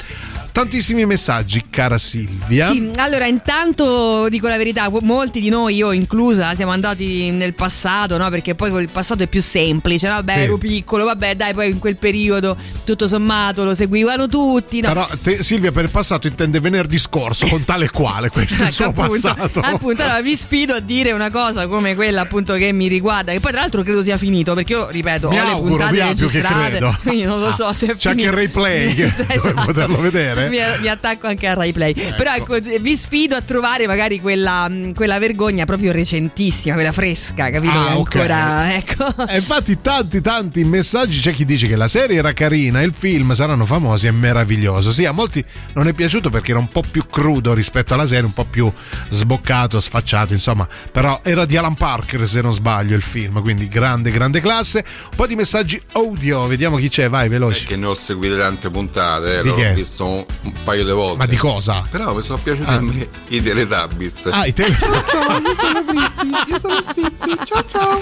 tantissimi 0.53 1.05
messaggi 1.05 1.63
cara 1.69 1.97
Silvia 1.97 2.67
Sì, 2.67 2.91
allora 2.97 3.25
intanto 3.25 4.27
dico 4.29 4.47
la 4.47 4.55
verità, 4.55 4.89
molti 5.01 5.41
di 5.41 5.49
noi, 5.49 5.75
io 5.75 5.91
inclusa, 5.91 6.53
siamo 6.55 6.71
andati 6.71 7.31
nel 7.31 7.55
passato, 7.55 8.17
no? 8.17 8.29
Perché 8.29 8.53
poi 8.55 8.71
il 8.81 8.89
passato 8.89 9.23
è 9.23 9.27
più 9.27 9.41
semplice, 9.41 10.07
no? 10.07 10.13
vabbè, 10.13 10.33
Sì. 10.33 10.39
ero 10.41 10.57
piccolo, 10.57 11.05
vabbè, 11.05 11.35
dai, 11.35 11.53
poi 11.55 11.69
in 11.71 11.79
quel 11.79 11.97
periodo 11.97 12.55
tutto 12.85 13.07
sommato 13.07 13.63
lo 13.63 13.73
seguivano 13.73 14.27
tutti, 14.29 14.79
no? 14.81 14.87
però 14.89 15.07
te- 15.21 15.41
Silvia 15.43 15.71
per 15.71 15.85
il 15.85 15.89
passato 15.89 16.27
intende 16.27 16.59
venerdì 16.59 16.99
scorso 16.99 17.47
con 17.47 17.63
tale 17.65 17.85
e 17.85 17.89
quale 17.89 18.29
questo 18.29 18.63
è 18.63 18.67
il 18.67 18.71
suo 18.71 18.85
Ecco, 18.85 19.01
appunto, 19.01 19.33
passato 19.33 19.59
appunto, 19.61 20.03
allora 20.03 20.21
vi 20.21 20.35
sfido 20.35 20.75
a 20.75 20.79
dire 20.79 21.11
una 21.13 21.31
cosa 21.31 21.67
come 21.67 21.95
quella 21.95 22.21
appunto 22.21 22.53
che 22.53 22.71
mi 22.71 22.87
riguarda, 22.87 23.31
che 23.31 23.39
poi 23.39 23.51
tra 23.51 23.61
l'altro 23.61 23.81
credo 23.81 24.03
sia 24.03 24.17
finito, 24.17 24.53
perché 24.53 24.73
io 24.73 24.87
ripeto, 24.89 25.29
Mi 25.29 25.39
ho 25.39 25.43
le 25.43 25.49
auguro, 25.49 25.69
puntate 25.69 26.01
auguro 26.01 26.27
che 26.27 26.41
registrate, 26.41 26.97
quindi 27.01 27.23
non 27.23 27.39
lo 27.39 27.51
so 27.51 27.73
se 27.73 27.87
è 27.87 27.95
c'è 27.95 28.09
anche 28.11 28.21
finito. 28.23 28.29
il 28.29 28.31
replay 28.31 29.11
Sì, 29.13 29.23
per 29.25 29.53
poterlo 29.65 29.99
vedere. 29.99 30.42
Mi, 30.49 30.57
mi 30.81 30.87
attacco 30.87 31.27
anche 31.27 31.47
al 31.47 31.55
replay. 31.55 31.93
Però 32.15 32.33
ecco, 32.33 32.59
vi 32.59 32.95
sfido 32.95 33.35
a 33.35 33.41
trovare 33.41 33.87
magari 33.87 34.19
quella, 34.19 34.69
quella 34.95 35.19
vergogna 35.19 35.65
proprio 35.65 35.91
recentissima, 35.91 36.75
quella 36.75 36.91
fresca, 36.91 37.49
capito? 37.49 37.77
Ah, 37.77 37.87
che 37.87 37.93
ok. 37.95 38.15
ancora, 38.15 38.73
ecco. 38.75 39.27
E 39.27 39.35
infatti 39.37 39.81
tanti 39.81 40.21
tanti 40.21 40.63
messaggi 40.63 41.19
c'è 41.19 41.31
chi 41.33 41.45
dice 41.45 41.67
che 41.67 41.75
la 41.75 41.87
serie 41.87 42.17
era 42.17 42.33
carina 42.33 42.81
il 42.81 42.93
film 42.93 43.31
saranno 43.33 43.65
famosi 43.65 44.07
è 44.07 44.11
meraviglioso 44.11 44.91
sì 44.91 45.05
a 45.05 45.11
molti 45.11 45.43
non 45.73 45.87
è 45.87 45.93
piaciuto 45.93 46.29
perché 46.29 46.51
era 46.51 46.59
un 46.59 46.69
po' 46.69 46.83
più 46.89 47.05
crudo 47.07 47.53
rispetto 47.53 47.93
alla 47.93 48.05
serie 48.05 48.25
un 48.25 48.33
po' 48.33 48.45
più 48.45 48.71
sboccato 49.09 49.79
sfacciato 49.79 50.33
insomma 50.33 50.67
però 50.91 51.19
era 51.23 51.45
di 51.45 51.57
Alan 51.57 51.75
Parker 51.75 52.27
se 52.27 52.41
non 52.41 52.51
sbaglio 52.51 52.95
il 52.95 53.01
film 53.01 53.41
quindi 53.41 53.67
grande 53.67 54.11
grande 54.11 54.41
classe 54.41 54.83
un 55.03 55.15
po' 55.15 55.27
di 55.27 55.35
messaggi 55.35 55.79
audio 55.93 56.45
vediamo 56.47 56.77
chi 56.77 56.89
c'è 56.89 57.09
vai 57.09 57.29
veloci 57.29 57.65
Che 57.65 57.75
ne 57.75 57.85
ho 57.85 57.95
seguite 57.95 58.37
tante 58.37 58.69
puntate, 58.69 59.39
eh, 59.39 59.41
Di 59.43 59.49
l'ho 59.49 59.55
che? 59.55 59.73
visto 59.73 60.25
un, 60.41 60.53
paio 60.63 60.83
di 60.85 60.91
volte. 60.91 61.17
ma 61.17 61.25
di 61.25 61.35
cosa? 61.37 61.83
Però 61.89 62.13
mi 62.13 62.23
sono 62.23 62.39
piaciuti 62.41 62.69
Ah. 62.69 62.73
a 62.75 62.81
me 62.81 63.09
i 63.29 63.41
Teletubbies. 63.41 64.27
Ah, 64.29 64.45
i 64.45 64.53
tele- 64.53 64.73
Ciao, 64.75 64.89
io 64.89 65.55
sono 65.57 65.83
Frizzi, 65.87 66.27
io 66.47 66.59
sono 66.59 66.81
Stizzi, 66.81 67.37
ciao 67.45 67.63
ciao. 67.71 68.01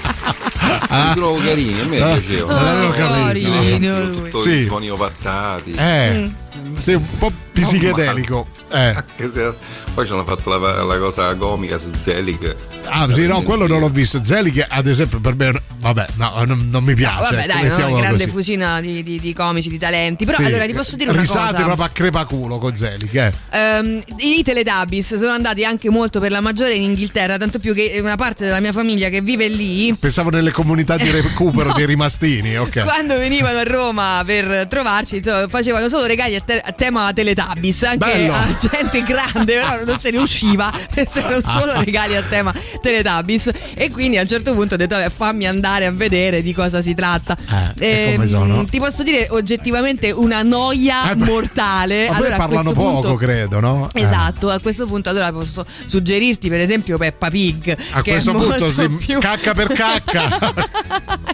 Ah. 0.89 1.07
Li 1.09 1.13
trovo 1.15 1.37
carini, 1.39 1.79
a 1.79 1.85
me 1.85 2.01
Ah, 2.01 2.63
l'avevo 2.63 2.91
capito. 2.91 3.49
Carino 3.49 4.03
lui. 4.05 4.29
Tutti 4.29 4.51
Sì. 4.51 4.67
i 4.83 4.89
ovattati. 4.89 5.71
eh 5.73 6.31
sì 6.77 6.93
un 6.93 7.05
po' 7.17 7.31
psichedelico. 7.53 8.47
Eh. 8.71 8.95
Poi 9.93 10.05
ci 10.05 10.13
hanno 10.13 10.23
fatto 10.23 10.49
la, 10.57 10.83
la 10.83 10.97
cosa 10.97 11.35
comica 11.35 11.77
su 11.77 11.89
Zelig. 11.97 12.55
Ah, 12.85 13.11
sì, 13.11 13.27
no, 13.27 13.41
quello 13.41 13.67
non 13.67 13.79
l'ho 13.81 13.89
visto. 13.89 14.23
Zelig, 14.23 14.65
ad 14.67 14.87
esempio, 14.87 15.19
per 15.19 15.35
me, 15.35 15.61
vabbè, 15.79 16.05
no, 16.15 16.43
non, 16.45 16.69
non 16.71 16.83
mi 16.83 16.93
piace. 16.95 17.13
No, 17.15 17.21
vabbè, 17.21 17.47
dai, 17.47 17.67
no, 17.67 17.87
una 17.91 17.99
grande 17.99 18.23
così. 18.23 18.29
fucina 18.29 18.79
di, 18.79 19.03
di- 19.03 19.19
di 19.19 19.33
comici, 19.33 19.69
di 19.69 19.77
talenti. 19.77 20.23
Però 20.23 20.37
Sì, 20.37 20.45
allora 20.45 20.65
ti 20.65 20.71
posso 20.73 20.95
dire 20.95 21.09
una 21.11 21.19
risate 21.19 21.51
cosa. 21.53 21.63
proprio 21.65 21.85
a 21.85 21.89
crepaculo 21.89 22.57
con 22.57 22.75
Zelig, 22.77 23.13
eh. 23.15 23.33
Ehm, 23.51 24.01
I 24.19 24.41
Teletubbies 24.43 25.15
sono 25.15 25.31
andati 25.33 25.65
anche 25.65 25.89
molto 25.89 26.19
per 26.21 26.31
la 26.31 26.39
maggiore 26.39 26.73
in 26.75 26.83
Inghilterra, 26.83 27.37
tanto 27.37 27.59
più 27.59 27.73
che 27.73 27.97
una 28.01 28.15
parte 28.15 28.45
della 28.45 28.61
mia 28.61 28.71
famiglia 28.71 29.09
che 29.09 29.19
vive 29.21 29.49
lì. 29.49 29.93
Pensavo 29.93 30.29
nelle 30.29 30.51
comunità 30.51 30.95
di 30.95 31.09
recupero 31.11 31.69
No. 31.71 31.73
dei 31.73 31.85
rimastini, 31.85 32.57
ok. 32.57 32.83
Quando 32.83 33.17
venivano 33.17 33.59
a 33.59 33.63
Roma 33.63 34.23
per 34.25 34.67
trovarci, 34.69 35.17
insomma, 35.17 35.47
facevano 35.49 35.89
solo 35.89 36.05
regali 36.05 36.35
a, 36.35 36.40
te- 36.45 36.61
a 36.63 36.71
tema 36.71 37.11
Teletubbies, 37.13 37.83
anche 37.83 37.97
Bello. 37.97 38.33
a 38.33 38.57
gente 38.59 39.03
grande, 39.03 39.53
però 39.55 39.83
non 39.85 39.99
se 39.99 40.11
ne 40.11 40.17
usciva, 40.17 40.71
c'erano 40.93 41.41
solo 41.45 41.73
regali 41.81 42.15
a 42.15 42.21
tema 42.23 42.53
Teletubbies. 42.81 43.51
E 43.75 43.89
quindi 43.91 44.17
a 44.17 44.21
un 44.21 44.27
certo 44.27 44.53
punto 44.53 44.73
ho 44.75 44.77
detto, 44.77 44.95
vabbè, 44.95 45.09
fammi 45.09 45.45
andare 45.47 45.85
a 45.85 45.91
vedere 45.91 46.41
di 46.41 46.53
cosa 46.53 46.81
si 46.81 46.93
tratta. 46.93 47.37
Eh, 47.79 47.85
e 47.85 47.89
Ehm, 48.11 48.15
come 48.15 48.27
sono? 48.27 48.65
Ti 48.65 48.79
posso 48.79 49.03
dire 49.03 49.27
oggettivamente 49.29 50.11
una 50.11 50.41
noia 50.43 51.11
Eh, 51.11 51.15
mortale. 51.15 52.07
Ma 52.09 52.15
allora, 52.15 52.35
parlano 52.37 52.71
poco, 52.71 52.91
punto- 53.01 53.15
credo, 53.15 53.59
no? 53.59 53.89
Eh. 53.93 54.01
Esatto, 54.01 54.49
a 54.49 54.59
questo 54.59 54.85
punto 54.85 55.09
allora 55.09 55.31
posso 55.31 55.65
suggerirti 55.83 56.49
per 56.49 56.59
esempio 56.59 56.97
Peppa 56.97 57.29
Pig. 57.29 57.75
A 57.91 58.01
questo 58.03 58.31
punto 58.31 58.67
sì, 58.71 58.87
più 58.89 59.19
cacca 59.19 59.53
per 59.53 59.67
cacca. 59.67 60.29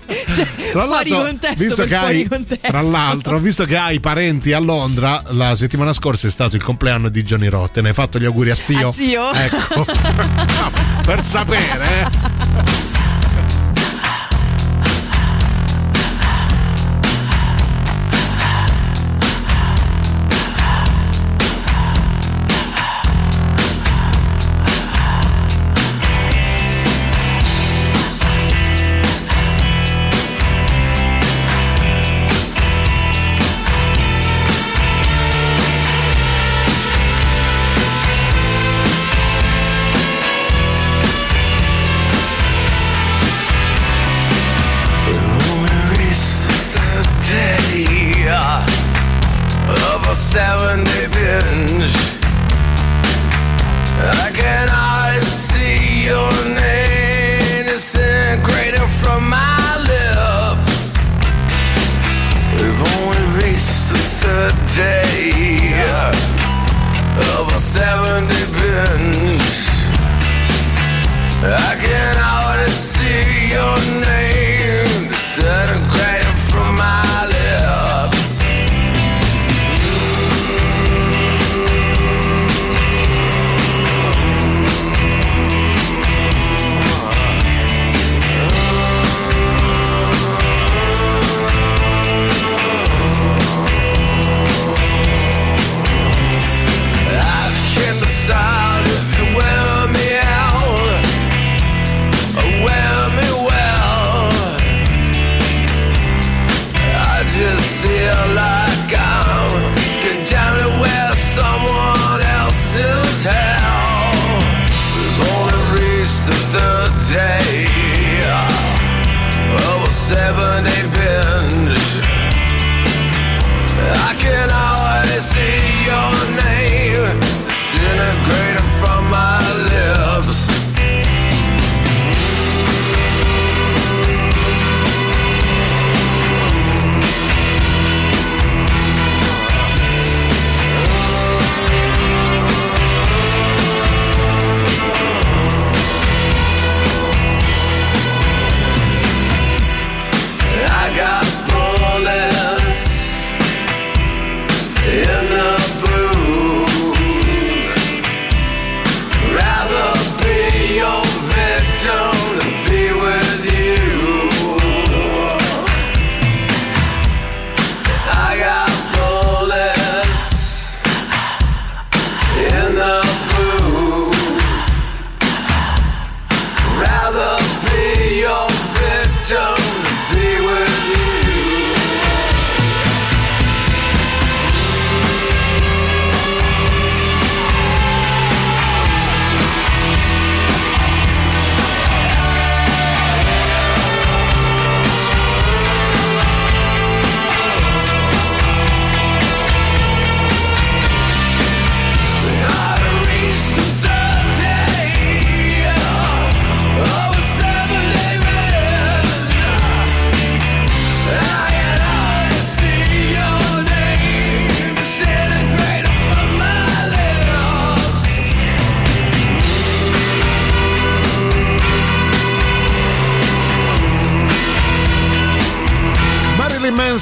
Tra 0.71 0.85
fuori 0.85 1.09
contesto 1.09 1.63
visto 1.63 1.83
che 1.85 1.95
hai, 1.95 2.27
contesto. 2.27 2.67
tra 2.67 2.81
l'altro, 2.81 3.39
visto 3.39 3.65
che 3.65 3.77
hai 3.77 3.99
parenti 3.99 4.53
a 4.53 4.59
Londra, 4.59 4.96
la 4.99 5.55
settimana 5.55 5.93
scorsa 5.93 6.27
è 6.27 6.29
stato 6.29 6.55
il 6.55 6.63
compleanno 6.63 7.09
di 7.09 7.23
Johnny 7.23 7.47
Rotten. 7.47 7.85
Hai 7.85 7.93
fatto 7.93 8.19
gli 8.19 8.25
auguri 8.25 8.49
a 8.49 8.55
zio? 8.55 8.89
A 8.89 8.91
zio? 8.91 9.31
Ecco. 9.31 9.85
No, 9.85 10.71
per 11.05 11.21
sapere, 11.21 12.09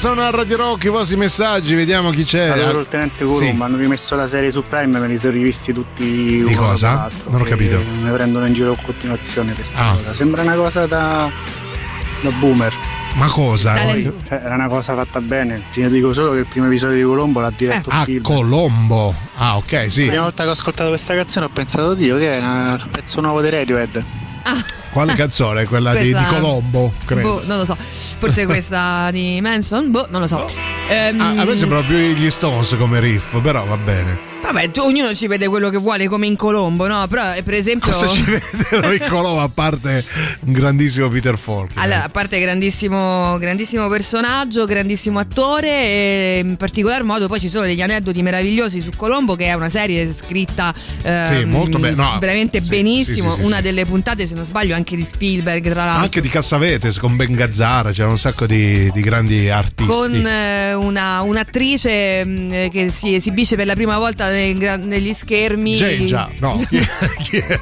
Manson 0.06 0.24
a 0.24 0.30
Radio 0.30 0.58
Rock, 0.58 0.84
i 0.84 0.90
vostri 0.90 1.16
messaggi, 1.16 1.74
vediamo 1.74 2.12
chi 2.12 2.24
c'è. 2.24 2.50
Allora, 2.50 2.80
il 2.82 2.88
tenente 2.88 3.24
Colombo, 3.26 3.44
Eh, 3.44 3.54
Sì. 3.56 3.62
hanno 3.62 3.78
rimesso 3.78 4.16
la 4.16 4.28
serie 4.28 4.52
su 4.52 4.62
Prime, 4.62 5.00
me 5.00 5.08
li 5.08 5.18
sono 5.18 5.34
rivisti 5.34 5.74
tutti 5.74 6.44
Di 6.46 6.54
cosa? 6.54 7.10
Non 7.28 7.42
ho 7.42 7.44
capito. 7.44 7.80
Ne 8.04 8.12
prendono 8.12 8.46
in 8.46 8.54
giro 8.54 8.70
in 8.70 8.84
continuazione 8.84 9.54
questa 9.54 9.76
Ah. 9.78 9.94
cosa. 9.96 10.14
Sembra 10.14 10.44
una 10.44 10.54
cosa 10.54 10.86
da, 10.86 11.28
da 12.22 12.30
boomer. 12.34 12.72
Ma 13.16 13.26
cosa? 13.30 13.74
Poi, 13.74 14.14
cioè, 14.28 14.42
era 14.44 14.54
una 14.54 14.68
cosa 14.68 14.94
fatta 14.94 15.20
bene. 15.22 15.64
Ti 15.74 15.88
dico 15.90 16.14
solo 16.14 16.34
che 16.34 16.40
il 16.40 16.46
primo 16.46 16.68
episodio 16.68 16.98
di 16.98 17.04
Colombo 17.04 17.40
l'ha 17.40 17.52
diretto 17.56 17.90
Ah, 17.90 18.04
Spielberg. 18.04 18.36
Colombo. 18.38 19.12
Ah, 19.38 19.58
ok, 19.58 19.92
sì. 19.92 20.02
La 20.02 20.08
prima 20.10 20.24
volta 20.24 20.44
che 20.44 20.50
ho 20.50 20.52
ascoltato 20.52 20.90
questa 20.90 21.16
canzone 21.16 21.46
ho 21.48 21.50
pensato, 21.50 21.96
Dio, 21.96 22.18
che 22.18 22.38
è 22.38 22.42
un 22.42 22.88
pezzo 22.92 23.22
nuovo 23.22 23.42
di 23.42 23.50
Radiohead. 23.50 24.04
Quale 24.92 25.14
canzone? 25.18 25.66
Quella 25.66 25.96
di, 25.96 26.12
Questa- 26.12 26.30
di 26.30 26.36
Colombo, 26.42 26.94
credo. 27.06 27.34
Boh, 27.36 27.44
non 27.46 27.58
lo 27.58 27.66
so. 27.66 27.76
Forse 27.80 28.46
questa 28.48 29.10
di 29.12 29.40
Manson? 29.42 29.92
Boh, 29.92 30.08
non 30.10 30.22
lo 30.22 30.28
so. 30.28 30.48
Ehm, 30.90 31.20
Ah, 31.20 31.30
a 31.42 31.46
me 31.46 31.56
sembra 31.56 31.82
più 31.82 31.96
gli 31.96 32.30
Stones 32.30 32.76
come 32.78 33.00
riff, 33.00 33.40
però 33.42 33.66
va 33.66 33.78
bene. 33.78 34.34
Vabbè, 34.46 34.70
tu- 34.70 34.82
ognuno 34.82 35.14
ci 35.16 35.26
vede 35.26 35.48
quello 35.48 35.70
che 35.70 35.78
vuole 35.78 36.08
come 36.08 36.28
in 36.28 36.36
Colombo, 36.36 36.86
no? 36.88 37.08
Però 37.08 37.34
eh, 37.34 37.42
per 37.42 37.56
esempio. 37.56 37.92
Cosa 37.92 38.08
ci 38.08 38.24
vedono 38.24 38.94
in 38.94 39.06
Colombo 39.10 39.42
a 39.42 39.50
parte 39.52 40.06
un 40.42 40.54
grandissimo 40.54 41.10
Peter 41.10 41.36
Falk? 41.36 41.72
Allora, 41.76 42.04
a 42.04 42.10
parte 42.10 42.40
grandissimo, 42.40 43.38
grandissimo 43.40 43.88
personaggio, 43.88 44.66
grandissimo 44.66 45.18
attore 45.18 45.68
e 45.70 46.42
in 46.44 46.58
particolar 46.58 47.02
modo 47.04 47.28
poi 47.28 47.40
ci 47.40 47.50
sono 47.50 47.66
degli 47.66 47.82
aneddoti 47.82 48.22
meravigliosi 48.22 48.82
su 48.82 48.92
Colombo 48.96 49.36
che 49.36 49.46
è 49.46 49.54
una 49.54 49.70
serie 49.70 50.14
scritta 50.14 50.74
ehm, 51.02 51.40
Sì, 51.40 51.46
molto 51.46 51.80
bene, 51.80 51.96
no, 51.96 52.18
veramente 52.20 52.62
sì, 52.62 52.70
benissimo, 52.70 53.34
sì, 53.34 53.42
una 53.42 53.62
delle 53.62 53.86
puntate 53.86 54.28
se 54.28 54.36
non 54.36 54.46
sbaglio 54.46 54.76
anche 54.76 54.96
di 54.96 55.04
Spielberg 55.04 55.64
tra 55.72 55.86
l'altro. 55.86 56.04
Anche 56.04 56.22
di 56.22 56.30
Cassavetes 56.30 57.00
con 57.00 57.16
Ben 57.16 57.34
Gazzara, 57.34 57.92
c'era 57.92 58.10
un 58.10 58.18
sacco 58.18 58.46
di, 58.46 58.92
di 58.92 59.02
grandi 59.02 59.50
artisti. 59.50 59.92
con 59.92 60.14
eh, 60.26 60.74
una, 60.76 61.22
un'attrice 61.22 62.24
mh, 62.24 62.70
che 62.70 62.92
si 62.92 63.16
esibisce 63.16 63.56
per 63.56 63.66
la 63.66 63.74
prima 63.74 63.98
volta 63.98 64.30
negli 64.44 65.14
schermi. 65.14 66.06
Già, 66.06 66.30
no, 66.40 66.56
chi, 66.70 66.80
chi 67.24 67.38
era? 67.38 67.62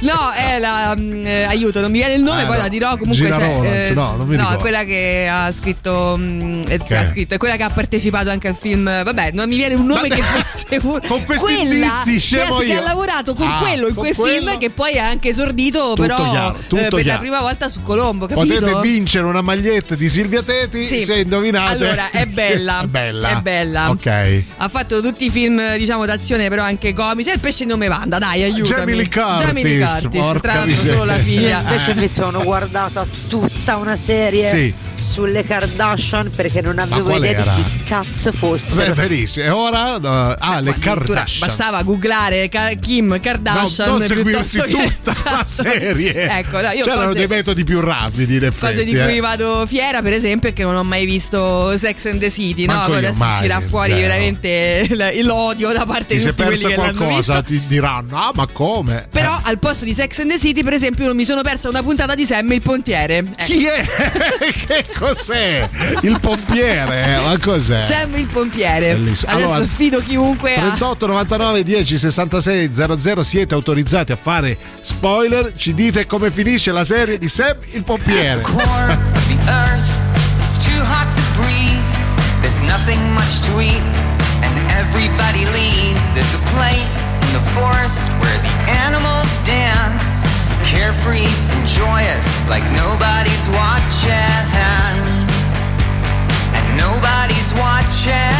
No, 0.00 0.30
è 0.34 0.58
la. 0.58 0.94
mh, 0.96 1.22
eh, 1.26 1.42
aiuto, 1.44 1.80
non 1.80 1.90
mi 1.90 1.98
viene 1.98 2.14
il 2.14 2.22
nome, 2.22 2.42
Ah, 2.42 2.46
poi 2.46 2.56
no. 2.56 2.62
la 2.62 2.68
dirò. 2.68 2.90
Comunque 2.96 3.24
Gina 3.24 3.36
c'è. 3.38 3.46
Rowlands, 3.46 3.90
no, 3.90 4.16
non 4.16 4.26
mi 4.26 4.36
ricordo. 4.36 4.58
quella 4.58 4.84
che 4.84 5.28
ha 5.30 5.50
scritto. 5.52 6.16
mh, 6.16 6.60
eh, 6.68 6.78
Che? 6.78 6.96
ha 6.96 7.06
scritto, 7.06 7.34
è 7.34 7.36
quella 7.38 7.56
che 7.56 7.62
ha 7.62 7.70
partecipato 7.70 8.30
anche 8.30 8.48
al 8.48 8.56
film. 8.56 8.84
Vabbè, 9.02 9.30
non 9.32 9.48
mi 9.48 9.56
viene 9.56 9.74
un 9.74 9.86
nome 9.86 10.08
che 10.08 10.22
fosse. 10.22 10.80
Con 10.80 11.24
questi 11.24 11.54
quella 11.54 11.62
indizi, 12.04 12.18
scemo 12.20 12.56
che, 12.58 12.66
io. 12.66 12.78
ha 12.78 12.82
lavorato 12.82 13.34
con 13.34 13.46
Ah, 13.46 13.58
quello 13.60 13.88
in 13.88 13.94
quel 13.94 14.14
quello. 14.14 14.36
film, 14.50 14.58
che 14.58 14.70
poi 14.70 14.98
ha 14.98 15.06
anche 15.08 15.28
esordito, 15.30 15.90
Tutto 15.90 16.02
però 16.02 16.16
chiaro, 16.30 16.56
eh, 16.58 16.64
per 16.66 16.92
la 16.92 17.00
chiaro. 17.00 17.18
prima 17.20 17.40
volta 17.40 17.68
su 17.68 17.82
Colombo. 17.82 18.26
Capito? 18.26 18.58
Potete 18.60 18.80
vincere 18.80 19.24
una 19.26 19.40
maglietta 19.42 19.94
di 19.94 20.08
Silvia 20.08 20.42
Teti 20.42 20.84
Sì. 20.84 21.02
se 21.02 21.20
indovinate. 21.20 21.72
Allora, 21.86 22.10
è 22.10 22.26
bella. 22.26 22.82
è 22.82 22.86
bella. 22.86 23.28
È 23.30 23.40
bella. 23.40 23.90
Ok. 23.90 24.42
Ha 24.56 24.68
fatto 24.68 25.00
tutti 25.00 25.26
i 25.26 25.30
film, 25.30 25.58
diciamo, 25.76 26.06
d'azione, 26.06 26.48
però 26.48 26.62
anche 26.62 26.92
comici. 26.92 27.30
E 27.30 27.34
il 27.34 27.40
pesce 27.40 27.64
non 27.64 27.78
me 27.78 27.88
vanda, 27.88 28.18
dai, 28.18 28.42
aiutami. 28.42 28.80
Jamie 28.80 28.94
Lee 28.94 29.08
Curtis, 29.08 29.46
Jamie 29.46 29.62
Lee 29.64 29.86
Curtis, 29.86 30.40
tra 30.40 30.54
l'altro 30.54 30.66
miseria. 30.66 30.92
solo 30.92 31.04
la 31.04 31.18
figlia. 31.18 31.60
Invece 31.60 31.94
mi 31.94 32.08
sono 32.08 32.42
guardata 32.42 33.06
tutta 33.28 33.76
una 33.76 33.96
serie 33.96 34.48
Sì. 34.48 34.74
Sulle 35.12 35.44
Kardashian 35.44 36.30
perché 36.34 36.62
non 36.62 36.78
avevo 36.78 37.14
idea 37.16 37.30
era? 37.30 37.52
di 37.54 37.62
chi 37.64 37.82
cazzo 37.84 38.30
Beh, 38.30 38.36
fossero. 38.36 38.94
benissimo. 38.94 39.44
E 39.44 39.48
ora 39.50 39.96
uh, 39.96 40.34
ah, 40.38 40.60
le 40.60 40.74
Kardashian. 40.78 41.46
Bastava 41.48 41.82
googlare 41.82 42.48
Kim 42.80 43.20
Kardashian 43.20 43.88
No, 43.90 43.98
non 43.98 44.06
seguirsi 44.06 44.60
piuttosto 44.62 44.78
che- 44.78 44.94
tutta 45.02 45.30
la 45.30 45.44
Esatto. 45.44 45.68
serie. 45.68 46.38
Ecco, 46.38 46.60
no, 46.60 46.70
io 46.70 46.84
C'erano 46.84 47.02
cose- 47.08 47.18
dei 47.18 47.26
metodi 47.26 47.64
più 47.64 47.80
rapidi, 47.80 48.36
in 48.36 48.44
effetti. 48.44 48.66
Cose 48.66 48.84
di 48.84 48.92
cui 48.92 49.16
eh. 49.16 49.20
vado 49.20 49.64
fiera, 49.66 50.00
per 50.02 50.12
esempio, 50.14 50.48
è 50.48 50.52
che 50.52 50.62
non 50.62 50.76
ho 50.76 50.82
mai 50.84 51.04
visto 51.04 51.76
Sex 51.76 52.06
and 52.06 52.18
the 52.20 52.30
City, 52.30 52.64
no? 52.64 52.74
Manco 52.74 52.94
Adesso 52.94 53.18
mai, 53.18 53.30
uscirà 53.32 53.60
fuori 53.60 53.90
zero. 53.92 54.00
veramente 54.00 55.20
l'odio 55.22 55.70
da 55.72 55.84
parte 55.84 56.16
Ti 56.16 56.22
di 56.22 56.24
tutti 56.30 56.42
quelli 56.42 56.58
che 56.58 56.76
l'hanno 56.76 56.92
qualcosa, 56.96 57.40
visto. 57.40 57.58
ti 57.60 57.66
diranno: 57.66 58.16
Ah, 58.16 58.30
ma 58.34 58.46
come? 58.46 59.06
Però 59.10 59.36
Eh, 59.36 59.40
al 59.44 59.58
posto 59.58 59.84
di 59.84 59.92
Sex 59.94 60.18
and 60.20 60.30
the 60.30 60.38
City, 60.38 60.62
per 60.62 60.72
esempio, 60.72 61.06
non 61.06 61.16
mi 61.16 61.24
sono 61.24 61.42
persa 61.42 61.68
una 61.68 61.82
puntata 61.82 62.14
di 62.14 62.24
Sam 62.24 62.50
il 62.52 62.62
pontiere. 62.62 63.18
Ecco. 63.18 63.44
Chi 63.44 63.64
è? 63.66 63.84
che 64.66 64.84
cos'è? 65.02 65.68
Il 66.02 66.18
pompiere? 66.20 67.04
eh? 67.04 67.26
Ma 67.28 67.36
cos'è? 67.38 67.82
Sam 67.82 68.14
il 68.16 68.26
pompiere. 68.26 68.94
Bellissimo. 68.94 69.32
Adesso 69.32 69.48
Allora, 69.48 69.66
sfido 69.66 69.98
chiunque 70.00 70.54
a 70.54 70.60
38 70.60 71.06
99 71.06 71.62
10 71.64 71.98
66 71.98 72.70
00 72.72 73.22
siete 73.24 73.54
autorizzati 73.54 74.12
a 74.12 74.18
fare 74.20 74.56
spoiler 74.80 75.52
ci 75.56 75.74
dite 75.74 76.06
come 76.06 76.30
finisce 76.30 76.70
la 76.70 76.84
serie 76.84 77.18
di 77.18 77.28
Sam 77.28 77.56
il 77.72 77.82
pompiere. 77.82 78.42
There's 82.42 82.60
nothing 82.62 83.00
much 83.14 83.40
to 83.46 83.60
eat, 83.60 83.80
and 84.42 84.54
everybody 84.72 85.46
leaves. 85.54 86.10
There's 86.12 86.34
a 86.34 86.42
place 86.52 87.14
in 87.14 87.32
the 87.32 87.40
forest 87.56 88.10
where 88.20 88.38
the 88.42 88.52
animals 88.84 89.40
dance, 89.44 90.26
carefree 90.72 91.28
and 91.28 91.68
joyous, 91.68 92.48
like 92.48 92.64
nobody's 92.72 93.46
watching, 93.52 94.40
and 96.56 96.68
nobody's 96.80 97.52
watching. 97.60 98.32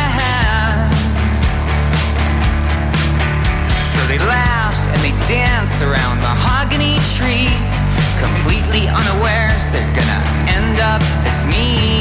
So 3.93 4.01
they 4.09 4.19
laugh 4.25 4.77
and 4.93 5.01
they 5.05 5.13
dance 5.29 5.83
around 5.83 6.17
mahogany 6.25 6.97
trees, 7.21 7.85
completely 8.17 8.89
unawares 8.89 9.69
they're 9.69 9.93
gonna 9.93 10.23
end 10.57 10.81
up 10.81 11.03
as 11.29 11.47
me. 11.47 12.01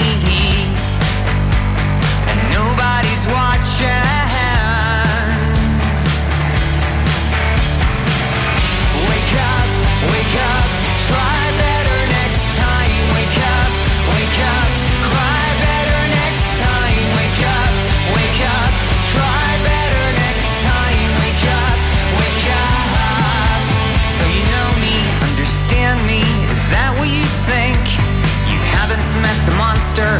And 2.32 2.40
nobody's 2.56 3.28
watching. 3.28 4.31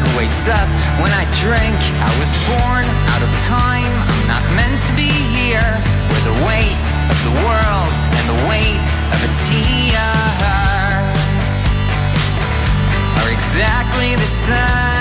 Who 0.02 0.18
wakes 0.18 0.48
up 0.48 0.68
when 1.02 1.12
I 1.12 1.26
drink. 1.42 1.78
I 2.00 2.12
was 2.20 2.32
born 2.48 2.86
out 2.86 3.22
of 3.22 3.32
time. 3.48 3.92
I'm 4.08 4.28
not 4.28 4.44
meant 4.56 4.82
to 4.88 4.94
be 4.96 5.10
here. 5.10 5.72
Where 6.10 6.24
the 6.28 6.38
weight 6.46 6.78
of 7.10 7.18
the 7.28 7.36
world 7.46 7.92
and 8.18 8.26
the 8.30 8.40
weight 8.48 8.82
of 9.14 9.20
a 9.26 9.32
tear 9.34 10.61
are 13.24 13.34
exactly 13.34 14.16
the 14.16 14.28
same. 14.28 15.01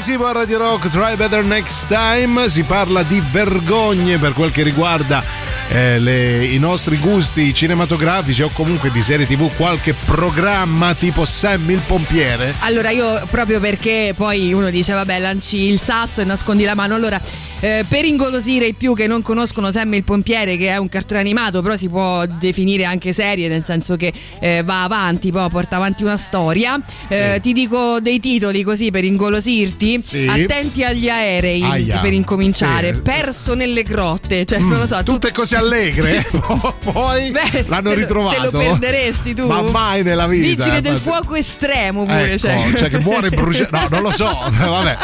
Plasivo 0.00 0.28
a 0.28 0.32
Radio 0.32 0.56
Rock 0.56 0.88
Try 0.88 1.14
Better 1.14 1.44
Next 1.44 1.86
Time. 1.86 2.48
Si 2.48 2.62
parla 2.62 3.02
di 3.02 3.22
vergogne 3.30 4.16
per 4.16 4.32
quel 4.32 4.50
che 4.50 4.62
riguarda 4.62 5.22
eh, 5.72 5.98
le- 6.00 6.44
i 6.46 6.58
nostri 6.58 6.96
gusti 6.98 7.54
cinematografici 7.54 8.42
o 8.42 8.50
comunque 8.52 8.90
di 8.90 9.00
serie 9.02 9.24
tv, 9.26 9.50
qualche 9.54 9.94
programma 9.94 10.94
tipo 10.94 11.24
Sammy 11.24 11.74
il 11.74 11.80
pompiere? 11.86 12.54
Allora 12.60 12.90
io 12.90 13.20
proprio 13.30 13.60
perché 13.60 14.12
poi 14.16 14.52
uno 14.52 14.68
dice 14.70 14.92
vabbè 14.92 15.18
lanci 15.20 15.56
il 15.68 15.78
sasso 15.80 16.20
e 16.20 16.24
nascondi 16.24 16.64
la 16.64 16.74
mano 16.74 16.94
allora 16.96 17.20
eh, 17.62 17.84
per 17.86 18.04
ingolosire 18.06 18.66
i 18.68 18.74
più 18.74 18.94
che 18.94 19.06
non 19.06 19.20
conoscono 19.22 19.70
Sammy 19.70 19.98
il 19.98 20.04
pompiere 20.04 20.56
che 20.56 20.70
è 20.70 20.76
un 20.78 20.88
cartone 20.88 21.20
animato 21.20 21.60
però 21.62 21.76
si 21.76 21.88
può 21.88 22.24
definire 22.26 22.84
anche 22.84 23.12
serie 23.12 23.48
nel 23.48 23.62
senso 23.62 23.96
che 23.96 24.12
eh, 24.40 24.62
va 24.64 24.82
avanti 24.84 25.30
poi 25.30 25.48
porta 25.50 25.76
avanti 25.76 26.02
una 26.02 26.16
storia 26.16 26.80
Eh, 27.08 27.38
ti 27.42 27.52
dico 27.52 28.00
dei 28.00 28.18
titoli 28.18 28.62
così 28.62 28.90
per 28.90 29.04
ingolosirti 29.04 30.00
Sì. 30.02 30.26
attenti 30.26 30.82
agli 30.84 31.08
aerei 31.08 31.62
Aia. 31.62 31.98
per 31.98 32.12
incominciare 32.14 32.94
Sì. 32.94 33.02
perso 33.02 33.54
nelle 33.54 33.82
grotte 33.82 34.44
cioè 34.46 34.58
Mm, 34.58 34.68
non 34.70 34.78
lo 34.80 34.86
so 34.86 34.96
tu- 35.04 35.12
tutte 35.12 35.30
cose 35.32 35.56
allegre, 35.60 36.26
poi 36.92 37.30
Beh, 37.30 37.64
l'hanno 37.68 37.92
ritrovato. 37.92 38.50
te 38.50 38.50
lo 38.50 38.58
perderesti 38.58 39.34
tu 39.34 39.46
Ma 39.46 39.62
mai 39.62 40.02
nella 40.02 40.26
vita. 40.26 40.64
vigile 40.64 40.80
del 40.80 40.92
Ma- 40.94 40.98
fuoco 40.98 41.34
estremo 41.34 42.04
pure 42.04 42.28
Ecco, 42.32 42.38
cioè. 42.38 42.72
cioè 42.76 42.90
che 42.90 42.98
muore 42.98 43.30
bruciato. 43.30 43.76
No, 43.76 43.86
non 43.90 44.02
lo 44.02 44.10
so. 44.10 44.26
Vabbè. 44.50 44.96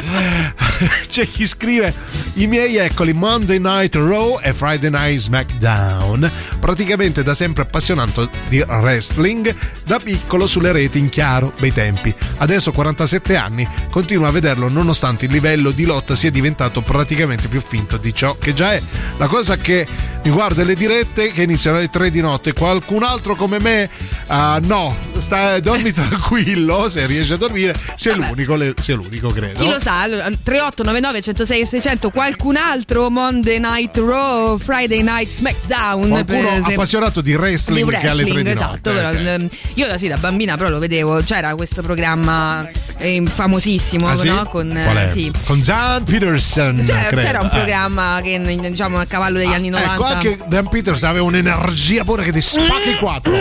C'è 1.09 1.29
chi 1.29 1.47
scrive: 1.47 1.93
I 2.35 2.47
miei 2.47 2.77
eccoli 2.77 3.13
Monday 3.13 3.59
Night 3.59 3.95
Raw 3.95 4.39
e 4.43 4.53
Friday 4.53 4.91
Night 4.91 5.19
SmackDown. 5.19 6.31
Praticamente 6.61 7.23
da 7.23 7.35
sempre 7.35 7.63
appassionato 7.63 8.29
di 8.49 8.61
wrestling, 8.67 9.55
da 9.85 9.99
piccolo 9.99 10.47
sulle 10.47 10.73
reti 10.73 10.99
in 10.99 11.09
chiaro, 11.09 11.53
bei 11.59 11.73
tempi. 11.73 12.15
Adesso 12.39 12.73
47 12.73 13.37
anni, 13.37 13.69
continuo 13.91 14.27
a 14.27 14.31
vederlo 14.31 14.69
nonostante 14.69 15.27
il 15.27 15.31
livello 15.33 15.71
di 15.71 15.85
lotta 15.85 16.15
sia 16.15 16.31
diventato 16.31 16.83
praticamente 16.83 17.49
più 17.49 17.61
finto 17.61 17.97
di 17.97 18.15
ciò 18.15 18.37
che 18.39 18.53
già 18.53 18.73
è. 18.73 18.83
La 19.19 19.27
cosa 19.27 19.57
che 19.57 19.87
mi 20.23 20.31
guarda 20.31 20.46
le 20.55 20.75
dirette 20.75 21.33
che 21.33 21.43
iniziano 21.43 21.77
alle 21.79 21.89
3 21.89 22.11
di 22.11 22.21
notte, 22.21 22.53
qualcun 22.53 23.03
altro 23.03 23.35
come 23.35 23.59
me, 23.61 23.89
ah, 24.29 24.59
no, 24.63 24.97
sta, 25.19 25.59
dormi 25.61 25.93
tranquillo, 25.95 26.89
se 26.89 27.07
riesci 27.07 27.33
a 27.33 27.37
dormire, 27.37 27.75
sei 27.97 28.15
l'unico, 28.17 28.55
le- 28.55 28.75
sei 28.81 28.95
l'unico 28.97 29.29
credo. 29.29 29.59
Chi 29.61 29.69
lo 29.69 29.79
sa? 29.79 30.01
Allora, 30.01 30.25
3899 30.25 31.21
106 31.23 31.61
e 31.61 31.67
600 31.67 32.11
qualcun 32.11 32.57
altro 32.57 33.11
Monday 33.11 33.59
Night 33.59 33.97
Raw, 33.97 34.57
Friday 34.59 35.03
Night 35.03 35.29
SmackDown 35.29 36.09
Qualcuno 36.09 36.25
per 36.25 36.45
esempio. 36.47 36.73
appassionato 36.75 37.21
di 37.21 37.35
wrestling, 37.35 37.89
Di 37.91 37.97
che 37.97 38.09
alle 38.09 38.23
3 38.25 38.33
wrestling, 38.33 38.45
di 38.47 38.51
esatto, 38.53 38.93
notte. 38.93 38.93
però, 38.93 39.09
ok. 39.11 39.27
ehm, 39.27 39.49
io 39.75 39.87
da, 39.87 39.99
sì, 39.99 40.09
da 40.09 40.17
bambina 40.17 40.57
però 40.57 40.69
lo 40.71 40.79
vedevo, 40.79 41.21
c'era 41.25 41.55
questo 41.55 41.83
programma 41.83 42.69
eh, 42.99 43.23
famosissimo, 43.27 44.09
Ah, 44.09 44.17
sì? 44.17 44.29
no? 44.29 44.45
Con, 44.47 44.75
eh, 44.77 45.09
sì. 45.09 45.31
Con 45.45 45.61
John 45.61 46.05
Peterson. 46.05 46.85
Cioè, 46.87 47.09
c'era 47.15 47.41
un 47.41 47.47
Eh. 47.47 47.51
programma 47.51 48.21
che 48.23 48.41
diciamo 48.61 48.99
a 48.99 49.05
cavallo 49.05 49.39
degli 49.39 49.53
anni 49.53 49.69
90. 49.69 49.93
Ecco, 49.95 50.05
anche 50.05 50.36
Dan 50.47 50.69
Peters 50.69 51.03
aveva 51.05 51.25
un'energia 51.25 52.05
pure 52.05 52.23
che 52.25 52.33
ti 52.33 52.41
spacca 52.41 52.89
i 52.91 52.97
quattro. 52.97 53.35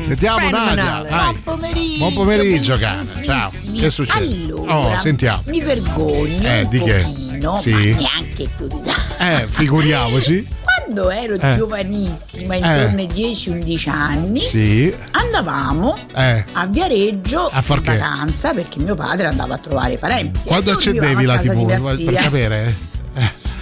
Sentiamo 0.00 0.48
Nadia. 0.50 1.02
Mm. 1.02 1.04
Fenomenale. 1.04 1.08
Dai. 1.08 1.18
Buon 1.18 1.42
pomeriggio. 1.42 1.98
Buon 1.98 2.12
pomeriggio, 2.14 2.76
cara. 2.76 3.04
Ciao. 3.04 3.50
Che 3.76 3.90
succede? 3.90 4.24
Allora, 4.44 4.76
Oh, 4.76 4.98
sentiamo. 4.98 5.42
mi 5.46 5.60
vergogno 5.60 6.48
Eh, 6.48 6.62
un 6.62 6.68
di 6.68 6.78
che? 6.80 7.00
pochino, 7.04 7.54
Sì. 7.56 7.70
ma 7.72 7.78
neanche 7.78 8.48
più 8.56 8.66
di 8.66 8.80
tanto. 8.84 9.22
Eh, 9.22 9.46
figuriamoci. 9.48 10.48
Quando 10.62 11.10
ero 11.10 11.34
Eh. 11.34 11.50
giovanissima, 11.52 12.54
intorno 12.56 12.98
ai 12.98 13.06
10-11 13.06 13.88
anni, 13.88 14.38
Sì. 14.40 14.92
andavamo 15.12 15.96
Eh. 16.14 16.44
a 16.52 16.66
Viareggio 16.66 17.46
A 17.52 17.62
far 17.62 17.78
in 17.78 17.82
che? 17.84 17.96
vacanza 17.96 18.52
perché 18.52 18.78
mio 18.80 18.94
padre 18.94 19.26
andava 19.28 19.54
a 19.54 19.58
trovare 19.58 19.92
i 19.94 19.98
parenti. 19.98 20.40
Quando 20.44 20.72
accendevi 20.72 21.24
la 21.24 21.38
TV 21.38 22.04
per 22.04 22.16
sapere? 22.16 22.74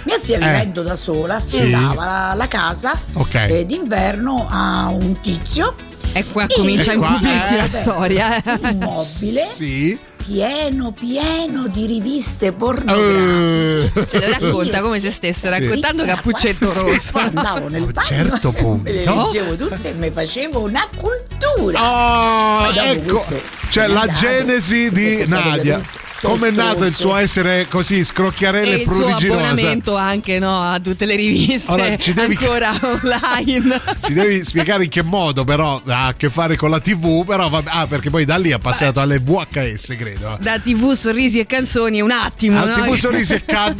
Eh. 0.09 0.15
Mia 0.15 0.19
zia 0.19 0.37
Eh. 0.37 0.39
vivendo 0.39 0.81
da 0.83 0.95
sola 0.95 1.41
Sì. 1.45 1.57
affidava 1.57 2.05
la, 2.05 2.33
la 2.35 2.47
casa 2.47 2.97
Ok. 3.13 3.35
eh, 3.35 3.65
d'inverno 3.65 4.47
a 4.49 4.87
un 4.89 5.19
tizio. 5.21 5.75
E 6.11 6.25
qua 6.25 6.47
comincia 6.53 6.91
a 6.91 6.93
E 6.95 6.97
qua, 6.97 7.07
incupirsi 7.09 7.53
eh, 7.53 7.57
la 7.57 7.69
storia. 7.69 8.43
eh. 8.43 8.59
Un 8.63 8.77
mobile 8.79 9.43
Sì. 9.45 9.97
pieno 10.25 10.91
pieno 10.91 11.67
di 11.67 11.85
riviste 11.85 12.51
pornografiche. 12.51 13.91
Eh. 13.93 14.07
Cioè, 14.07 14.27
lo 14.27 14.39
racconta 14.47 14.81
come 14.81 14.99
se 14.99 15.11
stesse 15.11 15.49
raccontando 15.49 16.01
Sì, 16.03 16.09
Cappuccetto 16.09 16.73
Rosso. 16.81 17.11
quando 17.11 17.39
andavo 17.39 17.67
nel 17.67 17.85
bagno 17.93 18.07
certo 18.07 18.51
punto. 18.51 18.83
me 18.89 18.91
le 18.91 19.05
leggevo 19.05 19.55
tutte 19.55 19.89
e 19.89 19.93
mi 19.93 20.09
facevo 20.09 20.59
una 20.61 20.87
cultura. 20.95 21.79
Oh, 21.81 22.71
ecco, 22.73 23.21
questo 23.23 23.41
cioè 23.69 23.85
la 23.87 24.07
genesi 24.07 24.85
si 24.87 24.91
di 24.91 25.27
Nadia. 25.27 25.79
Come 26.21 26.49
è 26.49 26.51
nato 26.51 26.83
il 26.85 26.93
suo 26.93 27.15
essere 27.15 27.67
così 27.69 28.03
scrocchiarella 28.03 28.71
E 28.75 28.79
e 28.79 28.83
il 28.83 28.89
suo 28.91 29.07
abbonamento 29.07 29.95
anche 29.95 30.37
no, 30.37 30.59
a 30.61 30.79
tutte 30.79 31.05
le 31.05 31.15
riviste 31.15 31.71
Allora, 31.71 31.97
ci 31.97 32.13
devi- 32.13 32.35
ancora 32.39 32.71
online. 32.81 33.81
Ci 34.03 34.13
devi 34.13 34.43
spiegare 34.43 34.83
in 34.83 34.89
che 34.89 35.01
modo, 35.01 35.43
però 35.45 35.81
ha 35.85 36.07
a 36.07 36.13
che 36.15 36.29
fare 36.29 36.55
con 36.57 36.69
la 36.69 36.79
TV, 36.79 37.25
però 37.25 37.47
vabbè, 37.49 37.69
ah, 37.71 37.87
perché 37.87 38.09
poi 38.09 38.25
da 38.25 38.37
lì 38.37 38.51
ha 38.51 38.59
passato 38.59 38.99
alle 38.99 39.19
VHS, 39.19 39.95
credo. 39.97 40.37
Da 40.41 40.59
TV, 40.59 40.91
sorrisi 40.93 41.39
e 41.39 41.45
canzoni, 41.45 42.01
un 42.01 42.11
attimo. 42.11 42.59
Al 42.61 42.67
no? 42.67 42.73
TV 42.83 42.93
sorrisi 42.99 43.33
e 43.35 43.45
can- 43.45 43.77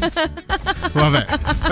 Vabbè. 0.94 1.26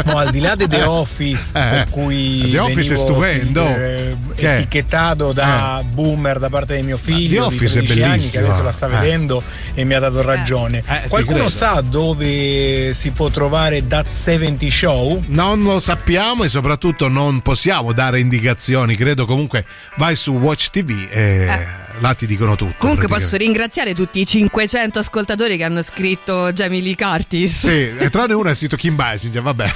No, 0.05 0.17
al 0.17 0.29
di 0.31 0.39
là 0.39 0.55
di 0.55 0.67
The 0.67 0.79
Eh. 0.79 0.83
Office, 0.83 1.49
Eh, 1.53 1.59
per 1.69 1.87
cui 1.89 2.49
The 2.51 2.59
Office 2.59 2.93
è 2.93 2.97
stupendo. 2.97 3.65
eh, 3.65 4.15
Che 4.35 4.47
è? 4.49 4.57
etichettato 4.57 5.31
da 5.31 5.81
boomer 5.89 6.39
da 6.39 6.49
parte 6.49 6.75
di 6.75 6.83
mio 6.83 6.97
figlio 6.97 7.43
The 7.45 7.49
di 7.49 7.55
Office 7.55 7.79
è 7.79 7.83
13 7.83 7.91
anni 8.03 8.11
che 8.11 8.17
bellissimo. 8.17 8.45
adesso 8.47 8.63
la 8.63 8.71
sta 8.71 8.85
Eh. 8.87 8.89
vedendo 8.99 9.43
e 9.73 9.83
mi 9.85 9.93
ha 9.93 9.99
dato 9.99 10.21
ragione. 10.21 10.55
Eh, 10.65 10.81
ti 11.03 11.09
Qualcuno 11.09 11.49
sa 11.49 11.81
dove 11.81 12.93
si 12.93 13.11
può 13.11 13.29
trovare 13.29 13.85
That 13.87 14.09
70 14.09 14.69
Show? 14.69 15.23
Non 15.27 15.61
lo 15.61 15.79
sappiamo 15.79 16.43
e 16.43 16.47
soprattutto 16.47 17.07
non 17.07 17.41
possiamo 17.41 17.93
dare 17.93 18.19
indicazioni. 18.19 18.95
Credo 18.95 19.25
comunque 19.25 19.65
vai 19.97 20.15
su 20.15 20.31
Watch 20.31 20.71
TV 20.71 21.07
e 21.09 21.67
là 21.99 22.13
ti 22.13 22.25
dicono 22.25 22.55
tutto. 22.55 22.75
Comunque 22.77 23.07
posso 23.07 23.37
ringraziare 23.37 23.93
tutti 23.93 24.19
i 24.19 24.25
500 24.25 24.99
ascoltatori 24.99 25.57
che 25.57 25.63
hanno 25.63 25.81
scritto 25.83 26.51
Jamie 26.51 26.81
Lee 26.81 26.95
Curtis. 26.95 27.67
Sì, 27.67 27.97
e 27.97 28.09
tranne 28.09 28.33
una 28.33 28.49
è 28.51 28.55
scritto 28.55 28.75
Kim 28.75 28.95
Basinger, 28.95 29.41
vabbè. 29.41 29.71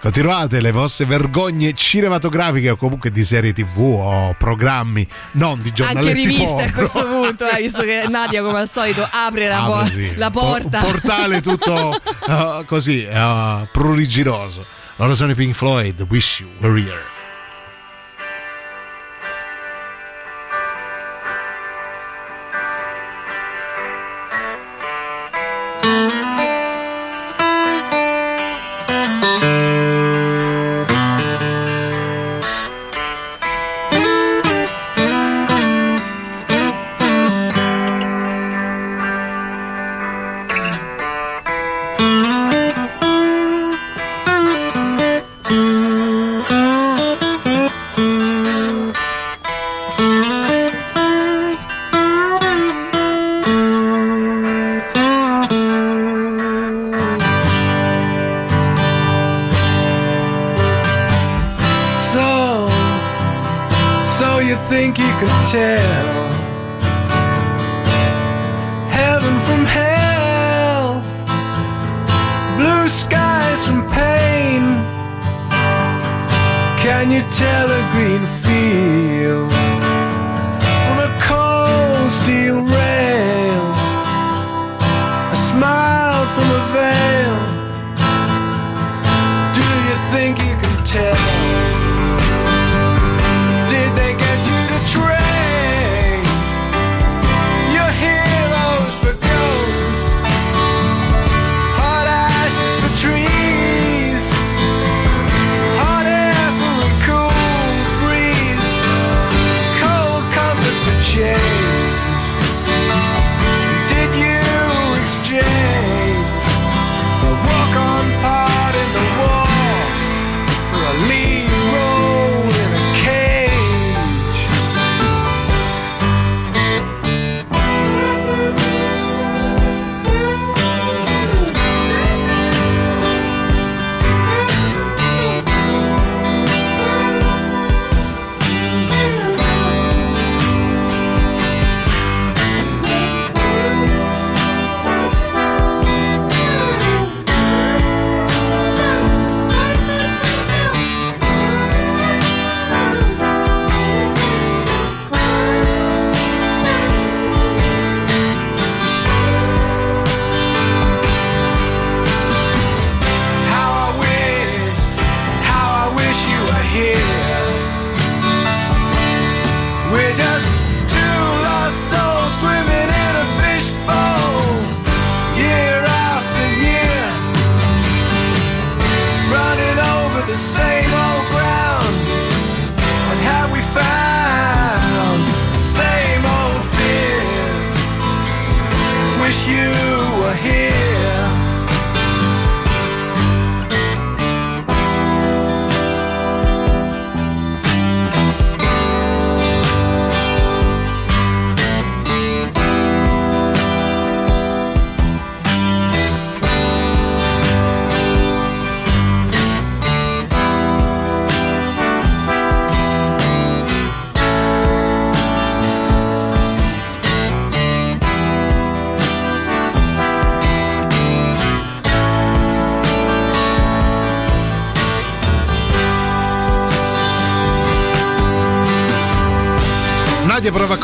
Continuate 0.00 0.62
le 0.62 0.72
vostre 0.72 1.04
vergogne 1.04 1.74
cinematografiche 1.74 2.70
o 2.70 2.76
comunque 2.76 3.10
di 3.10 3.22
serie 3.22 3.52
tv 3.52 3.78
o 3.78 4.34
programmi, 4.38 5.06
non 5.32 5.60
di 5.60 5.68
Anche 5.68 5.82
giornaletti 5.82 6.22
riviste 6.24 6.44
a 6.62 6.70
porno. 6.70 6.72
questo 6.72 7.06
punto, 7.06 7.46
eh, 7.46 7.60
visto 7.60 7.82
che 7.82 8.04
Nadia 8.08 8.42
come 8.42 8.60
al 8.60 8.70
solito 8.70 9.06
apre 9.08 9.46
la, 9.46 9.62
po- 9.66 9.74
Apre, 9.74 9.90
sì. 9.90 10.14
la 10.16 10.30
porta. 10.30 10.78
Un 10.78 10.84
portale 10.90 11.42
tutto 11.42 12.00
uh, 12.26 12.64
così, 12.64 13.06
uh, 13.12 13.68
pruriginoso. 13.70 14.64
Loro 14.96 15.14
sono 15.14 15.32
i 15.32 15.34
Pink 15.34 15.54
Floyd, 15.54 16.06
Wish 16.08 16.40
You 16.40 16.50
Were 16.60 16.80
Here. 16.80 17.19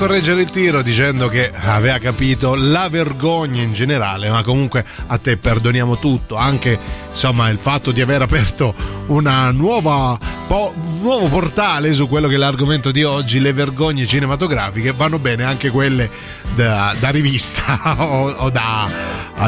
Correggere 0.06 0.42
il 0.42 0.50
tiro 0.50 0.82
dicendo 0.82 1.26
che 1.26 1.50
aveva 1.52 1.98
capito 1.98 2.54
la 2.54 2.88
vergogna 2.88 3.60
in 3.60 3.72
generale, 3.72 4.30
ma 4.30 4.44
comunque 4.44 4.84
a 5.08 5.18
te 5.18 5.36
perdoniamo 5.36 5.98
tutto, 5.98 6.36
anche 6.36 6.78
insomma 7.10 7.48
il 7.48 7.58
fatto 7.58 7.90
di 7.90 8.00
aver 8.00 8.22
aperto 8.22 8.72
una 9.06 9.50
nuova 9.50 10.16
nuovo 11.06 11.28
portale 11.28 11.94
su 11.94 12.08
quello 12.08 12.26
che 12.26 12.34
è 12.34 12.36
l'argomento 12.36 12.90
di 12.90 13.04
oggi, 13.04 13.38
le 13.38 13.52
vergogne 13.52 14.06
cinematografiche, 14.06 14.92
vanno 14.92 15.20
bene 15.20 15.44
anche 15.44 15.70
quelle 15.70 16.10
da, 16.56 16.96
da 16.98 17.10
rivista 17.10 17.78
o, 18.02 18.28
o 18.28 18.50
da 18.50 18.88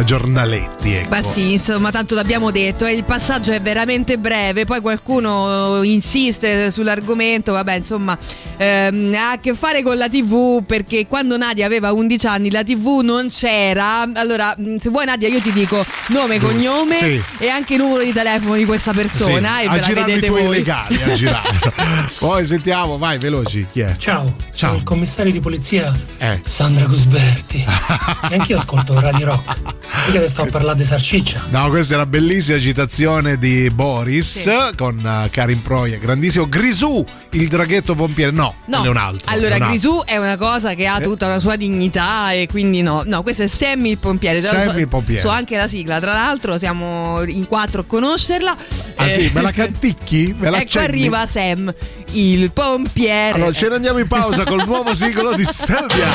giornaletti. 0.04 0.92
Ecco. 0.92 1.08
Ma 1.08 1.22
sì, 1.22 1.52
insomma, 1.54 1.90
tanto 1.90 2.14
l'abbiamo 2.14 2.50
detto, 2.52 2.84
eh, 2.86 2.92
il 2.92 3.02
passaggio 3.04 3.52
è 3.52 3.60
veramente 3.60 4.18
breve, 4.18 4.64
poi 4.64 4.80
qualcuno 4.80 5.82
insiste 5.82 6.70
sull'argomento, 6.70 7.52
vabbè, 7.52 7.74
insomma, 7.74 8.16
ehm, 8.56 9.14
ha 9.16 9.32
a 9.32 9.38
che 9.38 9.54
fare 9.54 9.82
con 9.82 9.96
la 9.96 10.08
TV 10.08 10.62
perché 10.64 11.06
quando 11.08 11.36
Nadia 11.36 11.66
aveva 11.66 11.92
11 11.92 12.26
anni 12.26 12.50
la 12.50 12.62
TV 12.62 13.00
non 13.02 13.28
c'era. 13.30 14.08
Allora, 14.14 14.54
mh, 14.56 14.76
se 14.76 14.90
vuoi 14.90 15.06
Nadia 15.06 15.28
io 15.28 15.40
ti 15.40 15.52
dico 15.52 15.84
nome, 16.08 16.38
cognome 16.38 16.96
Sì. 16.96 17.22
e 17.38 17.48
anche 17.48 17.76
numero 17.76 18.04
di 18.04 18.12
telefono 18.12 18.54
di 18.54 18.64
questa 18.64 18.92
persona 18.92 19.56
Sì, 19.58 19.64
e 19.64 19.66
a 19.66 19.72
ve 19.72 19.80
la 19.80 20.04
vedete 20.04 20.28
voi. 20.28 20.48
legali, 20.48 21.02
a 21.02 21.12
girare. 21.14 21.46
Poi 22.18 22.46
sentiamo, 22.46 22.98
vai 22.98 23.18
veloci, 23.18 23.66
chi 23.70 23.80
è? 23.80 23.94
Ciao, 23.96 24.34
sono 24.52 24.74
il 24.76 24.82
commissario 24.82 25.32
di 25.32 25.40
polizia 25.40 25.92
Eh. 26.18 26.40
Sandra 26.44 26.84
Gusberti. 26.86 27.64
e 28.30 28.34
anch'io 28.34 28.56
ascolto 28.56 28.98
Radio 28.98 29.26
Rock. 29.26 29.56
Perché 30.04 30.20
te 30.20 30.28
sto 30.28 30.42
a 30.42 30.46
parlare 30.46 30.78
di 30.78 30.84
sarciccia? 30.84 31.44
No, 31.50 31.68
questa 31.68 31.94
è 31.94 31.96
una 31.96 32.06
bellissima 32.06 32.58
citazione 32.58 33.38
di 33.38 33.70
Boris 33.70 34.48
con 34.76 34.98
uh, 34.98 35.28
Karin 35.30 35.62
Proia, 35.62 35.98
grandissimo. 35.98 36.48
Grisù, 36.48 37.04
il 37.30 37.48
draghetto 37.48 37.94
pompiere. 37.94 38.30
No, 38.30 38.54
No, 38.66 38.84
è 38.84 38.88
un 38.88 38.96
altro. 38.96 39.26
allora 39.30 39.54
è 39.54 39.56
un 39.56 39.62
altro. 39.62 39.68
Grisù 39.68 40.02
è 40.04 40.16
una 40.16 40.36
cosa 40.36 40.74
che 40.74 40.86
ha 40.86 40.98
Eh. 40.98 41.02
tutta 41.02 41.26
una 41.26 41.38
sua 41.38 41.56
dignità 41.56 42.32
e 42.32 42.46
quindi 42.48 42.82
no, 42.82 43.02
no, 43.06 43.22
questo 43.22 43.42
è 43.42 43.46
Sammy 43.46 43.90
il 43.90 43.98
pompiere. 43.98 44.40
Sammy 44.40 44.76
il 44.76 44.80
so- 44.82 44.86
pompiere. 44.88 45.20
So 45.20 45.28
anche 45.28 45.56
la 45.56 45.66
sigla, 45.66 45.98
tra 46.00 46.12
l'altro 46.12 46.58
siamo 46.58 47.22
in 47.24 47.46
quattro 47.46 47.80
a 47.82 47.84
conoscerla. 47.84 48.56
Ah 48.96 49.06
Eh, 49.06 49.10
sì, 49.10 49.30
me 49.34 49.40
la 49.42 49.50
canticchi? 49.50 50.34
Me 50.38 50.50
la 50.50 50.58
ecco 50.60 50.78
accenni? 50.78 50.84
arriva 50.84 51.26
Sam, 51.38 51.72
il 52.14 52.50
pompiere. 52.50 53.34
Allora, 53.34 53.52
ce 53.52 53.68
ne 53.68 53.76
andiamo 53.76 54.00
in 54.00 54.08
pausa 54.08 54.42
col 54.42 54.64
nuovo 54.66 54.92
singolo 54.92 55.36
di 55.36 55.44
Silvia. 55.44 56.08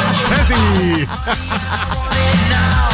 Eddie. 0.50 1.08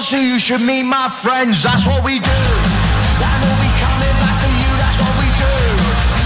so 0.00 0.16
you 0.16 0.38
should 0.38 0.60
meet 0.60 0.84
my 0.84 1.08
friends. 1.08 1.62
That's 1.62 1.84
what 1.86 2.04
we 2.04 2.20
do. 2.20 2.30
That's 3.18 3.42
what 5.02 5.14
we 5.18 5.26
do. 5.34 5.54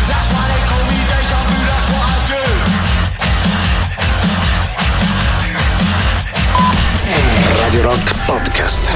That's 0.09 0.29
why 0.29 0.45
they 0.53 0.61
call 0.69 0.85
me. 0.93 0.99
That's 1.09 1.89
what 1.89 2.05
I 2.05 2.17
do. 2.29 2.43
Radio 7.65 7.83
Rock 7.83 8.15
Podcast. 8.27 8.93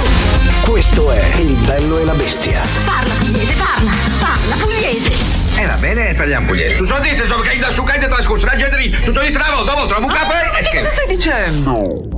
Questo 0.61 1.11
è 1.11 1.24
Il 1.39 1.57
bello 1.65 1.98
e 1.98 2.05
la 2.05 2.15
bestia. 2.15 2.61
Parla 2.85 3.15
pugliese, 3.15 3.55
parla, 3.55 3.93
parla 4.19 4.57
pugliese. 4.57 5.11
E 5.57 5.62
eh, 5.62 5.66
va 5.66 5.77
bene, 5.77 6.12
parliamo 6.15 6.47
pugliese. 6.48 6.77
Tu 6.77 6.85
so 6.85 6.98
dite, 6.98 7.27
so 7.27 7.39
che 7.39 7.48
hai 7.48 7.59
da 7.59 7.73
su, 7.73 7.82
che 7.82 7.93
hai 7.93 7.98
da 7.98 8.09
trascorso, 8.09 8.44
la 8.44 8.57
gente 8.57 8.77
lì, 8.77 8.90
tu 8.90 9.12
so 9.12 9.20
di 9.23 9.31
travo, 9.31 9.62
dopo 9.62 9.86
trovo 9.86 10.05
un 10.05 10.11
ah, 10.11 10.15
capo 10.15 10.32
e... 10.59 10.69
Che 10.69 10.82
stai 10.82 11.07
dicendo? 11.07 12.15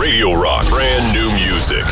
Radio 0.00 0.32
Rock, 0.32 0.66
brand 0.70 1.14
new 1.14 1.30
music. 1.32 1.84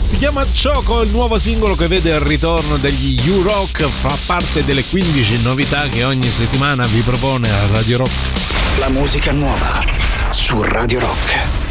Si 0.00 0.16
chiama 0.16 0.44
Choco, 0.44 1.02
il 1.02 1.10
nuovo 1.10 1.38
singolo 1.38 1.76
che 1.76 1.86
vede 1.86 2.10
il 2.10 2.18
ritorno 2.18 2.78
degli 2.78 3.28
U-Rock, 3.28 3.84
fa 3.84 4.12
parte 4.26 4.64
delle 4.64 4.82
15 4.82 5.42
novità 5.42 5.86
che 5.86 6.02
ogni 6.02 6.28
settimana 6.28 6.84
vi 6.88 7.02
propone 7.02 7.48
a 7.48 7.66
Radio 7.68 7.98
Rock. 7.98 8.78
La 8.80 8.88
musica 8.88 9.30
nuova 9.30 9.84
su 10.30 10.62
Radio 10.62 10.98
Rock. 10.98 11.63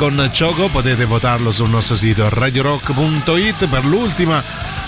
Con 0.00 0.30
Choco, 0.32 0.68
potete 0.68 1.04
votarlo 1.04 1.52
sul 1.52 1.68
nostro 1.68 1.94
sito 1.94 2.26
radiorock.it 2.30 3.66
per 3.66 3.84
l'ultima 3.84 4.42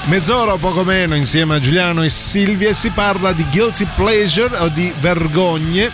mezz'ora 0.04 0.54
o 0.54 0.56
poco 0.56 0.84
meno 0.84 1.14
insieme 1.14 1.56
a 1.56 1.60
Giuliano 1.60 2.02
e 2.02 2.08
Silvia 2.08 2.72
si 2.72 2.88
parla 2.88 3.32
di 3.32 3.44
guilty 3.50 3.86
pleasure 3.94 4.56
o 4.56 4.68
di 4.68 4.90
vergogne 5.00 5.90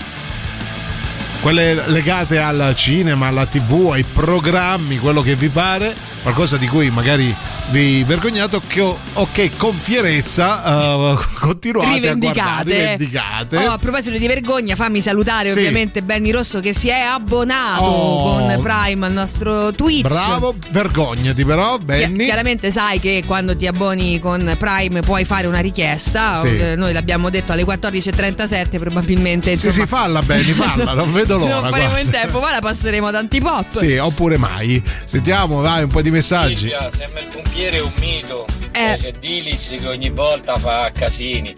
quelle 1.40 1.82
legate 1.89 2.39
al 2.39 2.73
cinema, 2.77 3.27
alla 3.27 3.47
tv, 3.47 3.90
ai 3.93 4.05
programmi, 4.05 4.99
quello 4.99 5.23
che 5.23 5.35
vi 5.35 5.49
pare, 5.49 5.93
qualcosa 6.23 6.57
di 6.57 6.69
cui 6.69 6.89
magari 6.89 7.35
vi 7.70 8.03
vergognate 8.05 8.61
che, 8.66 8.81
o 8.81 9.28
che 9.31 9.51
con 9.57 9.74
fierezza 9.74 10.65
eh, 10.65 11.19
continuate 11.39 12.09
a 12.09 12.15
guardare, 12.15 12.65
rivendicate. 12.65 12.73
rivendicate. 12.74 13.57
Oh, 13.59 13.70
a 13.73 13.78
proposito 13.78 14.16
di 14.16 14.27
vergogna, 14.27 14.74
fammi 14.74 15.01
salutare 15.03 15.51
Sì. 15.51 15.59
ovviamente 15.59 16.03
Benny 16.03 16.31
Rosso 16.31 16.61
che 16.61 16.73
si 16.73 16.89
è 16.89 17.01
abbonato 17.01 17.82
Oh. 17.82 18.32
con 18.47 18.59
Prime 18.62 19.05
al 19.07 19.12
nostro 19.12 19.73
Twitch. 19.73 20.09
Bravo, 20.09 20.55
vergognati 20.70 21.45
però, 21.45 21.77
Chi- 21.78 21.85
Benny. 21.85 22.24
Chiaramente 22.24 22.70
sai 22.70 22.99
che 23.01 23.23
quando 23.27 23.55
ti 23.57 23.66
abboni 23.66 24.19
con 24.19 24.55
Prime 24.59 25.01
puoi 25.01 25.24
fare 25.27 25.47
una 25.47 25.61
richiesta. 25.61 26.36
Sì. 26.36 26.57
Eh, 26.57 26.77
Noi 26.77 26.93
l'abbiamo 26.95 27.28
detto 27.28 27.53
alle 27.53 27.65
14.37, 27.65 28.78
probabilmente. 28.78 29.57
Sì, 29.57 29.66
Insomma, 29.66 29.85
sì, 29.85 29.90
falla 29.90 30.23
Benny, 30.23 30.53
falla, 30.55 30.95
non 30.95 31.12
vedo 31.12 31.36
l'ora. 31.36 31.61
non 31.61 31.70
faremo 31.70 31.90
guarda. 31.90 32.01
in 32.01 32.11
tempo, 32.11 32.40
ma 32.40 32.51
la 32.51 32.61
passeremo 32.61 33.07
ad 33.09 33.15
antipop. 33.15 33.77
Sì, 33.77 33.97
oppure 33.97 34.36
mai. 34.39 34.82
Sentiamo, 35.05 35.61
vai, 35.61 35.82
un 35.82 35.90
po' 35.90 36.01
di 36.03 36.11
messaggi. 36.11 36.57
Silvia, 36.57 36.89
sembra 36.90 37.20
il 37.59 37.68
pompiere 37.70 37.76
è 37.76 37.80
un 37.80 37.93
mito. 37.98 38.47
Eh. 38.72 38.97
C'è 39.01 39.12
Dilis 39.18 39.68
che 39.78 39.86
ogni 39.86 40.10
volta 40.10 40.56
fa 40.56 40.90
casini. 40.94 41.55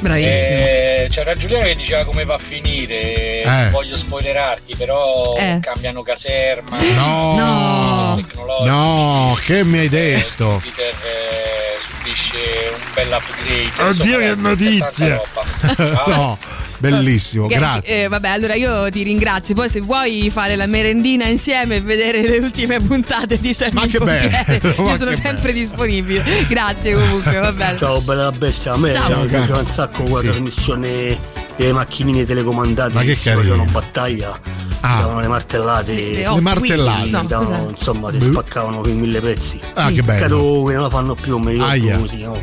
Bravissimo. 0.00 0.58
Eh, 0.58 1.06
c'era 1.08 1.34
Giuliano 1.34 1.64
che 1.64 1.76
diceva 1.76 2.04
come 2.04 2.24
va 2.24 2.34
a 2.34 2.38
finire. 2.38 3.42
Eh. 3.42 3.44
Non 3.46 3.70
voglio 3.70 3.96
spoilerarti, 3.96 4.74
però 4.76 5.22
Eh. 5.36 5.58
cambiano 5.60 6.02
caserma. 6.02 6.76
No, 6.96 7.34
No. 7.36 8.24
no, 8.64 9.38
che 9.44 9.64
mi 9.64 9.78
hai 9.78 9.88
detto? 9.88 10.60
Peter 10.62 10.92
eh, 11.04 11.78
subisce 11.80 12.36
un 12.72 12.80
bel 12.94 13.12
upgrade. 13.12 13.90
Oddio, 13.90 14.18
che 14.18 14.34
notizia! 14.34 15.20
no, 16.06 16.38
bellissimo, 16.78 17.46
Che- 17.46 17.56
grazie. 17.56 18.04
eh, 18.04 18.08
vabbè, 18.08 18.28
allora 18.28 18.54
io 18.54 18.90
ti 18.90 19.02
ringrazio. 19.02 19.54
Poi, 19.54 19.68
se 19.68 19.80
vuoi 19.80 20.28
fare 20.30 20.56
la 20.56 20.66
merendina 20.66 21.26
insieme 21.26 21.76
e 21.76 21.80
vedere 21.80 22.22
le 22.22 22.38
ultime 22.38 22.80
puntate 22.80 23.38
di 23.38 23.52
Sammy 23.54 23.72
Ma 23.72 23.86
che 23.86 23.98
Pompiere, 23.98 24.60
bello, 24.60 24.88
io 24.90 24.96
sono 24.96 25.14
sempre 25.14 25.52
disponibile. 25.52 26.24
Grazie 26.48 26.94
comunque, 26.94 27.38
va 27.38 27.52
bene. 27.52 27.76
Ciao 27.78 28.00
bella 28.00 28.32
bestia, 28.32 28.72
a 28.72 28.78
me 28.78 28.92
Ciao. 28.92 29.20
mi 29.22 29.26
piaceva 29.26 29.58
un 29.58 29.66
sacco 29.66 30.02
quella 30.02 30.18
Sì. 30.20 30.24
trasmissione 30.26 31.18
delle 31.56 31.72
macchinine 31.72 32.24
telecomandate 32.24 32.92
Ma 32.94 33.00
che 33.00 33.06
che 33.08 33.14
si 33.16 33.30
facevano 33.30 33.64
battaglia, 33.70 34.38
Ah. 34.80 35.00
davano 35.00 35.20
le 35.20 35.28
martellate, 35.28 35.92
Le- 35.94 36.02
le 36.02 36.12
Le 36.18 36.26
Hot 36.26 36.40
martellate. 36.40 37.10
No, 37.10 37.22
davano, 37.22 37.68
insomma 37.70 38.10
si 38.10 38.20
spaccavano 38.20 38.80
per 38.80 38.92
mille 38.92 39.20
pezzi. 39.20 39.60
Ah, 39.74 39.90
che 39.90 40.02
bello. 40.02 40.18
Peccato 40.20 40.62
che 40.66 40.72
non 40.72 40.82
la 40.82 40.90
fanno 40.90 41.14
più, 41.14 41.38
mi 41.38 41.52
ricordo 41.52 41.70
Aia. 41.72 41.94
come 41.94 42.08
si 42.08 42.16
chiamava. 42.16 42.42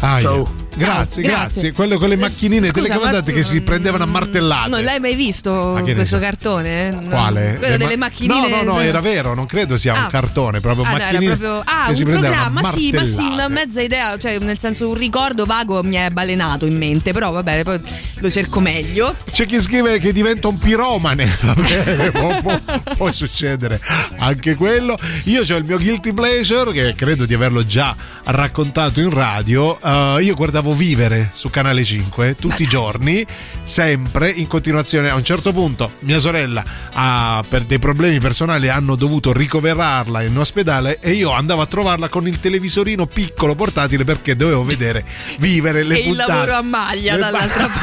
Aia. 0.00 0.20
Ciao. 0.20 0.59
Grazie, 0.76 1.22
grazie. 1.22 1.72
Quello 1.72 1.98
con 1.98 2.08
le 2.08 2.16
macchinine 2.16 2.68
Scusa, 2.68 2.82
telecomandate 2.86 3.30
ma- 3.32 3.36
che 3.36 3.44
si 3.44 3.60
prendevano 3.60 4.04
a 4.04 4.06
martellate. 4.06 4.68
Non 4.70 4.82
l'hai 4.82 5.00
mai 5.00 5.14
visto 5.14 5.74
ne 5.84 5.94
questo 5.94 6.16
so. 6.16 6.22
cartone? 6.22 6.88
eh? 6.88 6.90
No. 6.92 7.08
Quale? 7.08 7.56
Quello 7.58 7.72
Le 7.72 7.78
delle 7.78 7.96
ma- 7.96 8.06
macchinine. 8.06 8.48
No, 8.48 8.56
no, 8.62 8.72
no, 8.74 8.80
era 8.80 9.00
vero, 9.00 9.34
non 9.34 9.46
credo 9.46 9.76
sia 9.76 9.94
Ah. 9.94 10.02
un 10.04 10.06
cartone, 10.08 10.60
proprio 10.60 10.84
Ah, 10.84 10.90
no, 10.90 10.96
era 10.96 11.04
macchinine 11.06 11.36
proprio 11.36 11.62
ah, 11.64 11.84
che 11.84 11.90
un 11.90 11.96
si 11.96 12.04
programma, 12.04 12.62
sì, 12.72 12.92
ma 12.92 13.04
sì, 13.04 13.22
una 13.26 13.48
mezza 13.48 13.80
idea, 13.82 14.16
cioè 14.16 14.38
nel 14.38 14.58
senso 14.58 14.88
un 14.88 14.94
ricordo 14.94 15.44
vago 15.44 15.82
mi 15.82 15.96
è 15.96 16.08
balenato 16.10 16.66
in 16.66 16.76
mente, 16.76 17.12
però 17.12 17.30
va 17.32 17.42
bene, 17.42 17.62
poi 17.64 17.80
lo 18.20 18.30
cerco 18.30 18.60
meglio. 18.60 19.14
C'è 19.30 19.46
chi 19.46 19.60
scrive 19.60 19.98
che 19.98 20.12
diventa 20.12 20.48
un 20.48 20.58
piromane, 20.58 21.36
va 21.42 21.54
bene, 21.54 22.10
può, 22.12 22.40
può- 22.40 22.60
può 22.96 23.12
succedere 23.12 23.80
anche 24.18 24.54
quello. 24.54 24.96
Io 25.24 25.40
ho 25.42 25.56
il 25.56 25.64
mio 25.64 25.78
guilty 25.78 26.12
pleasure, 26.12 26.72
che 26.72 26.94
credo 26.94 27.26
di 27.26 27.34
averlo 27.34 27.66
già 27.66 27.94
raccontato 28.24 29.00
in 29.00 29.10
radio. 29.10 29.78
Eh, 29.80 30.22
io 30.22 30.34
guardavo 30.34 30.69
guardavo 30.70 30.74
Vivere 30.74 31.30
su 31.34 31.50
Canale 31.50 31.84
5 31.84 32.36
tutti 32.36 32.62
i 32.62 32.66
giorni, 32.66 33.24
sempre 33.62 34.28
in 34.30 34.46
continuazione. 34.46 35.08
A 35.10 35.14
un 35.14 35.24
certo 35.24 35.52
punto 35.52 35.92
mia 36.00 36.18
sorella 36.18 36.64
ha- 36.92 37.44
per 37.48 37.64
dei 37.64 37.78
problemi 37.78 38.18
personali 38.20 38.68
hanno 38.68 38.94
dovuto 38.94 39.32
ricoverarla 39.32 40.22
in 40.22 40.36
ospedale 40.38 40.98
e 41.00 41.12
io 41.12 41.32
andavo 41.32 41.62
a 41.62 41.66
trovarla 41.66 42.08
con 42.08 42.26
il 42.26 42.40
televisorino 42.40 43.06
piccolo 43.06 43.54
portatile 43.54 44.04
perché 44.04 44.36
dovevo 44.36 44.64
vedere 44.64 45.04
Vivere 45.38 45.82
le 45.82 45.96
e 45.96 45.98
il 46.00 46.04
puntate. 46.06 46.32
lavoro 46.32 46.52
a 46.54 46.62
maglia 46.62 47.14
Le 47.14 47.20
dall'altra 47.20 47.68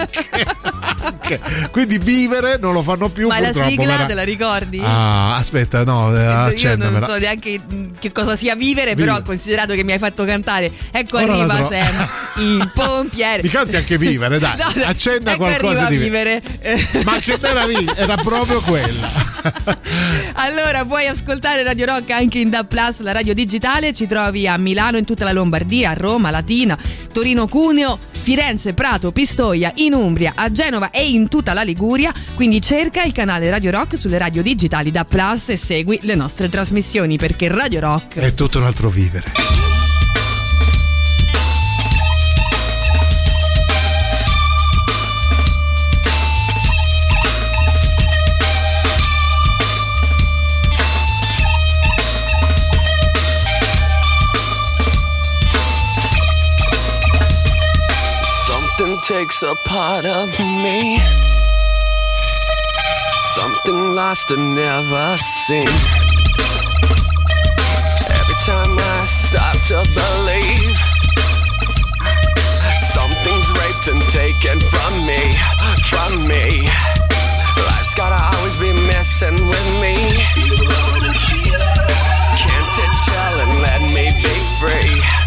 parte. 0.00 1.40
Quindi 1.70 1.98
Vivere 1.98 2.58
non 2.60 2.72
lo 2.72 2.82
fanno 2.82 3.08
più 3.08 3.28
Ma 3.28 3.38
la 3.40 3.52
sigla 3.52 3.86
verrà- 3.86 4.04
te 4.04 4.14
la 4.14 4.24
ricordi? 4.24 4.80
Ah, 4.82 5.36
aspetta, 5.36 5.84
no, 5.84 6.14
eh, 6.16 6.20
Io 6.22 6.26
non 6.28 6.44
accendamela. 6.46 7.06
so 7.06 7.16
neanche 7.18 7.58
mh, 7.58 7.90
che 7.98 8.10
cosa 8.12 8.34
sia 8.36 8.54
vivere, 8.56 8.94
però 8.94 9.12
Vivere. 9.14 9.24
considerato 9.24 9.74
che 9.74 9.84
mi 9.84 9.92
hai 9.92 9.98
fatto 9.98 10.24
cantare, 10.24 10.72
ecco 10.90 11.18
Ora 11.18 11.32
arriva 11.32 11.46
trovo. 11.54 11.68
Sam, 11.90 12.08
il 12.38 12.70
pompiere. 12.72 13.42
Mi 13.42 13.48
canti 13.48 13.76
anche 13.76 13.98
Vivere, 13.98 14.38
dai. 14.38 14.56
No, 14.56 14.84
Accenna 14.84 15.36
qualcosa 15.36 15.86
di 15.86 15.96
vivere. 15.96 16.42
Ma 17.04 17.18
che 17.18 17.38
meraviglia, 17.40 17.96
era 17.96 18.16
proprio 18.16 18.60
quella. 18.60 19.08
Allora, 20.34 20.84
puoi 20.84 21.06
ascoltare 21.06 21.62
Radio 21.62 21.86
Rock 21.86 22.10
anche 22.10 22.38
in 22.38 22.50
DAB 22.50 22.66
Plus, 22.66 23.00
la 23.00 23.12
radio 23.12 23.34
digitale. 23.34 23.92
Ci 23.92 24.06
trovi 24.06 24.46
a 24.46 24.56
Milano, 24.56 24.96
in 24.96 25.04
tutta 25.04 25.24
la 25.24 25.32
Lombardia, 25.32 25.90
a 25.90 25.94
Roma, 25.94 26.30
Latina, 26.30 26.78
Torino, 27.12 27.46
Cuneo, 27.46 27.98
Firenze, 28.12 28.74
Prato, 28.74 29.12
Pistoia, 29.12 29.72
in 29.76 29.94
Umbria, 29.94 30.32
a 30.34 30.50
Genova 30.50 30.90
e 30.90 31.08
in 31.08 31.28
tutta 31.28 31.52
la 31.52 31.62
Liguria. 31.62 32.12
Quindi 32.34 32.60
cerca 32.60 33.02
il 33.02 33.12
canale 33.12 33.50
Radio 33.50 33.70
Rock 33.70 33.96
sulle 33.96 34.18
radio 34.18 34.42
digitali 34.42 34.90
DAB 34.90 35.06
Plus 35.08 35.48
e 35.50 35.56
segui 35.56 35.98
le 36.02 36.14
nostre 36.14 36.48
trasmissioni 36.48 37.16
perché 37.16 37.48
Radio 37.48 37.80
Rock 37.80 38.18
È 38.18 38.34
tutto 38.34 38.58
un 38.58 38.64
altro 38.64 38.88
vivere. 38.88 39.69
Takes 59.10 59.42
a 59.42 59.56
part 59.66 60.04
of 60.04 60.28
me. 60.38 61.00
Something 63.34 63.92
lost 63.96 64.30
and 64.30 64.54
never 64.54 65.16
seen. 65.46 65.66
Every 68.18 68.38
time 68.46 68.72
I 68.78 69.04
start 69.04 69.58
to 69.70 69.78
believe 69.98 70.76
something's 72.94 73.48
raped 73.58 73.86
and 73.92 74.02
taken 74.14 74.60
from 74.70 74.92
me, 75.10 75.22
from 75.90 76.28
me. 76.28 76.68
Life's 77.66 77.94
gotta 77.96 78.20
always 78.36 78.56
be 78.58 78.72
messing 78.92 79.38
with 79.52 79.68
me. 79.82 79.96
Can't 82.42 82.74
it 82.84 82.92
chill 83.02 83.34
and 83.42 83.54
let 83.60 83.82
me 83.82 84.06
be 84.22 84.36
free? 84.60 85.19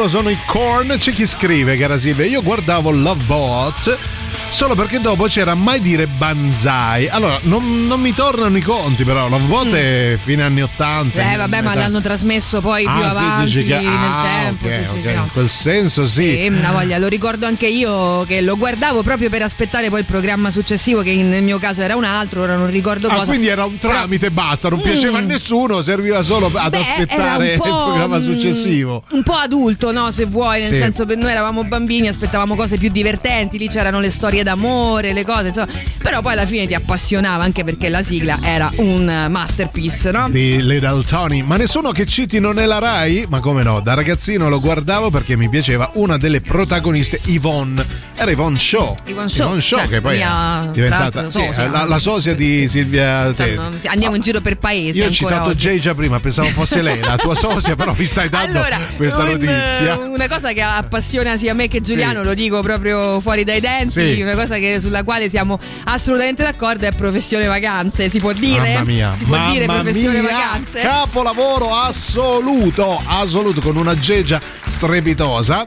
Loro 0.00 0.08
sono 0.08 0.30
i 0.30 0.38
Korn. 0.46 0.94
C'è 0.96 1.12
chi 1.12 1.26
scrive, 1.26 1.76
cara 1.76 1.98
Silvia. 1.98 2.24
Io 2.24 2.42
guardavo 2.42 2.90
Love 2.90 3.24
Boat 3.24 4.19
solo 4.60 4.74
perché 4.74 5.00
dopo 5.00 5.24
c'era 5.24 5.54
mai 5.54 5.80
dire 5.80 6.06
banzai. 6.06 7.08
Allora, 7.08 7.38
non, 7.44 7.86
non 7.86 7.98
mi 7.98 8.12
tornano 8.12 8.54
i 8.58 8.60
conti, 8.60 9.04
però 9.04 9.26
Love 9.26 9.46
Boat 9.46 9.72
è 9.72 10.18
fine 10.22 10.42
anni 10.42 10.60
80. 10.60 11.16
Mm. 11.24 11.30
Eh 11.32 11.36
vabbè, 11.38 11.62
ma 11.62 11.74
l'hanno 11.74 12.02
trasmesso 12.02 12.60
poi 12.60 12.82
più 12.82 12.90
Ah, 12.92 13.10
sì, 13.10 13.16
avanti 13.16 13.44
dici 13.46 13.64
che- 13.64 13.78
nel 13.78 13.86
ah, 13.86 14.22
tempo. 14.44 14.66
ok, 14.66 14.72
sì, 14.72 14.84
sì, 14.84 14.90
ok, 14.96 15.02
sì, 15.02 15.14
no. 15.14 15.22
In 15.22 15.30
quel 15.32 15.48
senso 15.48 16.04
sì. 16.04 16.30
Sì, 16.42 16.46
una 16.48 16.72
voglia, 16.72 16.98
lo 16.98 17.08
ricordo 17.08 17.46
anche 17.46 17.68
io 17.68 18.22
che 18.24 18.42
lo 18.42 18.58
guardavo 18.58 19.02
proprio 19.02 19.30
per 19.30 19.40
aspettare 19.40 19.88
poi 19.88 20.00
il 20.00 20.04
programma 20.04 20.50
successivo, 20.50 21.00
che 21.00 21.14
nel 21.14 21.42
mio 21.42 21.58
caso 21.58 21.80
era 21.80 21.96
un 21.96 22.04
altro, 22.04 22.42
ora 22.42 22.56
non 22.56 22.70
ricordo 22.70 23.08
Ah, 23.08 23.12
cosa. 23.14 23.24
quindi 23.24 23.46
era 23.46 23.64
un 23.64 23.78
tramite 23.78 24.26
e 24.26 24.30
basta, 24.30 24.68
non 24.68 24.82
piaceva 24.82 25.16
a 25.18 25.20
nessuno, 25.22 25.80
serviva 25.80 26.20
solo 26.20 26.50
ad 26.54 26.70
Beh, 26.70 26.78
aspettare 26.80 27.52
il 27.54 27.58
programma 27.60 28.18
mm, 28.18 28.22
successivo. 28.22 29.04
Un 29.12 29.22
po' 29.22 29.32
adulto, 29.36 29.90
no? 29.90 30.10
Se 30.10 30.26
vuoi, 30.26 30.60
nel 30.60 30.72
Sì. 30.72 30.76
senso 30.76 31.06
per 31.06 31.16
noi 31.16 31.30
eravamo 31.30 31.64
bambini, 31.64 32.08
aspettavamo 32.08 32.54
cose 32.54 32.76
più 32.76 32.90
divertenti, 32.90 33.56
lì 33.56 33.68
c'erano 33.68 34.00
le 34.00 34.10
storie 34.10 34.42
d'amore, 34.54 35.12
le 35.12 35.24
cose, 35.24 35.48
insomma. 35.48 35.68
Però 36.02 36.20
poi 36.22 36.32
alla 36.32 36.46
fine 36.46 36.66
ti 36.66 36.74
appassionava 36.74 37.44
anche 37.44 37.62
perché 37.64 37.88
la 37.88 38.02
sigla 38.02 38.38
era 38.42 38.70
un 38.76 39.26
masterpiece, 39.28 40.10
no? 40.10 40.28
Di 40.30 40.62
Little 40.64 41.02
Tony, 41.04 41.42
ma 41.42 41.56
nessuno 41.56 41.90
che 41.92 42.06
citi 42.06 42.38
non 42.40 42.58
è 42.58 42.64
la 42.66 42.78
Rai? 42.78 43.26
Ma 43.28 43.40
come 43.40 43.62
no, 43.62 43.80
da 43.80 43.94
ragazzino 43.94 44.48
lo 44.48 44.60
guardavo 44.60 45.10
perché 45.10 45.36
mi 45.36 45.48
piaceva 45.48 45.90
una 45.94 46.16
delle 46.16 46.40
protagoniste, 46.40 47.20
Yvonne. 47.26 48.08
Era 48.14 48.30
Yvonne 48.30 48.58
Shaw. 48.58 48.94
Yvonne 49.06 49.28
Shaw, 49.28 49.58
Shaw, 49.58 49.78
cioè, 49.80 49.88
che 49.88 50.00
poi 50.00 50.16
mia, 50.16 50.64
è 50.64 50.72
diventata 50.72 51.30
sì, 51.30 51.42
sosia. 51.44 51.68
la, 51.70 51.84
la 51.84 51.98
sosia 51.98 52.34
di 52.34 52.68
Silvia 52.68 53.32
sì, 53.34 53.86
Andiamo 53.86 54.14
in 54.16 54.22
giro 54.22 54.40
per 54.40 54.58
paesi. 54.58 55.00
Io 55.00 55.06
ho 55.06 55.10
citato 55.10 55.50
oggi. 55.50 55.68
Jay 55.68 55.78
già 55.78 55.94
prima, 55.94 56.20
pensavo 56.20 56.48
fosse 56.48 56.82
lei, 56.82 57.00
la 57.00 57.16
tua 57.16 57.34
sosia, 57.36 57.76
però 57.76 57.94
mi 57.96 58.04
stai 58.04 58.28
dando 58.28 58.58
Allora, 58.58 58.78
questa 58.96 59.22
un- 59.22 59.30
notizia. 59.30 59.96
una 59.98 60.28
cosa 60.28 60.52
che 60.52 60.60
appassiona 60.62 61.36
sia 61.36 61.54
me 61.54 61.68
che 61.68 61.80
Giuliano, 61.80 62.20
Sì. 62.20 62.26
lo 62.26 62.34
dico 62.34 62.60
proprio 62.62 63.20
fuori 63.20 63.44
dai 63.44 63.60
denti, 63.60 64.14
Sì. 64.16 64.20
una 64.20 64.34
cosa 64.40 64.56
che- 64.56 64.80
sulla 64.80 65.04
quale 65.04 65.28
siamo 65.28 65.58
assolutamente 65.84 66.42
d'accordo 66.42 66.86
è 66.86 66.92
professione 66.92 67.46
vacanze, 67.46 68.08
si 68.08 68.18
può 68.18 68.32
dire? 68.32 68.72
Mamma 68.74 68.84
mia, 68.84 69.12
Si 69.12 69.24
può 69.24 69.36
mamma 69.36 69.52
dire 69.52 69.64
professione 69.66 70.20
mia, 70.20 70.30
vacanze? 70.32 70.80
Capolavoro 70.80 71.74
assoluto, 71.74 73.00
assoluto, 73.04 73.60
con 73.60 73.76
una 73.76 73.96
geggia 73.98 74.40
strepitosa. 74.66 75.66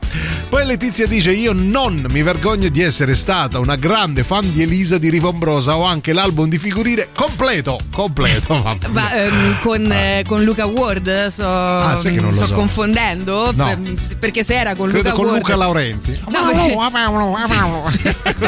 Poi 0.50 0.66
Letizia 0.66 1.06
dice: 1.08 1.32
Io 1.32 1.54
non 1.54 2.06
mi 2.10 2.22
vergogno 2.24 2.70
di 2.70 2.82
essere 2.82 3.14
stata 3.16 3.60
una 3.60 3.76
grande 3.76 4.24
fan 4.24 4.52
di 4.52 4.62
Elisa 4.64 4.98
di 4.98 5.10
Rivombrosa. 5.10 5.78
Ho 5.78 5.84
anche 5.86 6.14
l'album 6.14 6.48
di 6.50 6.58
figurine 6.58 7.10
completo. 7.16 7.78
Completo. 7.92 8.78
Ma, 8.90 9.14
ehm, 9.14 9.60
con, 9.60 9.92
eh, 9.92 10.24
con 10.28 10.44
Luca 10.44 10.66
Ward 10.66 11.28
sto, 11.28 11.44
Ah, 11.48 11.98
sai 11.98 12.14
che 12.16 12.22
non 12.22 12.32
lo 12.32 12.36
sto 12.38 12.46
so. 12.48 12.54
confondendo 12.54 13.52
No. 13.54 13.66
per- 13.66 14.18
perché 14.20 14.44
se 14.44 14.56
era 14.56 14.76
con 14.76 14.90
Credo 14.90 15.10
Luca 15.10 15.16
con 15.22 15.26
Ward 15.32 15.38
Luca 15.42 15.56
Laurenti. 15.56 16.20
No, 16.30 16.46
perché- 16.46 16.74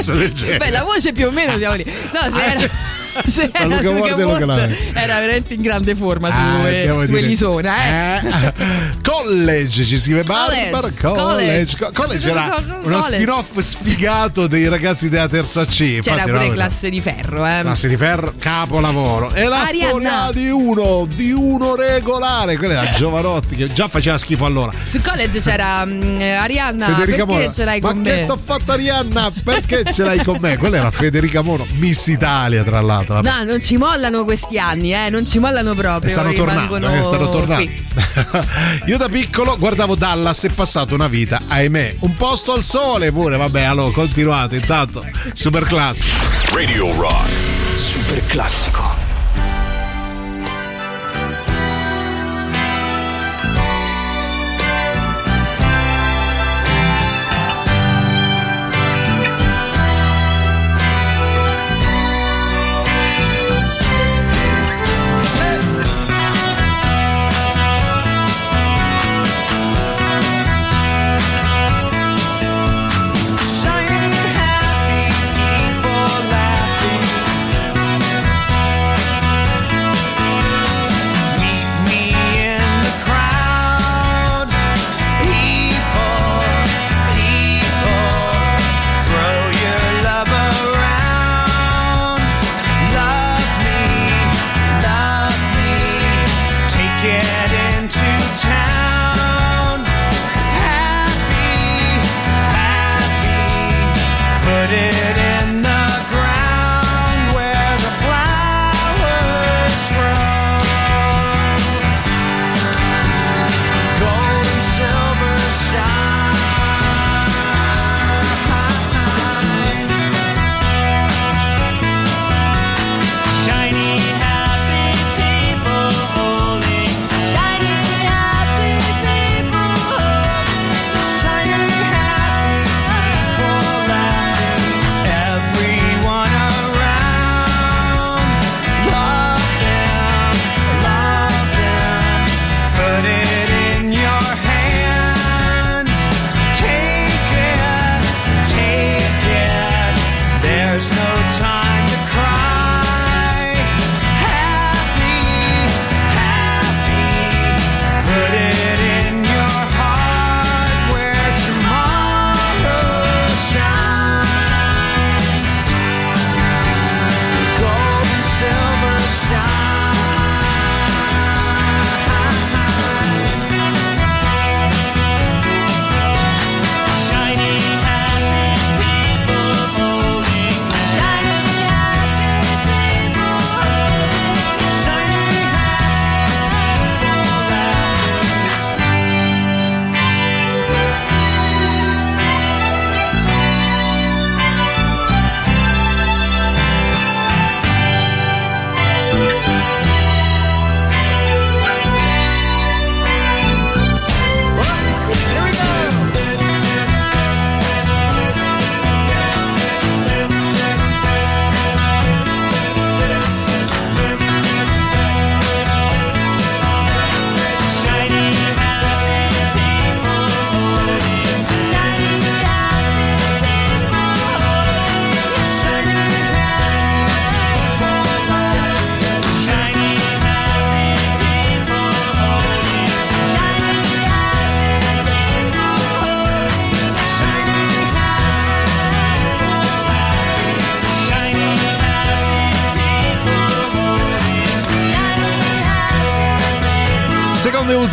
Cosa 0.05 0.19
del 0.19 0.33
genere. 0.33 0.57
Beh, 0.59 0.69
la 0.69 0.83
voce 0.83 1.13
più 1.13 1.27
o 1.27 1.31
meno 1.31 1.57
siamo 1.57 1.75
lì. 1.75 1.83
No, 1.83 2.31
se 2.31 2.43
era, 2.43 2.59
Ma 3.53 3.59
era 3.59 3.65
Luca 3.65 3.81
Luca 3.81 4.15
Ward 4.15 4.19
e 4.19 4.23
Luca 4.23 5.01
era 5.01 5.19
veramente 5.19 5.53
in 5.53 5.61
grande 5.61 5.95
forma 5.95 6.29
su, 6.31 6.37
Ah, 6.37 6.69
eh, 6.69 7.05
su. 7.05 7.15
Elisona, 7.15 8.19
eh. 8.21 8.53
College 9.03 9.83
ci 9.85 9.97
scrive 9.99 10.23
Barbara. 10.23 10.89
College, 10.91 10.97
College. 11.01 11.77
college. 11.77 11.93
College 11.93 12.29
era 12.29 12.63
uno 12.83 13.01
spin-off 13.01 13.59
sfigato 13.59 14.47
dei 14.47 14.67
ragazzi 14.67 15.09
della 15.09 15.27
terza 15.27 15.65
C. 15.65 15.99
C'era 15.99 16.15
Infatti, 16.15 16.31
pure 16.31 16.47
no, 16.47 16.53
classe 16.53 16.89
di 16.89 17.01
ferro, 17.01 17.45
eh. 17.45 17.59
classe 17.61 17.87
di 17.87 17.97
ferro 17.97 18.33
capolavoro. 18.37 19.33
E 19.33 19.45
la 19.45 19.63
Arianna. 19.65 19.87
storia 19.89 20.31
di 20.33 20.49
uno 20.49 21.07
di 21.13 21.31
uno 21.31 21.75
regolare. 21.75 22.57
Quella 22.57 22.81
era 22.81 22.91
Giovanotti 22.91 23.55
che 23.55 23.71
già 23.73 23.87
faceva 23.87 24.17
schifo 24.17 24.45
allora. 24.45 24.71
Su 24.87 25.01
college 25.01 25.39
c'era 25.39 25.85
mm, 25.85 26.19
Arianna, 26.21 26.85
Federica 26.87 27.25
perché 27.25 27.41
Moro. 27.41 27.53
ce 27.53 27.63
l'hai 27.63 27.79
ma 27.79 27.91
con 27.91 28.01
che 28.01 28.09
me? 28.11 28.25
t'ho 28.25 28.39
fatto 28.43 28.71
Arianna? 28.71 29.31
Perché 29.43 29.83
ce 29.93 30.03
l'hai 30.03 30.23
con 30.23 30.37
me? 30.41 30.57
Quella 30.57 30.77
era 30.77 30.91
Federica 30.91 31.41
Moro 31.41 31.65
Miss 31.77 32.07
Italia 32.07 32.63
tra 32.63 32.81
l'altro 32.81 33.04
vabbè. 33.13 33.29
No, 33.29 33.43
non 33.43 33.61
ci 33.61 33.77
mollano 33.77 34.23
questi 34.23 34.57
anni, 34.57 34.93
eh, 34.93 35.09
non 35.09 35.25
ci 35.25 35.39
mollano 35.39 35.73
proprio. 35.73 36.09
E 36.09 36.11
stanno 36.11 36.33
tornando, 36.33 36.75
rimangono 36.75 36.99
eh, 36.99 37.03
stanno 37.03 37.29
tornando. 37.29 37.71
Io 38.85 38.97
da 38.97 39.07
piccolo 39.07 39.57
guardavo 39.57 39.95
Dallas 39.95 40.43
e 40.43 40.49
passato 40.49 40.93
una 40.93 41.07
vita, 41.07 41.41
ahimè, 41.47 41.97
un 41.99 42.15
posto 42.15 42.53
al 42.53 42.63
sole 42.63 43.11
pure, 43.11 43.37
vabbè, 43.37 43.61
allora 43.63 43.91
continuate, 43.91 44.57
intanto, 44.57 45.03
super 45.33 45.63
classico. 45.63 46.15
Radio 46.53 46.93
Rock. 46.95 47.73
Super 47.73 48.25
classico. 48.25 49.04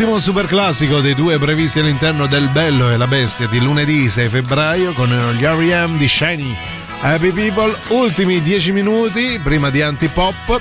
Ultimo 0.02 0.18
super 0.18 0.46
classico 0.48 1.00
dei 1.00 1.14
due 1.14 1.38
previsti 1.38 1.78
all'interno 1.78 2.26
del 2.26 2.48
Bello 2.48 2.90
e 2.90 2.96
la 2.96 3.06
Bestia 3.06 3.46
di 3.46 3.60
lunedì 3.60 4.08
6 4.08 4.28
febbraio 4.28 4.92
con 4.94 5.08
gli 5.08 5.44
R.E.M. 5.44 5.96
di 5.96 6.08
Shiny 6.08 6.56
Happy 7.02 7.30
People. 7.30 7.72
Ultimi 7.90 8.42
10 8.42 8.72
minuti 8.72 9.38
prima 9.40 9.70
di 9.70 9.80
Antipop. 9.80 10.60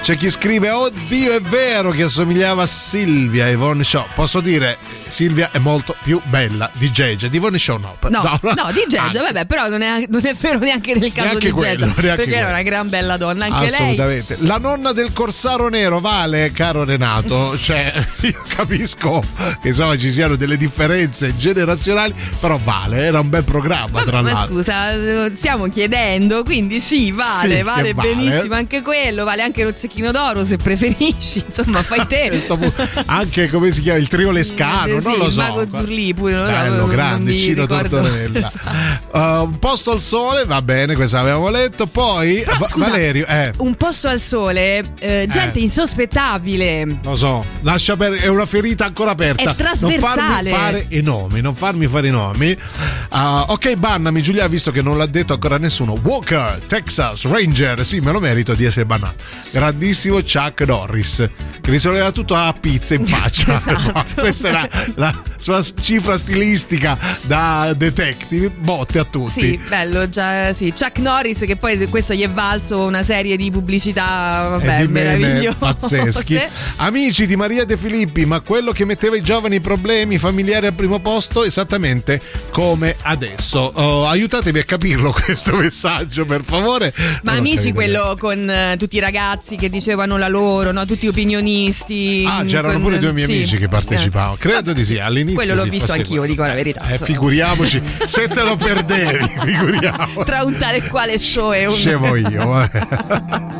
C'è 0.00 0.16
chi 0.16 0.30
scrive: 0.30 0.70
Oddio, 0.70 1.34
è 1.34 1.40
vero 1.40 1.90
che 1.90 2.04
assomigliava 2.04 2.62
a 2.62 2.66
Silvia 2.66 3.48
Yvonne 3.48 3.84
Shaw. 3.84 4.06
Posso 4.14 4.40
dire, 4.40 4.78
Silvia 5.10 5.50
è 5.52 5.58
molto 5.58 5.94
più 6.02 6.20
bella 6.24 6.70
di 6.72 6.90
Geggia. 6.90 7.28
Di 7.28 7.36
Yvonne 7.36 7.58
Shaw 7.58 7.78
no. 7.78 7.96
No, 8.08 8.38
no, 8.40 8.70
di 8.72 8.84
Geggia, 8.88 9.22
vabbè, 9.22 9.46
però 9.46 9.68
non 9.68 9.82
è, 9.82 10.04
non 10.08 10.24
è 10.24 10.34
vero 10.34 10.58
neanche 10.58 10.94
nel 10.94 11.12
caso 11.12 11.28
Neanche 11.28 11.46
di 11.46 11.52
quello, 11.52 11.84
neanche 11.84 12.00
Perché 12.00 12.22
quello. 12.24 12.36
era 12.38 12.48
una 12.48 12.62
gran 12.62 12.88
bella 12.88 13.16
donna, 13.16 13.46
anche 13.46 13.70
lei. 13.70 13.74
Assolutamente. 13.80 14.36
La 14.40 14.58
nonna 14.58 14.92
del 14.92 15.12
corsaro 15.12 15.68
nero 15.68 16.00
vale, 16.00 16.50
caro 16.52 16.84
Renato. 16.84 17.56
Cioè, 17.70 17.92
io 18.22 18.42
capisco 18.48 19.22
che 19.60 19.68
insomma 19.68 19.96
ci 19.98 20.10
siano 20.10 20.36
delle 20.36 20.56
differenze 20.56 21.36
generazionali, 21.36 22.14
però 22.40 22.58
vale, 22.62 22.98
era 23.02 23.20
un 23.20 23.28
bel 23.28 23.44
programma, 23.44 24.02
tra 24.02 24.22
Ma 24.22 24.32
l'altro. 24.32 24.54
scusa, 24.56 24.92
eh, 24.92 25.30
stiamo 25.32 25.68
chiedendo, 25.68 26.42
quindi 26.42 26.80
sì, 26.80 27.10
vale, 27.12 27.56
Sì, 27.58 27.62
vale 27.62 27.82
che 27.88 27.94
vale. 27.94 28.14
benissimo 28.14 28.54
anche 28.54 28.82
quello, 28.82 29.24
vale 29.24 29.42
anche 29.42 29.62
lo 29.64 29.72
zecchino 29.74 30.10
d'oro 30.10 30.44
se 30.44 30.56
preferisci, 30.56 31.44
insomma, 31.46 31.82
fai 31.82 32.06
te. 32.06 32.28
Anche 33.06 33.48
come 33.50 33.70
si 33.72 33.82
chiama 33.82 33.98
il 33.98 34.08
trio 34.08 34.30
Lescano, 34.30 34.99
sì, 35.00 35.08
non 35.08 35.18
lo 35.18 35.30
so. 35.30 35.40
mago 35.40 35.68
Zurli 35.68 36.14
pure, 36.14 36.34
lo 36.36 36.44
so, 36.46 36.50
Bello, 36.50 36.76
non 36.76 36.88
grande, 36.90 37.32
ricordo. 37.32 37.66
Tortorella. 37.66 38.38
Esatto. 38.50 39.18
Uh, 39.18 39.42
un 39.44 39.58
posto 39.58 39.90
al 39.92 40.00
sole, 40.00 40.44
va 40.44 40.62
bene, 40.62 40.94
questo 40.94 41.18
avevamo 41.18 41.48
letto. 41.50 41.86
Poi 41.86 42.40
Però, 42.44 42.56
Va- 42.58 42.66
scusa, 42.68 42.90
Valerio, 42.90 43.26
eh, 43.26 43.52
Un 43.58 43.74
posto 43.76 44.08
al 44.08 44.20
sole, 44.20 44.94
eh, 44.98 45.26
gente 45.28 45.58
Eh. 45.58 45.62
insospettabile. 45.62 46.98
lo 47.02 47.16
so, 47.16 47.44
lascia 47.62 47.96
per- 47.96 48.14
è 48.14 48.28
una 48.28 48.46
ferita 48.46 48.84
ancora 48.84 49.10
aperta. 49.12 49.50
È 49.50 49.54
trasversale. 49.54 50.50
Non 50.50 50.58
farmi 50.58 50.70
fare 50.80 50.86
i 50.88 51.00
nomi, 51.02 51.40
non 51.40 51.54
farmi 51.54 51.86
fare 51.86 52.08
i 52.08 52.10
nomi. 52.10 52.50
Uh, 53.10 53.16
ok, 53.48 53.74
bannami 53.76 54.22
Giulia, 54.22 54.46
visto 54.48 54.70
che 54.70 54.82
non 54.82 54.96
l'ha 54.96 55.06
detto 55.06 55.32
ancora 55.34 55.58
nessuno. 55.58 55.98
Walker, 56.02 56.60
Texas 56.66 57.24
Ranger, 57.26 57.84
sì, 57.84 58.00
me 58.00 58.12
lo 58.12 58.20
merito 58.20 58.54
di 58.54 58.64
essere 58.64 58.86
bannato. 58.86 59.22
Grandissimo 59.50 60.16
Chuck 60.22 60.60
Norris, 60.66 61.28
che 61.60 61.70
risolveva 61.70 62.10
tutto 62.12 62.34
a 62.34 62.54
pizza 62.58 62.94
in 62.94 63.06
faccia. 63.06 63.56
Esatto. 63.56 64.04
Questa 64.20 64.48
è 64.68 64.68
la, 64.96 65.12
la 65.12 65.29
sua 65.40 65.64
cifra 65.80 66.16
stilistica 66.18 66.98
da 67.24 67.72
detective, 67.74 68.50
botte 68.50 68.98
a 68.98 69.04
tutti. 69.04 69.30
Sì, 69.30 69.60
bello, 69.68 70.08
già, 70.08 70.52
sì. 70.52 70.72
Chuck 70.76 70.98
Norris, 70.98 71.38
che 71.40 71.56
poi 71.56 71.88
questo 71.88 72.14
gli 72.14 72.22
è 72.22 72.30
valso 72.30 72.84
una 72.84 73.02
serie 73.02 73.36
di 73.36 73.50
pubblicità, 73.50 74.46
vabbè, 74.50 74.86
meravigliose. 74.86 75.56
pazzeschi. 75.58 76.38
Amici 76.76 77.26
di 77.26 77.36
Maria 77.36 77.64
De 77.64 77.76
Filippi, 77.76 78.24
ma 78.26 78.40
quello 78.40 78.72
che 78.72 78.84
metteva 78.84 79.16
i 79.16 79.22
giovani 79.22 79.60
problemi 79.60 80.18
familiari 80.18 80.66
al 80.66 80.74
primo 80.74 81.00
posto 81.00 81.42
esattamente 81.44 82.20
come 82.50 82.96
adesso. 83.02 83.72
Oh, 83.74 84.06
aiutatemi 84.06 84.58
a 84.58 84.64
capirlo 84.64 85.10
questo 85.24 85.56
messaggio, 85.56 86.26
per 86.26 86.42
favore. 86.44 86.92
Ma 87.22 87.32
Non 87.32 87.38
amici, 87.38 87.72
quello 87.72 88.14
con 88.18 88.48
eh, 88.48 88.76
tutti 88.78 88.96
i 88.96 89.00
ragazzi 89.00 89.56
che 89.56 89.70
dicevano 89.70 90.18
la 90.18 90.28
loro, 90.28 90.70
no? 90.70 90.84
tutti 90.84 91.06
opinionisti. 91.08 92.24
Ah, 92.26 92.44
c'erano 92.44 92.74
con- 92.74 92.82
pure 92.82 92.98
due 92.98 93.12
miei 93.12 93.26
sì. 93.26 93.32
amici 93.32 93.56
che 93.56 93.68
partecipavano. 93.68 94.34
Eh. 94.34 94.38
Credo 94.38 94.72
di 94.72 94.84
sì, 94.84 94.98
all'inizio. 94.98 95.29
Quello 95.34 95.54
l'ho 95.54 95.64
visto 95.64 95.92
anch'io, 95.92 96.18
quello. 96.18 96.32
dico 96.32 96.42
la 96.42 96.54
verità. 96.54 96.82
Eh, 96.88 96.98
figuriamoci, 96.98 97.82
se 98.06 98.28
te 98.28 98.42
lo 98.42 98.56
perdevi, 98.56 99.26
figuriamo. 99.44 100.22
Tra 100.24 100.44
un 100.44 100.56
tale 100.58 100.86
quale 100.88 101.18
show 101.18 101.52
e 101.52 101.66
un. 101.66 101.74
Scemo 101.74 102.16
io, 102.16 102.62
eh. 102.62 103.58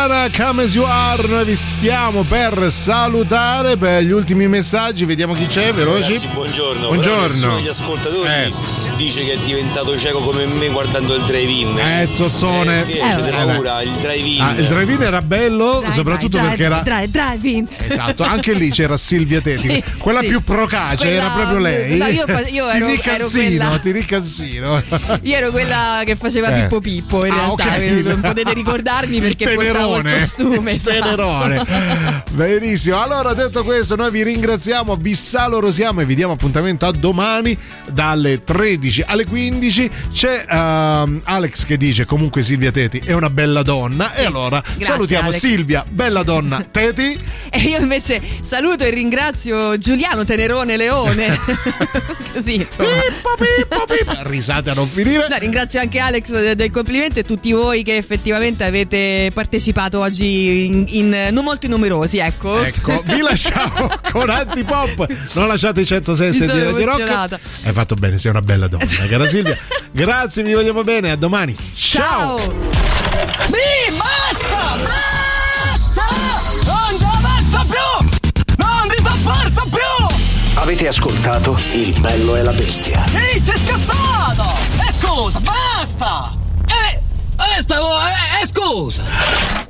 Nirvana 0.00 0.30
Come 0.34 0.62
As 0.62 0.72
You 0.74 0.84
Are. 0.86 1.26
Noi 1.28 1.44
vi 1.44 1.56
stiamo 1.56 2.22
per 2.24 2.72
salutare 2.72 3.76
per 3.76 4.02
gli 4.02 4.10
ultimi 4.12 4.48
messaggi. 4.48 5.04
Vediamo 5.04 5.34
chi 5.34 5.46
c'è, 5.46 5.74
veloci. 5.74 6.12
Ragazzi, 6.14 6.26
buongiorno. 6.28 6.86
Buongiorno. 6.88 7.54
Degli 7.56 7.68
ascoltatori 7.68 8.26
Eh. 8.30 8.52
dice 8.96 9.24
che 9.26 9.32
è 9.34 9.36
diventato 9.36 9.98
cieco 9.98 10.20
come 10.20 10.46
me 10.46 10.68
guardando 10.68 11.14
il 11.14 11.22
drive-in. 11.24 11.78
Eh, 11.78 12.08
zozzone. 12.14 12.80
Eh, 12.80 12.84
sì, 12.86 12.92
c'è 12.92 13.28
Eh, 13.28 13.30
paura, 13.30 13.82
il 13.82 13.90
drive-in. 13.90 14.40
Ah, 14.40 14.54
il 14.56 14.64
drive-in 14.68 15.02
era 15.02 15.20
bello, 15.20 15.80
Dai, 15.82 15.92
soprattutto 15.92 16.38
dai, 16.38 16.46
perché 16.48 16.62
era. 16.64 16.80
drive, 16.82 17.08
drive 17.10 17.48
in. 17.50 17.68
Esatto, 17.88 18.22
anche 18.22 18.54
lì 18.54 18.70
c'era 18.70 18.96
Silvia 18.96 19.42
Teti, 19.42 19.58
Sì, 19.70 19.84
quella 19.98 20.20
sì. 20.20 20.28
più 20.28 20.42
procace, 20.42 21.08
Quella- 21.08 21.24
era 21.24 21.30
proprio 21.34 21.58
lei. 21.58 21.98
no, 21.98 22.06
io 22.06 22.12
io 22.12 22.26
ero- 22.26 22.44
Ti 22.44 22.56
ero 22.78 22.86
ricansino, 22.86 23.68
quella- 23.68 23.80
ricansino. 23.82 24.82
Io 25.24 25.36
ero 25.36 25.50
quella 25.50 26.02
che 26.06 26.16
faceva 26.16 26.48
Eh. 26.48 26.62
Pippo 26.62 26.80
Pippo 26.80 27.26
in 27.26 27.32
Ah, 27.32 27.36
realtà, 27.36 27.64
ok. 27.64 28.02
non 28.04 28.20
potete 28.20 28.54
ricordarmi 28.54 29.20
perché 29.20 29.50
portavo 29.50 29.88
il 29.96 30.02
Tenerone. 30.02 30.20
costume. 30.20 30.72
esatto. 30.72 31.00
Tenerone. 31.00 32.24
Benissimo, 32.30 33.00
allora 33.02 33.34
detto 33.34 33.64
questo 33.64 33.96
noi 33.96 34.10
vi 34.10 34.22
ringraziamo, 34.22 34.96
Bissalo 34.96 35.60
Rosiamo 35.60 36.00
e 36.00 36.04
vi 36.04 36.14
diamo 36.14 36.32
appuntamento 36.34 36.86
a 36.86 36.92
domani 36.92 37.56
dalle 37.90 38.44
13 38.44 39.04
alle 39.06 39.26
15. 39.26 39.90
C'è 40.12 40.44
ehm, 40.48 41.20
Alex 41.24 41.64
che 41.64 41.76
dice 41.76 42.04
comunque 42.04 42.42
Silvia 42.42 42.70
Teti 42.70 42.98
è 43.04 43.12
una 43.12 43.30
bella 43.30 43.62
donna 43.62 44.12
e 44.14 44.24
allora 44.24 44.60
Grazie, 44.60 44.84
salutiamo 44.84 45.28
Alex. 45.28 45.40
Silvia, 45.40 45.84
bella 45.88 46.22
donna 46.22 46.64
Teti. 46.70 47.16
E 47.50 47.58
io 47.60 47.78
invece 47.78 48.20
saluto 48.42 48.84
e 48.84 48.90
ringrazio 48.90 49.76
Giuliano 49.78 50.24
Tenerone 50.24 50.76
Leone. 50.76 51.38
Così, 52.32 52.54
insomma. 52.56 52.88
Risate 54.22 54.70
a 54.70 54.74
non 54.74 54.86
finire. 54.86 55.26
No, 55.28 55.36
ringrazio 55.38 55.80
anche 55.80 55.98
Alex 55.98 56.30
de- 56.30 56.54
del 56.54 56.70
complimento 56.70 57.18
e 57.18 57.24
tutti 57.24 57.52
voi 57.52 57.82
che 57.82 57.96
effettivamente 57.96 58.64
avete 58.64 59.30
partecipato 59.34 59.78
oggi 59.88 60.66
in, 60.66 60.84
in- 60.88 61.28
non 61.32 61.44
molto 61.44 61.66
numerosi, 61.68 62.18
ecco. 62.18 62.62
Ecco, 62.62 63.02
vi 63.06 63.20
lasciamo 63.20 63.88
con 64.12 64.28
Antipop. 64.28 65.06
Non 65.34 65.48
lasciate 65.48 65.80
i 65.80 65.86
106 65.86 66.30
Mi 66.32 66.74
di 66.74 66.84
Rock. 66.84 67.38
Hai 67.64 67.72
fatto 67.72 67.94
bene, 67.94 68.18
sei 68.18 68.30
una 68.30 68.40
bella 68.40 68.68
donna, 68.68 68.84
cara 69.08 69.26
Silvia. 69.26 69.56
Grazie, 69.92 70.42
vi 70.42 70.52
vogliamo 70.52 70.84
bene, 70.84 71.10
a 71.12 71.16
domani. 71.16 71.56
Ciao. 71.74 72.36
Mi 73.48 73.96
basta! 73.96 74.76
Basta! 74.76 76.04
Non 76.64 76.98
ci 76.98 77.04
avanzo 77.04 77.72
più! 77.72 78.08
Non 78.56 78.88
ti 78.88 79.02
sopporto 79.02 79.68
più! 79.70 80.16
Avete 80.54 80.88
ascoltato 80.88 81.58
Il 81.72 81.98
bello 82.00 82.36
e 82.36 82.42
la 82.42 82.52
bestia. 82.52 83.04
Ehi, 83.14 83.40
sei 83.40 83.58
scassato! 83.58 84.44
E 84.86 84.92
scusa, 84.92 85.40
basta! 85.40 86.34
Eh, 86.66 87.00
eh, 87.58 87.62
stavo... 87.62 87.88
Eh, 87.96 88.42
eh, 88.42 88.46
scusa! 88.46 89.69